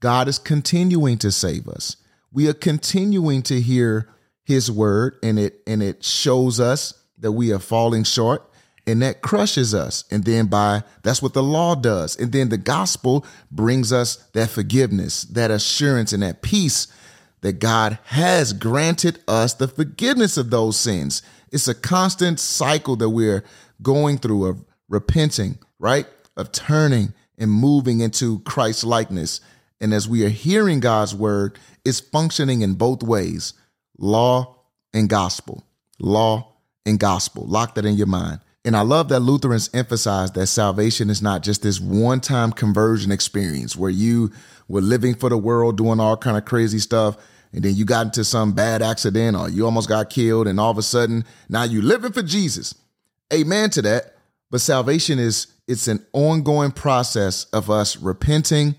God 0.00 0.28
is 0.28 0.38
continuing 0.38 1.18
to 1.18 1.32
save 1.32 1.68
us. 1.68 1.96
We 2.36 2.50
are 2.50 2.52
continuing 2.52 3.40
to 3.44 3.62
hear 3.62 4.10
his 4.44 4.70
word 4.70 5.16
and 5.22 5.38
it 5.38 5.62
and 5.66 5.82
it 5.82 6.04
shows 6.04 6.60
us 6.60 6.92
that 7.16 7.32
we 7.32 7.50
are 7.50 7.58
falling 7.58 8.04
short 8.04 8.46
and 8.86 9.00
that 9.00 9.22
crushes 9.22 9.74
us. 9.74 10.04
And 10.10 10.22
then 10.22 10.48
by 10.48 10.82
that's 11.02 11.22
what 11.22 11.32
the 11.32 11.42
law 11.42 11.74
does. 11.74 12.14
And 12.14 12.32
then 12.32 12.50
the 12.50 12.58
gospel 12.58 13.24
brings 13.50 13.90
us 13.90 14.16
that 14.34 14.50
forgiveness, 14.50 15.22
that 15.22 15.50
assurance 15.50 16.12
and 16.12 16.22
that 16.22 16.42
peace 16.42 16.88
that 17.40 17.54
God 17.54 17.98
has 18.04 18.52
granted 18.52 19.18
us 19.26 19.54
the 19.54 19.66
forgiveness 19.66 20.36
of 20.36 20.50
those 20.50 20.76
sins. 20.76 21.22
It's 21.52 21.68
a 21.68 21.74
constant 21.74 22.38
cycle 22.38 22.96
that 22.96 23.08
we're 23.08 23.44
going 23.80 24.18
through 24.18 24.44
of 24.44 24.62
repenting, 24.90 25.56
right? 25.78 26.04
Of 26.36 26.52
turning 26.52 27.14
and 27.38 27.50
moving 27.50 28.00
into 28.00 28.40
Christ 28.40 28.84
likeness. 28.84 29.40
And 29.80 29.92
as 29.92 30.08
we 30.08 30.24
are 30.24 30.30
hearing 30.30 30.80
God's 30.80 31.14
word, 31.14 31.58
it's 31.84 32.00
functioning 32.00 32.62
in 32.62 32.74
both 32.74 33.02
ways 33.02 33.54
law 33.98 34.56
and 34.92 35.08
gospel. 35.08 35.64
Law 35.98 36.54
and 36.84 36.98
gospel. 36.98 37.46
Lock 37.46 37.74
that 37.74 37.84
in 37.84 37.96
your 37.96 38.06
mind. 38.06 38.40
And 38.64 38.76
I 38.76 38.80
love 38.80 39.10
that 39.10 39.20
Lutherans 39.20 39.70
emphasize 39.72 40.32
that 40.32 40.48
salvation 40.48 41.08
is 41.08 41.22
not 41.22 41.42
just 41.42 41.62
this 41.62 41.80
one 41.80 42.20
time 42.20 42.50
conversion 42.50 43.12
experience 43.12 43.76
where 43.76 43.90
you 43.90 44.32
were 44.66 44.80
living 44.80 45.14
for 45.14 45.28
the 45.28 45.38
world, 45.38 45.76
doing 45.76 46.00
all 46.00 46.16
kind 46.16 46.36
of 46.36 46.44
crazy 46.44 46.80
stuff. 46.80 47.16
And 47.52 47.62
then 47.62 47.76
you 47.76 47.84
got 47.84 48.06
into 48.06 48.24
some 48.24 48.52
bad 48.52 48.82
accident 48.82 49.36
or 49.36 49.48
you 49.48 49.64
almost 49.64 49.88
got 49.88 50.10
killed. 50.10 50.48
And 50.48 50.58
all 50.58 50.70
of 50.70 50.78
a 50.78 50.82
sudden 50.82 51.24
now 51.48 51.62
you're 51.62 51.82
living 51.82 52.12
for 52.12 52.22
Jesus. 52.22 52.74
Amen 53.32 53.70
to 53.70 53.82
that. 53.82 54.16
But 54.50 54.60
salvation 54.60 55.18
is, 55.18 55.46
it's 55.68 55.88
an 55.88 56.04
ongoing 56.12 56.72
process 56.72 57.44
of 57.46 57.70
us 57.70 57.96
repenting 57.96 58.74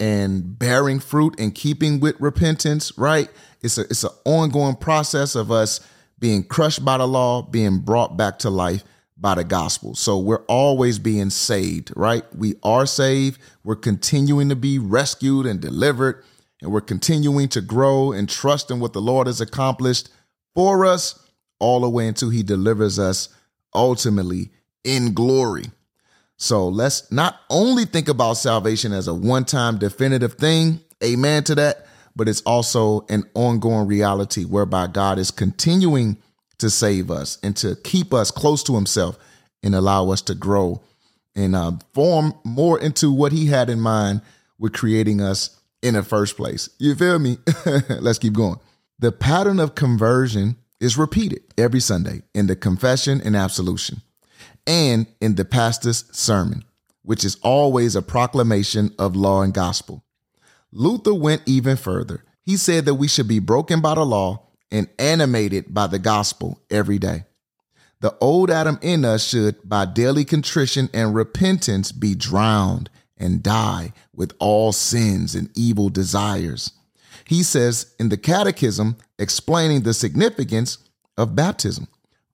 and 0.00 0.58
bearing 0.58 1.00
fruit 1.00 1.38
and 1.38 1.54
keeping 1.54 2.00
with 2.00 2.20
repentance, 2.20 2.96
right? 2.96 3.28
It's 3.62 3.78
a, 3.78 3.82
it's 3.82 4.04
an 4.04 4.10
ongoing 4.24 4.76
process 4.76 5.34
of 5.34 5.50
us 5.50 5.80
being 6.18 6.44
crushed 6.44 6.84
by 6.84 6.98
the 6.98 7.06
law, 7.06 7.42
being 7.42 7.78
brought 7.78 8.16
back 8.16 8.38
to 8.40 8.50
life 8.50 8.84
by 9.16 9.34
the 9.34 9.44
gospel. 9.44 9.94
So 9.94 10.18
we're 10.18 10.44
always 10.44 10.98
being 10.98 11.30
saved, 11.30 11.92
right? 11.96 12.24
We 12.36 12.54
are 12.62 12.86
saved. 12.86 13.40
We're 13.64 13.76
continuing 13.76 14.48
to 14.48 14.56
be 14.56 14.78
rescued 14.78 15.46
and 15.46 15.60
delivered, 15.60 16.24
and 16.62 16.70
we're 16.70 16.80
continuing 16.80 17.48
to 17.48 17.60
grow 17.60 18.12
and 18.12 18.28
trust 18.28 18.70
in 18.70 18.80
what 18.80 18.92
the 18.92 19.00
Lord 19.00 19.26
has 19.26 19.40
accomplished 19.40 20.10
for 20.54 20.86
us 20.86 21.26
all 21.58 21.80
the 21.80 21.90
way 21.90 22.06
until 22.06 22.30
he 22.30 22.42
delivers 22.42 22.98
us 22.98 23.28
ultimately 23.74 24.50
in 24.84 25.12
glory. 25.14 25.66
So 26.38 26.68
let's 26.68 27.10
not 27.10 27.40
only 27.50 27.84
think 27.84 28.08
about 28.08 28.34
salvation 28.34 28.92
as 28.92 29.08
a 29.08 29.14
one 29.14 29.44
time 29.44 29.76
definitive 29.76 30.34
thing, 30.34 30.80
amen 31.04 31.42
to 31.44 31.54
that, 31.56 31.86
but 32.14 32.28
it's 32.28 32.42
also 32.42 33.04
an 33.08 33.24
ongoing 33.34 33.88
reality 33.88 34.44
whereby 34.44 34.86
God 34.86 35.18
is 35.18 35.32
continuing 35.32 36.16
to 36.58 36.70
save 36.70 37.10
us 37.10 37.38
and 37.42 37.56
to 37.56 37.74
keep 37.82 38.14
us 38.14 38.30
close 38.30 38.62
to 38.64 38.74
Himself 38.76 39.18
and 39.64 39.74
allow 39.74 40.10
us 40.10 40.22
to 40.22 40.34
grow 40.34 40.80
and 41.34 41.56
uh, 41.56 41.72
form 41.92 42.32
more 42.44 42.78
into 42.78 43.12
what 43.12 43.32
He 43.32 43.46
had 43.46 43.68
in 43.68 43.80
mind 43.80 44.22
with 44.60 44.72
creating 44.72 45.20
us 45.20 45.60
in 45.82 45.94
the 45.94 46.04
first 46.04 46.36
place. 46.36 46.68
You 46.78 46.94
feel 46.94 47.18
me? 47.18 47.38
Let's 47.88 48.18
keep 48.18 48.34
going. 48.34 48.60
The 49.00 49.12
pattern 49.12 49.58
of 49.58 49.74
conversion 49.74 50.56
is 50.80 50.96
repeated 50.96 51.42
every 51.56 51.80
Sunday 51.80 52.22
in 52.32 52.46
the 52.46 52.54
confession 52.56 53.20
and 53.20 53.34
absolution 53.34 54.02
and 54.66 55.06
in 55.20 55.34
the 55.34 55.44
pastor's 55.44 56.04
sermon, 56.16 56.64
which 57.02 57.24
is 57.24 57.36
always 57.42 57.96
a 57.96 58.02
proclamation 58.02 58.94
of 58.98 59.16
law 59.16 59.42
and 59.42 59.54
gospel. 59.54 60.04
Luther 60.72 61.14
went 61.14 61.42
even 61.46 61.76
further. 61.76 62.24
He 62.42 62.56
said 62.56 62.84
that 62.84 62.94
we 62.94 63.08
should 63.08 63.28
be 63.28 63.38
broken 63.38 63.80
by 63.80 63.94
the 63.94 64.04
law 64.04 64.48
and 64.70 64.88
animated 64.98 65.72
by 65.72 65.86
the 65.86 65.98
gospel 65.98 66.60
every 66.70 66.98
day. 66.98 67.24
The 68.00 68.16
old 68.20 68.50
Adam 68.50 68.78
in 68.80 69.04
us 69.04 69.26
should, 69.26 69.56
by 69.68 69.84
daily 69.84 70.24
contrition 70.24 70.88
and 70.94 71.14
repentance, 71.14 71.90
be 71.90 72.14
drowned 72.14 72.90
and 73.16 73.42
die 73.42 73.92
with 74.14 74.32
all 74.38 74.72
sins 74.72 75.34
and 75.34 75.50
evil 75.56 75.88
desires. 75.88 76.72
He 77.24 77.42
says 77.42 77.94
in 77.98 78.08
the 78.08 78.16
Catechism, 78.16 78.96
explaining 79.18 79.82
the 79.82 79.94
significance 79.94 80.78
of 81.16 81.34
baptism, 81.34 81.88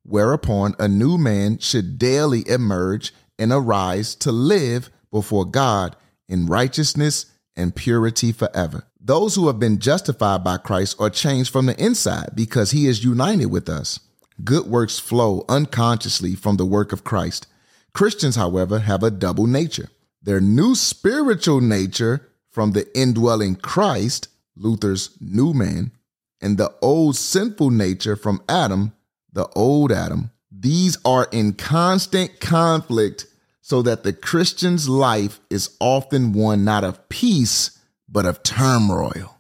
whereupon 0.05 0.75
a 0.79 0.87
new 0.87 1.19
man 1.19 1.59
should 1.59 1.99
daily 1.99 2.49
emerge 2.49 3.13
and 3.39 3.53
arise 3.53 4.15
to 4.15 4.31
live 4.31 4.91
before 5.11 5.45
God 5.45 5.97
in 6.29 6.47
righteousness 6.47 7.27
and 7.57 7.75
purity 7.75 8.33
forever. 8.33 8.85
Those 9.01 9.35
who 9.35 9.49
have 9.49 9.59
been 9.59 9.79
justified 9.81 10.43
by 10.43 10.57
Christ 10.57 10.97
are 10.99 11.11
changed 11.11 11.53
from 11.53 11.67
the 11.67 11.79
inside 11.83 12.31
because 12.35 12.71
he 12.71 12.87
is 12.87 13.05
united 13.05 13.47
with 13.47 13.69
us. 13.69 14.01
Good 14.43 14.67
works 14.67 14.99
flow 14.99 15.45
unconsciously 15.49 16.35
from 16.35 16.57
the 16.57 16.65
work 16.65 16.93
of 16.93 17.05
Christ. 17.05 17.47
Christians, 17.93 18.37
however, 18.37 18.81
have 18.81 19.03
a 19.03 19.11
double 19.11 19.47
nature. 19.47 19.89
Their 20.23 20.41
new 20.41 20.75
spiritual 20.75 21.61
nature 21.61 22.29
from 22.51 22.73
the 22.73 22.87
indwelling 22.99 23.57
Christ, 23.57 24.29
Luther's 24.57 25.11
new 25.21 25.53
man, 25.53 25.93
and 26.41 26.57
the 26.57 26.75
old 26.83 27.17
sinful 27.17 27.71
nature 27.71 28.17
from 28.17 28.43
Adam, 28.49 28.93
the 29.35 29.49
old 29.55 29.93
Adam. 29.93 30.31
These 30.51 30.97
are 31.05 31.29
in 31.31 31.53
constant 31.53 32.41
conflict 32.41 33.27
so 33.61 33.83
that 33.83 34.03
the 34.03 34.13
Christian's 34.13 34.89
life 34.89 35.41
is 35.51 35.77
often 35.81 36.33
one 36.33 36.65
not 36.65 36.85
of 36.85 37.09
peace, 37.09 37.79
but 38.09 38.25
of 38.25 38.43
turmoil. 38.43 39.39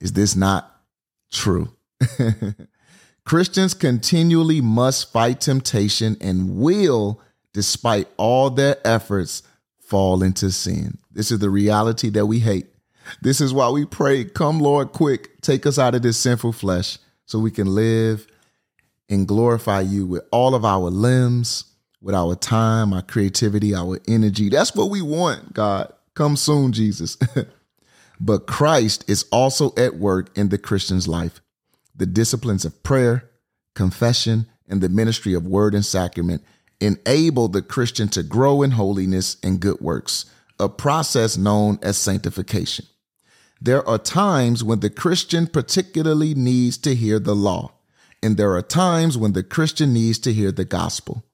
Is 0.00 0.12
this 0.12 0.36
not 0.36 0.82
true? 1.32 1.72
Christians 3.24 3.74
continually 3.74 4.60
must 4.60 5.12
fight 5.12 5.40
temptation 5.40 6.16
and 6.20 6.58
will, 6.58 7.20
despite 7.52 8.08
all 8.16 8.50
their 8.50 8.76
efforts, 8.86 9.42
fall 9.80 10.22
into 10.22 10.50
sin. 10.50 10.98
This 11.10 11.30
is 11.30 11.38
the 11.38 11.50
reality 11.50 12.10
that 12.10 12.26
we 12.26 12.40
hate. 12.40 12.66
This 13.22 13.40
is 13.40 13.54
why 13.54 13.70
we 13.70 13.86
pray, 13.86 14.24
Come, 14.24 14.60
Lord, 14.60 14.92
quick, 14.92 15.40
take 15.40 15.64
us 15.66 15.78
out 15.78 15.94
of 15.94 16.02
this 16.02 16.18
sinful 16.18 16.52
flesh 16.52 16.98
so 17.24 17.38
we 17.38 17.50
can 17.50 17.66
live 17.66 18.26
and 19.08 19.26
glorify 19.26 19.80
you 19.80 20.06
with 20.06 20.24
all 20.30 20.54
of 20.54 20.64
our 20.64 20.90
limbs, 20.90 21.64
with 22.00 22.14
our 22.14 22.34
time, 22.34 22.92
our 22.92 23.02
creativity, 23.02 23.74
our 23.74 23.98
energy. 24.06 24.48
That's 24.48 24.74
what 24.74 24.90
we 24.90 25.02
want, 25.02 25.54
God. 25.54 25.92
Come 26.14 26.36
soon, 26.36 26.72
Jesus. 26.72 27.16
but 28.20 28.46
Christ 28.46 29.04
is 29.08 29.24
also 29.30 29.72
at 29.76 29.96
work 29.96 30.36
in 30.36 30.48
the 30.48 30.58
Christian's 30.58 31.08
life. 31.08 31.40
The 31.96 32.06
disciplines 32.06 32.64
of 32.64 32.82
prayer, 32.82 33.28
confession, 33.74 34.46
and 34.68 34.80
the 34.80 34.88
ministry 34.88 35.34
of 35.34 35.46
word 35.46 35.74
and 35.74 35.84
sacrament 35.84 36.42
enable 36.80 37.48
the 37.48 37.62
Christian 37.62 38.08
to 38.08 38.22
grow 38.22 38.62
in 38.62 38.72
holiness 38.72 39.36
and 39.42 39.60
good 39.60 39.80
works, 39.80 40.26
a 40.60 40.68
process 40.68 41.36
known 41.36 41.78
as 41.82 41.96
sanctification. 41.96 42.86
There 43.60 43.86
are 43.88 43.98
times 43.98 44.62
when 44.62 44.80
the 44.80 44.90
Christian 44.90 45.48
particularly 45.48 46.34
needs 46.34 46.78
to 46.78 46.94
hear 46.94 47.18
the 47.18 47.34
law, 47.34 47.72
and 48.22 48.36
there 48.36 48.54
are 48.54 48.62
times 48.62 49.16
when 49.16 49.32
the 49.32 49.42
Christian 49.42 49.92
needs 49.92 50.18
to 50.20 50.32
hear 50.32 50.52
the 50.52 50.64
gospel. 50.64 51.24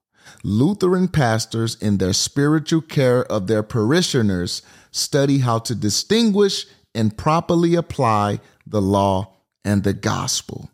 Lutheran 0.43 1.09
pastors, 1.09 1.77
in 1.81 1.99
their 1.99 2.13
spiritual 2.13 2.83
care 2.83 3.25
of 3.25 3.47
their 3.47 3.63
parishioners, 3.63 4.63
study 4.91 5.39
how 5.39 5.59
to 5.59 5.75
distinguish 5.75 6.67
and 6.95 7.17
properly 7.17 7.75
apply 7.75 8.41
the 8.67 8.83
law 8.83 9.35
and 9.65 9.83
the 9.83 9.93
gospel. 9.93 10.71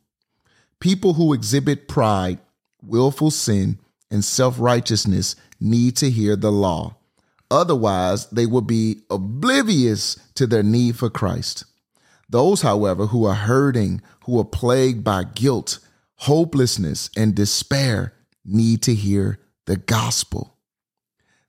People 0.81 1.15
who 1.15 1.33
exhibit 1.33 1.89
pride, 1.89 2.39
willful 2.83 3.31
sin, 3.31 3.79
and 4.11 4.25
self 4.25 4.59
righteousness 4.59 5.37
need 5.61 5.97
to 5.97 6.11
hear 6.11 6.37
the 6.37 6.53
law. 6.53 6.97
Otherwise, 7.51 8.27
they 8.27 8.47
will 8.47 8.63
be 8.63 9.03
oblivious 9.11 10.17
to 10.35 10.47
their 10.47 10.63
need 10.63 10.97
for 10.97 11.11
Christ. 11.11 11.65
Those, 12.29 12.63
however, 12.63 13.07
who 13.07 13.25
are 13.25 13.35
hurting, 13.35 14.03
who 14.25 14.39
are 14.39 14.45
plagued 14.45 15.03
by 15.03 15.25
guilt, 15.25 15.81
hopelessness, 16.21 17.09
and 17.17 17.35
despair, 17.35 18.13
need 18.45 18.83
to 18.83 18.95
hear 18.95 19.39
the 19.65 19.77
gospel. 19.77 20.57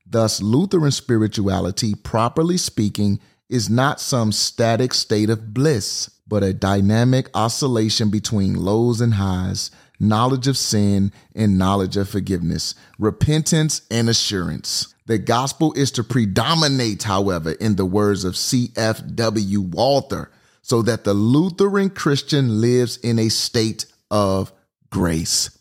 Thus, 0.06 0.42
Lutheran 0.42 0.92
spirituality, 0.92 1.94
properly 1.94 2.56
speaking, 2.56 3.20
is 3.50 3.70
not 3.70 4.00
some 4.00 4.32
static 4.32 4.94
state 4.94 5.30
of 5.30 5.54
bliss, 5.54 6.10
but 6.26 6.42
a 6.42 6.54
dynamic 6.54 7.30
oscillation 7.34 8.10
between 8.10 8.56
lows 8.56 9.02
and 9.02 9.16
highs, 9.16 9.72
knowledge 10.00 10.48
of 10.48 10.58
sin 10.58 11.12
and 11.36 11.58
knowledge 11.58 11.98
of 11.98 12.08
forgiveness, 12.08 12.74
repentance 12.98 13.82
and 13.92 14.08
assurance. 14.08 14.96
The 15.06 15.18
gospel 15.18 15.74
is 15.74 15.92
to 15.92 16.04
predominate, 16.04 17.04
however, 17.04 17.52
in 17.52 17.76
the 17.76 17.86
words 17.86 18.24
of 18.24 18.38
C.F.W. 18.38 19.62
Walther, 19.62 20.32
so 20.62 20.82
that 20.84 21.04
the 21.04 21.14
Lutheran 21.14 21.90
Christian 21.90 22.62
lives 22.62 22.96
in 22.98 23.20
a 23.20 23.28
state 23.28 23.86
of 24.10 24.54
grace. 24.92 25.58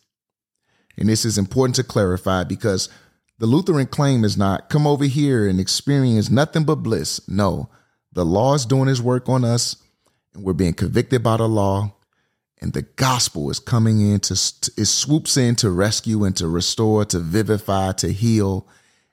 And 0.99 1.09
this 1.09 1.25
is 1.25 1.39
important 1.39 1.77
to 1.77 1.85
clarify 1.85 2.45
because 2.45 2.91
the 3.39 3.47
Lutheran 3.47 3.87
claim 3.87 4.23
is 4.23 4.37
not 4.37 4.69
come 4.69 4.87
over 4.87 5.07
here 5.07 5.49
and 5.49 5.59
experience 5.59 6.29
nothing 6.29 6.65
but 6.65 6.77
bliss. 6.77 7.27
No, 7.27 7.71
the 8.13 8.25
law 8.25 8.55
is 8.55 8.67
doing 8.67 8.89
his 8.89 9.01
work 9.01 9.29
on 9.29 9.45
us, 9.45 9.77
and 10.35 10.45
we're 10.45 10.53
being 10.53 10.75
convicted 10.75 11.23
by 11.23 11.39
the 11.39 11.49
law. 11.49 11.95
And 12.61 12.75
the 12.75 12.83
gospel 12.83 13.49
is 13.51 13.59
coming 13.59 14.03
in 14.03 14.21
to, 14.21 14.35
it 14.35 14.85
swoops 14.85 15.39
in 15.39 15.57
to 15.57 15.71
rescue 15.71 16.25
and 16.25 16.37
to 16.37 16.47
restore, 16.47 17.07
to 17.07 17.19
vivify, 17.19 17.93
to 17.93 18.13
heal, 18.13 18.69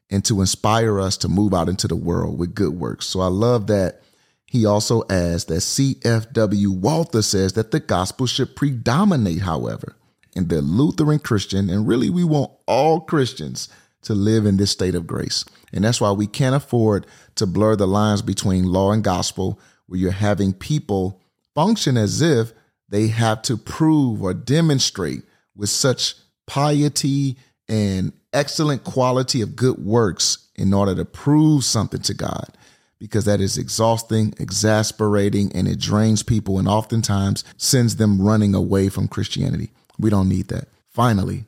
and 0.10 0.26
to 0.26 0.42
inspire 0.42 1.00
us 1.00 1.16
to 1.18 1.30
move 1.30 1.54
out 1.54 1.70
into 1.70 1.88
the 1.88 1.96
world 1.96 2.38
with 2.38 2.56
good 2.56 2.74
works. 2.74 3.06
So 3.06 3.22
I 3.22 3.28
love 3.28 3.68
that 3.68 4.02
he 4.46 4.66
also 4.66 5.04
adds 5.10 5.46
that 5.46 5.56
CFW 5.56 6.78
Walther 6.78 7.22
says 7.22 7.54
that 7.54 7.72
the 7.72 7.80
gospel 7.80 8.28
should 8.28 8.56
predominate, 8.56 9.42
however, 9.42 9.96
in 10.38 10.48
the 10.48 10.62
Lutheran 10.62 11.20
Christian, 11.20 11.70
and 11.70 11.88
really 11.88 12.10
we 12.10 12.24
want 12.24 12.52
all 12.68 13.02
Christians 13.02 13.68
to 14.04 14.14
live 14.14 14.46
in 14.46 14.56
this 14.56 14.72
state 14.72 14.96
of 14.96 15.08
grace. 15.08 15.44
And 15.74 15.84
that's 15.84 16.00
why 16.00 16.12
we 16.12 16.28
can't 16.28 16.56
afford 16.56 17.06
to 17.36 17.46
blur 17.46 17.76
the 17.76 17.88
lines 17.88 18.22
between 18.22 18.64
law 18.64 18.92
and 18.92 19.04
gospel, 19.04 19.60
where 19.88 20.00
you're 20.00 20.12
having 20.12 20.54
people 20.54 21.20
function 21.56 21.98
as 21.98 22.22
if 22.22 22.54
they 22.88 23.08
have 23.08 23.42
to 23.42 23.58
prove 23.58 24.22
or 24.22 24.34
demonstrate 24.34 25.24
with 25.56 25.70
such 25.70 26.16
piety 26.46 27.36
and 27.68 28.14
excellent 28.32 28.84
quality 28.84 29.42
of 29.42 29.56
good 29.56 29.78
works 29.78 30.48
in 30.56 30.74
order 30.74 30.96
to 30.96 31.04
prove 31.04 31.66
something 31.66 32.02
to 32.02 32.14
God, 32.14 32.56
because 33.00 33.26
that 33.26 33.42
is 33.42 33.58
exhausting, 33.58 34.34
exasperating, 34.40 35.52
and 35.54 35.68
it 35.68 35.80
drains 35.80 36.24
people 36.24 36.60
and 36.60 36.68
oftentimes 36.68 37.44
sends 37.58 37.98
them 37.98 38.22
running 38.22 38.56
away 38.56 38.88
from 38.88 39.08
Christianity. 39.08 39.72
We 40.00 40.10
don't 40.10 40.30
need 40.30 40.48
that. 40.50 40.68
Finally, 40.90 41.46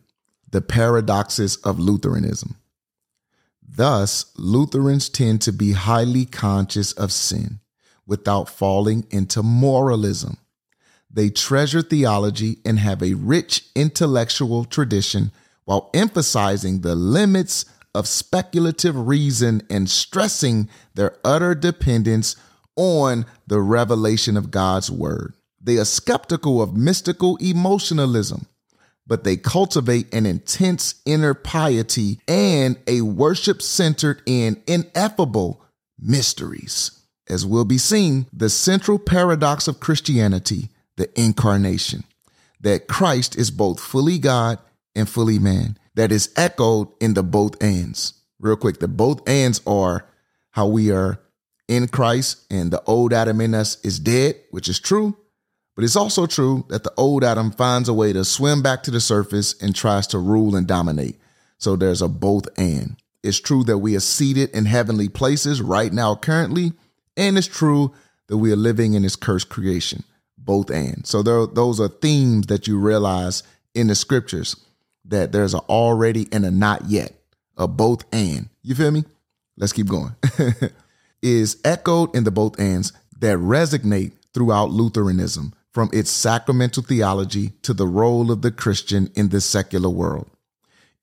the 0.51 0.61
paradoxes 0.61 1.57
of 1.57 1.79
Lutheranism. 1.79 2.55
Thus, 3.67 4.31
Lutherans 4.35 5.09
tend 5.09 5.41
to 5.43 5.53
be 5.53 5.73
highly 5.73 6.25
conscious 6.25 6.91
of 6.93 7.11
sin 7.11 7.59
without 8.05 8.49
falling 8.49 9.05
into 9.11 9.43
moralism. 9.43 10.37
They 11.11 11.29
treasure 11.29 11.81
theology 11.81 12.57
and 12.65 12.79
have 12.79 13.01
a 13.01 13.13
rich 13.13 13.65
intellectual 13.75 14.65
tradition 14.65 15.31
while 15.65 15.89
emphasizing 15.93 16.81
the 16.81 16.95
limits 16.95 17.65
of 17.93 18.07
speculative 18.07 19.07
reason 19.07 19.61
and 19.69 19.89
stressing 19.89 20.69
their 20.95 21.15
utter 21.23 21.55
dependence 21.55 22.35
on 22.75 23.25
the 23.47 23.61
revelation 23.61 24.37
of 24.37 24.51
God's 24.51 24.89
word. 24.89 25.35
They 25.61 25.77
are 25.77 25.85
skeptical 25.85 26.61
of 26.61 26.75
mystical 26.75 27.37
emotionalism 27.37 28.47
but 29.09 29.23
they 29.23 29.35
cultivate 29.35 30.13
an 30.13 30.27
intense 30.27 31.01
inner 31.03 31.33
piety 31.33 32.19
and 32.27 32.77
a 32.85 33.01
worship 33.01 33.59
centered 33.59 34.21
in 34.27 34.61
ineffable 34.67 35.65
mysteries. 35.99 36.91
As 37.27 37.43
will 37.43 37.65
be 37.65 37.79
seen, 37.79 38.27
the 38.31 38.51
central 38.51 38.99
paradox 38.99 39.67
of 39.67 39.79
Christianity, 39.79 40.69
the 40.95 41.09
incarnation, 41.19 42.03
that 42.61 42.87
Christ 42.87 43.35
is 43.35 43.49
both 43.49 43.79
fully 43.79 44.19
God 44.19 44.59
and 44.95 45.09
fully 45.09 45.39
man, 45.39 45.77
that 45.95 46.11
is 46.11 46.31
echoed 46.35 46.89
in 47.01 47.15
the 47.15 47.23
both 47.23 47.61
ends. 47.63 48.13
Real 48.39 48.57
quick, 48.57 48.79
the 48.79 48.87
both 48.87 49.27
ends 49.27 49.59
are 49.65 50.05
how 50.51 50.67
we 50.67 50.91
are 50.91 51.19
in 51.67 51.87
Christ 51.87 52.45
and 52.51 52.69
the 52.69 52.83
old 52.83 53.11
Adam 53.11 53.41
in 53.41 53.55
us 53.55 53.83
is 53.83 53.99
dead, 53.99 54.35
which 54.51 54.69
is 54.69 54.79
true, 54.79 55.17
but 55.79 55.85
it's 55.85 55.95
also 55.95 56.25
true 56.25 56.65
that 56.67 56.83
the 56.83 56.91
old 56.97 57.23
Adam 57.23 57.51
finds 57.51 57.87
a 57.87 57.93
way 57.93 58.11
to 58.11 58.25
swim 58.25 58.61
back 58.61 58.83
to 58.83 58.91
the 58.91 58.99
surface 58.99 59.55
and 59.61 59.73
tries 59.73 60.07
to 60.07 60.19
rule 60.19 60.57
and 60.57 60.67
dominate. 60.67 61.17
So 61.57 61.77
there's 61.77 62.01
a 62.01 62.09
both 62.09 62.49
and. 62.57 62.97
It's 63.23 63.39
true 63.39 63.63
that 63.63 63.77
we 63.77 63.95
are 63.95 64.01
seated 64.01 64.49
in 64.49 64.65
heavenly 64.65 65.07
places 65.07 65.61
right 65.61 65.93
now, 65.93 66.15
currently, 66.15 66.73
and 67.15 67.37
it's 67.37 67.47
true 67.47 67.93
that 68.27 68.39
we 68.39 68.51
are 68.51 68.57
living 68.57 68.93
in 68.93 69.03
this 69.03 69.15
cursed 69.15 69.47
creation. 69.47 70.03
Both 70.37 70.69
and. 70.69 71.07
So 71.07 71.23
there, 71.23 71.47
those 71.47 71.79
are 71.79 71.87
themes 71.87 72.47
that 72.47 72.67
you 72.67 72.77
realize 72.77 73.43
in 73.73 73.87
the 73.87 73.95
scriptures 73.95 74.57
that 75.05 75.31
there's 75.31 75.53
a 75.53 75.59
already 75.59 76.27
and 76.33 76.45
a 76.45 76.51
not 76.51 76.87
yet, 76.89 77.13
a 77.55 77.69
both 77.69 78.03
and. 78.11 78.49
You 78.63 78.75
feel 78.75 78.91
me? 78.91 79.05
Let's 79.55 79.71
keep 79.71 79.87
going. 79.87 80.13
is 81.21 81.57
echoed 81.63 82.13
in 82.17 82.25
the 82.25 82.31
both 82.31 82.59
ends 82.59 82.91
that 83.19 83.37
resonate 83.37 84.11
throughout 84.33 84.71
Lutheranism 84.71 85.53
from 85.71 85.89
its 85.93 86.09
sacramental 86.09 86.83
theology 86.83 87.49
to 87.61 87.73
the 87.73 87.87
role 87.87 88.31
of 88.31 88.41
the 88.41 88.51
Christian 88.51 89.11
in 89.15 89.29
the 89.29 89.41
secular 89.41 89.89
world. 89.89 90.29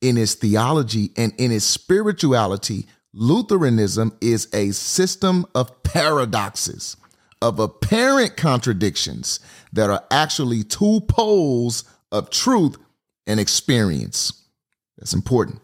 In 0.00 0.18
its 0.18 0.34
theology 0.34 1.10
and 1.16 1.32
in 1.38 1.52
its 1.52 1.64
spirituality, 1.64 2.86
Lutheranism 3.12 4.16
is 4.20 4.48
a 4.52 4.72
system 4.72 5.46
of 5.54 5.82
paradoxes, 5.82 6.96
of 7.40 7.58
apparent 7.58 8.36
contradictions 8.36 9.40
that 9.72 9.88
are 9.88 10.04
actually 10.10 10.62
two 10.62 11.00
poles 11.08 11.84
of 12.12 12.30
truth 12.30 12.76
and 13.26 13.40
experience. 13.40 14.44
That's 14.98 15.14
important. 15.14 15.60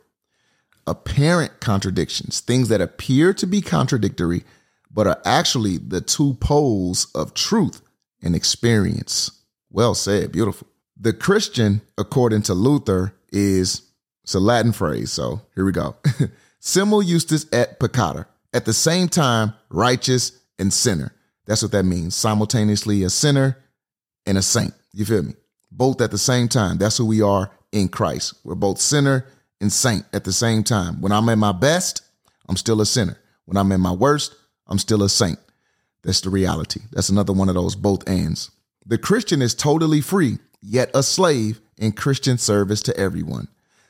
Apparent 0.86 1.60
contradictions, 1.60 2.40
things 2.40 2.68
that 2.68 2.80
appear 2.80 3.34
to 3.34 3.46
be 3.46 3.60
contradictory, 3.60 4.44
but 4.90 5.06
are 5.06 5.20
actually 5.24 5.76
the 5.76 6.00
two 6.00 6.34
poles 6.34 7.08
of 7.14 7.34
truth 7.34 7.82
and 8.22 8.34
experience. 8.34 9.30
Well 9.70 9.94
said, 9.94 10.32
beautiful. 10.32 10.68
The 10.98 11.12
Christian, 11.12 11.82
according 11.98 12.42
to 12.42 12.54
Luther, 12.54 13.14
is 13.32 13.82
it's 14.22 14.34
a 14.34 14.40
Latin 14.40 14.72
phrase. 14.72 15.10
So 15.10 15.42
here 15.54 15.64
we 15.64 15.72
go. 15.72 15.96
Simul 16.60 17.02
justus 17.02 17.46
et 17.52 17.80
peccator. 17.80 18.26
At 18.52 18.66
the 18.66 18.72
same 18.72 19.08
time, 19.08 19.54
righteous 19.70 20.38
and 20.58 20.72
sinner. 20.72 21.12
That's 21.46 21.62
what 21.62 21.72
that 21.72 21.84
means. 21.84 22.14
Simultaneously 22.14 23.02
a 23.02 23.10
sinner 23.10 23.56
and 24.26 24.38
a 24.38 24.42
saint. 24.42 24.74
You 24.92 25.04
feel 25.04 25.22
me? 25.22 25.34
Both 25.70 26.00
at 26.00 26.10
the 26.10 26.18
same 26.18 26.48
time. 26.48 26.78
That's 26.78 26.98
who 26.98 27.06
we 27.06 27.22
are 27.22 27.50
in 27.72 27.88
Christ. 27.88 28.34
We're 28.44 28.54
both 28.54 28.78
sinner 28.78 29.26
and 29.60 29.72
saint 29.72 30.04
at 30.12 30.24
the 30.24 30.32
same 30.32 30.62
time. 30.62 31.00
When 31.00 31.12
I'm 31.12 31.28
at 31.28 31.38
my 31.38 31.52
best, 31.52 32.02
I'm 32.48 32.56
still 32.56 32.80
a 32.80 32.86
sinner. 32.86 33.18
When 33.46 33.56
I'm 33.56 33.72
at 33.72 33.80
my 33.80 33.92
worst, 33.92 34.34
I'm 34.66 34.78
still 34.78 35.02
a 35.02 35.08
saint. 35.08 35.38
That's 36.02 36.20
the 36.20 36.30
reality. 36.30 36.80
That's 36.92 37.08
another 37.08 37.32
one 37.32 37.48
of 37.48 37.54
those 37.54 37.76
both 37.76 38.08
ends. 38.08 38.50
The 38.84 38.98
Christian 38.98 39.40
is 39.40 39.54
totally 39.54 40.00
free, 40.00 40.38
yet 40.60 40.90
a 40.94 41.02
slave 41.02 41.60
in 41.78 41.92
Christian 41.92 42.38
service 42.38 42.82
to 42.82 42.96
everyone. 42.96 43.48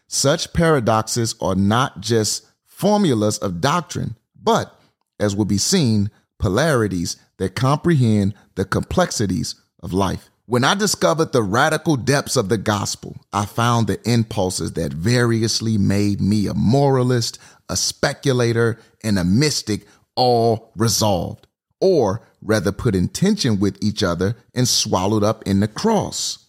Such 0.09 0.53
paradoxes 0.53 1.35
are 1.41 1.55
not 1.55 2.01
just 2.01 2.47
formulas 2.67 3.39
of 3.39 3.61
doctrine, 3.61 4.17
but, 4.41 4.79
as 5.19 5.35
will 5.35 5.47
be 5.47 5.59
seen, 5.59 6.11
polarities 6.39 7.17
that 7.39 7.55
comprehend 7.55 8.35
the 8.57 8.65
complexities 8.65 9.55
of 9.83 9.93
life. 9.93 10.29
When 10.47 10.65
I 10.65 10.75
discovered 10.75 11.33
the 11.33 11.43
radical 11.43 11.97
depths 11.97 12.37
of 12.37 12.49
the 12.49 12.59
gospel, 12.59 13.17
I 13.33 13.47
found 13.47 13.87
the 13.87 14.01
impulses 14.07 14.73
that 14.73 14.93
variously 14.93 15.79
made 15.79 16.21
me 16.21 16.47
a 16.47 16.55
moralist, 16.55 17.39
a 17.69 17.77
speculator, 17.77 18.79
and 19.03 19.19
a 19.19 19.25
mystic 19.25 19.87
all 20.15 20.73
resolved, 20.77 21.47
or 21.83 22.22
rather 22.41 22.72
put 22.72 22.95
in 22.95 23.09
tension 23.09 23.59
with 23.59 23.76
each 23.83 24.03
other 24.03 24.37
and 24.55 24.66
swallowed 24.66 25.24
up 25.24 25.43
in 25.43 25.61
the 25.61 25.68
cross. 25.68 26.47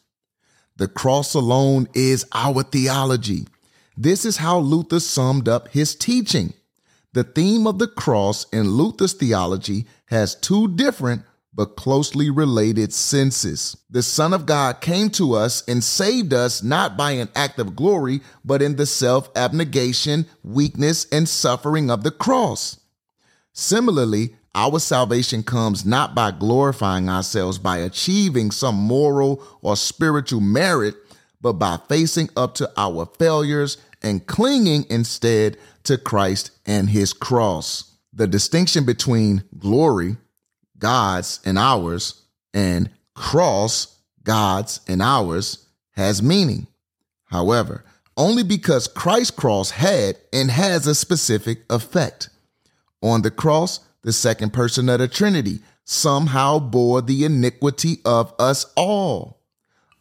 The 0.78 0.88
cross 0.88 1.34
alone 1.34 1.88
is 1.94 2.26
our 2.34 2.64
theology. 2.64 3.48
This 3.98 4.26
is 4.26 4.38
how 4.38 4.60
Luther 4.60 5.00
summed 5.00 5.50
up 5.50 5.68
his 5.70 5.96
teaching. 5.96 6.54
The 7.14 7.24
theme 7.24 7.68
of 7.68 7.80
the 7.80 7.88
cross 7.88 8.46
in 8.50 8.72
Luther's 8.72 9.14
theology 9.14 9.86
has 10.06 10.36
two 10.36 10.68
different 10.76 11.24
but 11.56 11.76
closely 11.76 12.30
related 12.30 12.94
senses. 12.94 13.78
The 13.90 14.02
Son 14.02 14.34
of 14.34 14.46
God 14.46 14.82
came 14.82 15.10
to 15.12 15.34
us 15.34 15.64
and 15.68 15.84
saved 15.84 16.34
us 16.34 16.64
not 16.64 16.98
by 16.98 17.12
an 17.12 17.30
act 17.36 17.60
of 17.60 17.76
glory, 17.76 18.22
but 18.44 18.62
in 18.62 18.76
the 18.76 18.88
self 18.88 19.30
abnegation, 19.36 20.26
weakness, 20.44 21.06
and 21.12 21.30
suffering 21.30 21.92
of 21.92 22.04
the 22.04 22.12
cross. 22.12 22.80
Similarly, 23.54 24.36
our 24.56 24.80
salvation 24.80 25.44
comes 25.44 25.86
not 25.86 26.14
by 26.14 26.32
glorifying 26.32 27.10
ourselves 27.10 27.58
by 27.58 27.78
achieving 27.78 28.52
some 28.52 28.76
moral 28.76 29.44
or 29.62 29.76
spiritual 29.76 30.42
merit, 30.42 30.96
but 31.42 31.54
by 31.54 31.78
facing 31.90 32.30
up 32.38 32.54
to 32.56 32.72
our 32.78 33.06
failures 33.18 33.78
and 34.02 34.28
clinging 34.28 34.86
instead 34.90 35.58
to 35.84 35.98
Christ 35.98 36.52
and 36.66 36.90
his 36.90 37.14
cross. 37.14 37.96
The 38.14 38.28
distinction 38.28 38.86
between 38.86 39.44
glory, 39.58 40.18
God's 40.78 41.40
and 41.46 41.58
ours, 41.58 42.22
and 42.54 42.90
cross, 43.16 43.98
God's 44.24 44.82
and 44.88 45.02
ours, 45.02 45.68
has 45.92 46.22
meaning. 46.22 46.68
However, 47.26 47.84
only 48.16 48.44
because 48.44 48.88
Christ's 48.88 49.32
cross 49.32 49.72
had 49.72 50.18
and 50.32 50.52
has 50.52 50.86
a 50.86 50.94
specific 50.94 51.64
effect. 51.70 52.30
On 53.02 53.24
the 53.24 53.32
cross, 53.32 53.80
the 54.04 54.14
second 54.14 54.54
person 54.54 54.90
of 54.90 55.00
the 55.00 55.08
Trinity 55.08 55.60
somehow 55.86 56.60
bore 56.60 57.02
the 57.02 57.26
iniquity 57.26 58.00
of 58.06 58.34
us 58.40 58.66
all, 58.76 59.42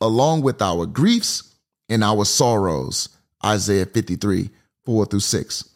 along 0.01 0.43
with 0.43 0.61
our 0.61 0.87
griefs 0.87 1.55
and 1.89 2.05
our 2.05 2.25
sorrows. 2.25 3.09
Isaiah 3.45 3.87
53, 3.87 4.51
4 4.85 5.07
through 5.07 5.21
6. 5.21 5.69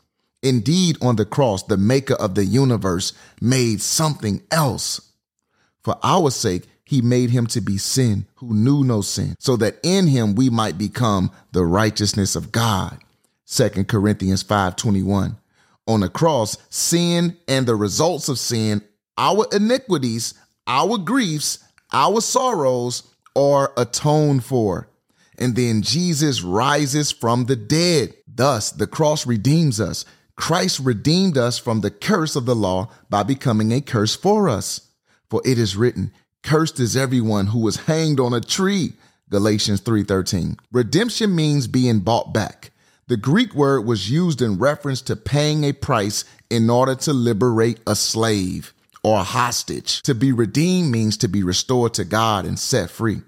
Indeed, 0.43 0.97
on 1.03 1.17
the 1.17 1.25
cross, 1.25 1.65
the 1.65 1.77
maker 1.77 2.15
of 2.15 2.35
the 2.35 2.45
universe 2.45 3.13
made 3.41 3.81
something 3.81 4.43
else. 4.51 5.01
For 5.83 5.99
our 6.03 6.31
sake, 6.31 6.69
he 6.85 7.03
made 7.03 7.31
him 7.31 7.49
to 7.49 7.61
be 7.61 7.79
sin 7.79 8.27
who 8.37 8.55
knew 8.55 8.85
no 8.85 9.01
sin, 9.01 9.35
so 9.41 9.57
that 9.57 9.79
in 9.83 10.07
him 10.07 10.37
we 10.37 10.49
might 10.51 10.79
become 10.79 11.33
the 11.51 11.65
righteousness 11.65 12.37
of 12.37 12.53
God. 12.53 12.99
2 13.47 13.89
Corinthians 13.89 14.45
5:21. 14.45 15.37
On 15.87 16.01
the 16.01 16.09
cross, 16.09 16.57
sin 16.69 17.37
and 17.47 17.67
the 17.67 17.77
results 17.77 18.29
of 18.29 18.39
sin, 18.39 18.83
our 19.17 19.47
iniquities, 19.53 20.35
our 20.67 20.99
griefs, 20.99 21.61
our 21.93 22.21
sorrows 22.21 23.05
are 23.37 23.73
atoned 23.77 24.45
for. 24.45 24.89
And 25.39 25.55
then 25.55 25.83
Jesus 25.83 26.43
rises 26.43 27.13
from 27.13 27.45
the 27.45 27.57
dead. 27.57 28.15
Thus, 28.27 28.71
the 28.71 28.87
cross 28.87 29.27
redeems 29.27 29.81
us. 29.81 30.05
Christ 30.35 30.81
redeemed 30.81 31.39
us 31.39 31.59
from 31.59 31.81
the 31.81 31.91
curse 31.91 32.37
of 32.37 32.47
the 32.47 32.57
law 32.57 32.91
by 33.09 33.23
becoming 33.23 33.73
a 33.73 33.81
curse 33.81 34.15
for 34.15 34.49
us. 34.49 34.93
For 35.31 35.41
it 35.45 35.59
is 35.59 35.77
written, 35.77 36.13
Cursed 36.43 36.79
is 36.79 36.97
everyone 36.97 37.49
who 37.49 37.59
was 37.59 37.77
hanged 37.77 38.21
on 38.21 38.33
a 38.33 38.41
tree. 38.41 38.93
Galatians 39.31 39.81
3:13. 39.81 40.57
Redemption 40.71 41.35
means 41.35 41.67
being 41.67 42.01
bought 42.01 42.33
back. 42.33 42.71
The 43.09 43.17
Greek 43.17 43.55
word 43.55 43.83
was 43.83 44.11
used 44.11 44.43
in 44.43 44.59
reference 44.59 45.01
to 45.03 45.15
paying 45.15 45.63
a 45.63 45.73
price 45.73 46.25
in 46.51 46.69
order 46.69 46.97
to 46.97 47.13
liberate 47.13 47.79
a 47.87 47.95
slave 47.95 48.75
or 49.05 49.21
a 49.21 49.23
hostage. 49.23 50.03
To 50.03 50.15
be 50.15 50.33
redeemed 50.33 50.91
means 50.91 51.17
to 51.19 51.29
be 51.29 51.45
restored 51.45 51.95
to 51.95 52.05
God 52.05 52.45
and 52.45 52.59
set 52.59 52.91
free. 52.91 53.23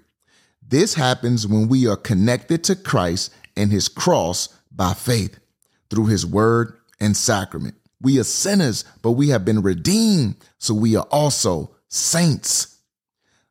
This 0.67 0.95
happens 0.95 1.47
when 1.47 1.69
we 1.69 1.87
are 1.87 1.95
connected 1.95 2.61
to 2.65 2.75
Christ 2.75 3.33
and 3.55 3.71
his 3.71 3.87
cross 3.87 4.49
by 4.69 4.93
faith 4.93 5.39
through 5.89 6.07
his 6.07 6.25
word 6.25 6.77
and 6.99 7.15
sacrament. 7.15 7.75
We 8.01 8.19
are 8.19 8.25
sinners, 8.25 8.83
but 9.01 9.11
we 9.11 9.29
have 9.29 9.45
been 9.45 9.61
redeemed, 9.61 10.35
so 10.57 10.73
we 10.73 10.97
are 10.97 11.07
also 11.09 11.73
saints. 11.87 12.79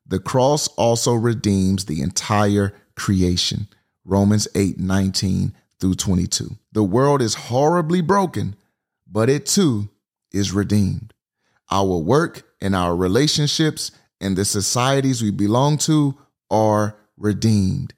The 0.06 0.18
cross 0.18 0.68
also 0.76 1.14
redeems 1.14 1.86
the 1.86 2.02
entire 2.02 2.74
creation. 2.96 3.68
Romans 4.04 4.46
8 4.54 4.78
19 4.78 5.54
through 5.80 5.94
22. 5.94 6.56
The 6.72 6.82
world 6.82 7.22
is 7.22 7.34
horribly 7.34 8.00
broken, 8.00 8.56
but 9.06 9.28
it 9.28 9.46
too 9.46 9.88
is 10.32 10.52
redeemed. 10.52 11.14
Our 11.70 11.98
work 11.98 12.44
and 12.60 12.74
our 12.74 12.96
relationships 12.96 13.90
and 14.20 14.36
the 14.36 14.44
societies 14.44 15.22
we 15.22 15.30
belong 15.30 15.78
to 15.78 16.16
are 16.50 16.96
redeemed. 17.16 17.94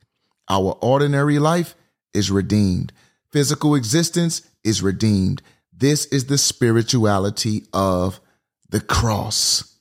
Our 0.49 0.77
ordinary 0.81 1.39
life 1.39 1.75
is 2.13 2.31
redeemed. 2.31 2.93
Physical 3.31 3.75
existence 3.75 4.43
is 4.65 4.83
redeemed. 4.83 5.43
This 5.73 6.07
is 6.07 6.27
the 6.27 6.39
spirituality 6.39 7.65
of 7.73 8.21
the 8.69 8.81
cross. 8.81 9.79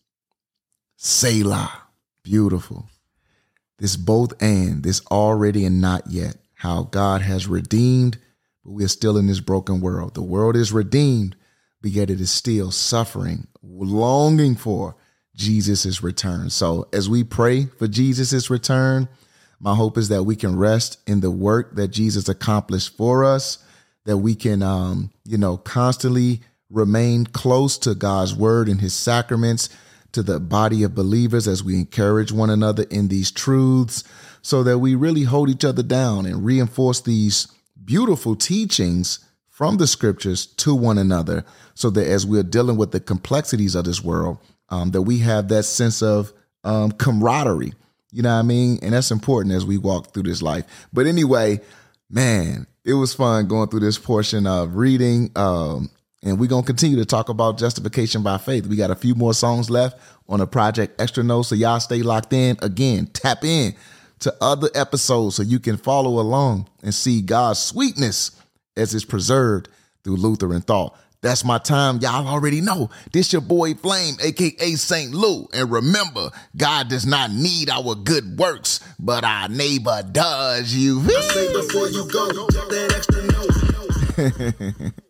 Selah. 0.97 1.71
Beautiful. 2.23 2.87
This 3.79 3.95
both 3.95 4.33
and, 4.41 4.83
this 4.83 5.01
already 5.07 5.65
and 5.65 5.81
not 5.81 6.03
yet. 6.09 6.35
How 6.59 6.83
God 6.83 7.21
has 7.21 7.47
redeemed, 7.47 8.17
but 8.63 8.71
we 8.71 8.83
are 8.83 8.89
still 8.89 9.17
in 9.17 9.27
this 9.27 9.39
broken 9.39 9.81
world. 9.81 10.13
The 10.13 10.21
world 10.21 10.55
is 10.55 10.71
redeemed, 10.71 11.35
but 11.81 11.91
yet 11.91 12.09
it 12.09 12.19
is 12.19 12.31
still 12.31 12.71
suffering, 12.71 13.47
longing 13.63 14.55
for 14.55 14.95
Jesus' 15.35 16.03
return. 16.03 16.49
So 16.49 16.87
as 16.91 17.09
we 17.09 17.23
pray 17.23 17.65
for 17.65 17.87
Jesus' 17.87 18.49
return, 18.49 19.07
my 19.59 19.75
hope 19.75 19.97
is 19.97 20.09
that 20.09 20.23
we 20.23 20.35
can 20.35 20.57
rest 20.57 20.99
in 21.07 21.21
the 21.21 21.31
work 21.31 21.75
that 21.75 21.89
Jesus 21.89 22.27
accomplished 22.27 22.95
for 22.97 23.23
us 23.23 23.59
that 24.05 24.17
we 24.17 24.35
can, 24.35 24.63
um, 24.63 25.11
you 25.23 25.37
know, 25.37 25.57
constantly 25.57 26.41
remain 26.69 27.25
close 27.25 27.77
to 27.77 27.93
God's 27.95 28.33
word 28.33 28.67
and 28.67 28.81
his 28.81 28.93
sacraments, 28.93 29.69
to 30.11 30.23
the 30.23 30.39
body 30.39 30.81
of 30.81 30.95
believers 30.95 31.47
as 31.47 31.63
we 31.63 31.75
encourage 31.75 32.31
one 32.31 32.49
another 32.49 32.83
in 32.89 33.09
these 33.09 33.29
truths, 33.29 34.03
so 34.49 34.63
that 34.63 34.79
we 34.79 34.95
really 34.95 35.21
hold 35.21 35.47
each 35.47 35.63
other 35.63 35.83
down 35.83 36.25
and 36.25 36.43
reinforce 36.43 37.01
these 37.01 37.47
beautiful 37.85 38.35
teachings 38.35 39.19
from 39.47 39.77
the 39.77 39.85
scriptures 39.85 40.47
to 40.47 40.73
one 40.73 40.97
another, 40.97 41.45
so 41.75 41.91
that 41.91 42.07
as 42.07 42.25
we're 42.25 42.41
dealing 42.41 42.75
with 42.75 42.91
the 42.91 42.99
complexities 42.99 43.75
of 43.75 43.85
this 43.85 44.03
world, 44.03 44.39
um, 44.69 44.89
that 44.89 45.03
we 45.03 45.19
have 45.19 45.49
that 45.49 45.63
sense 45.63 46.01
of 46.01 46.33
um, 46.63 46.91
camaraderie. 46.93 47.73
You 48.11 48.23
know 48.23 48.33
what 48.33 48.39
I 48.39 48.41
mean? 48.41 48.79
And 48.81 48.93
that's 48.93 49.11
important 49.11 49.53
as 49.53 49.67
we 49.67 49.77
walk 49.77 50.15
through 50.15 50.23
this 50.23 50.41
life. 50.41 50.65
But 50.91 51.05
anyway, 51.05 51.59
man, 52.09 52.65
it 52.83 52.93
was 52.93 53.13
fun 53.13 53.47
going 53.47 53.69
through 53.69 53.81
this 53.81 53.99
portion 53.99 54.47
of 54.47 54.77
reading. 54.77 55.29
Um, 55.35 55.91
and 56.23 56.39
we're 56.39 56.49
going 56.49 56.63
to 56.63 56.67
continue 56.67 56.97
to 56.97 57.05
talk 57.05 57.29
about 57.29 57.59
justification 57.59 58.23
by 58.23 58.39
faith. 58.39 58.65
We 58.65 58.77
got 58.77 58.89
a 58.89 58.95
few 58.95 59.13
more 59.13 59.35
songs 59.35 59.69
left 59.69 59.99
on 60.27 60.41
a 60.41 60.47
project 60.47 60.99
Extra 60.99 61.23
Nos. 61.23 61.49
So 61.49 61.55
y'all 61.55 61.79
stay 61.79 62.01
locked 62.01 62.33
in. 62.33 62.57
Again, 62.63 63.05
tap 63.13 63.45
in 63.45 63.75
to 64.19 64.35
other 64.41 64.69
episodes 64.75 65.35
so 65.35 65.43
you 65.43 65.59
can 65.59 65.77
follow 65.77 66.19
along 66.19 66.69
and 66.83 66.93
see 66.93 67.21
God's 67.21 67.59
sweetness 67.59 68.31
as 68.75 68.93
it's 68.93 69.05
preserved 69.05 69.69
through 70.03 70.17
Lutheran 70.17 70.61
thought. 70.61 70.97
That's 71.21 71.43
my 71.43 71.57
time. 71.57 71.97
Y'all 71.99 72.27
already 72.27 72.61
know. 72.61 72.89
This 73.11 73.33
your 73.33 73.41
boy 73.41 73.73
Flame, 73.73 74.15
aka 74.21 74.75
St. 74.75 75.13
Lou. 75.13 75.47
And 75.53 75.69
remember, 75.69 76.29
God 76.55 76.87
does 76.87 77.05
not 77.05 77.31
need 77.31 77.69
our 77.69 77.95
good 77.95 78.39
works, 78.39 78.79
but 78.97 79.25
our 79.25 79.49
neighbor 79.49 80.01
does. 80.09 80.73
You. 80.73 81.01
I 81.01 81.21
say 81.21 81.53
before 81.53 81.89
you 81.89 82.09
go, 82.09 82.27
that 82.27 82.93
Extra 82.95 83.23
Nos. 84.81 84.91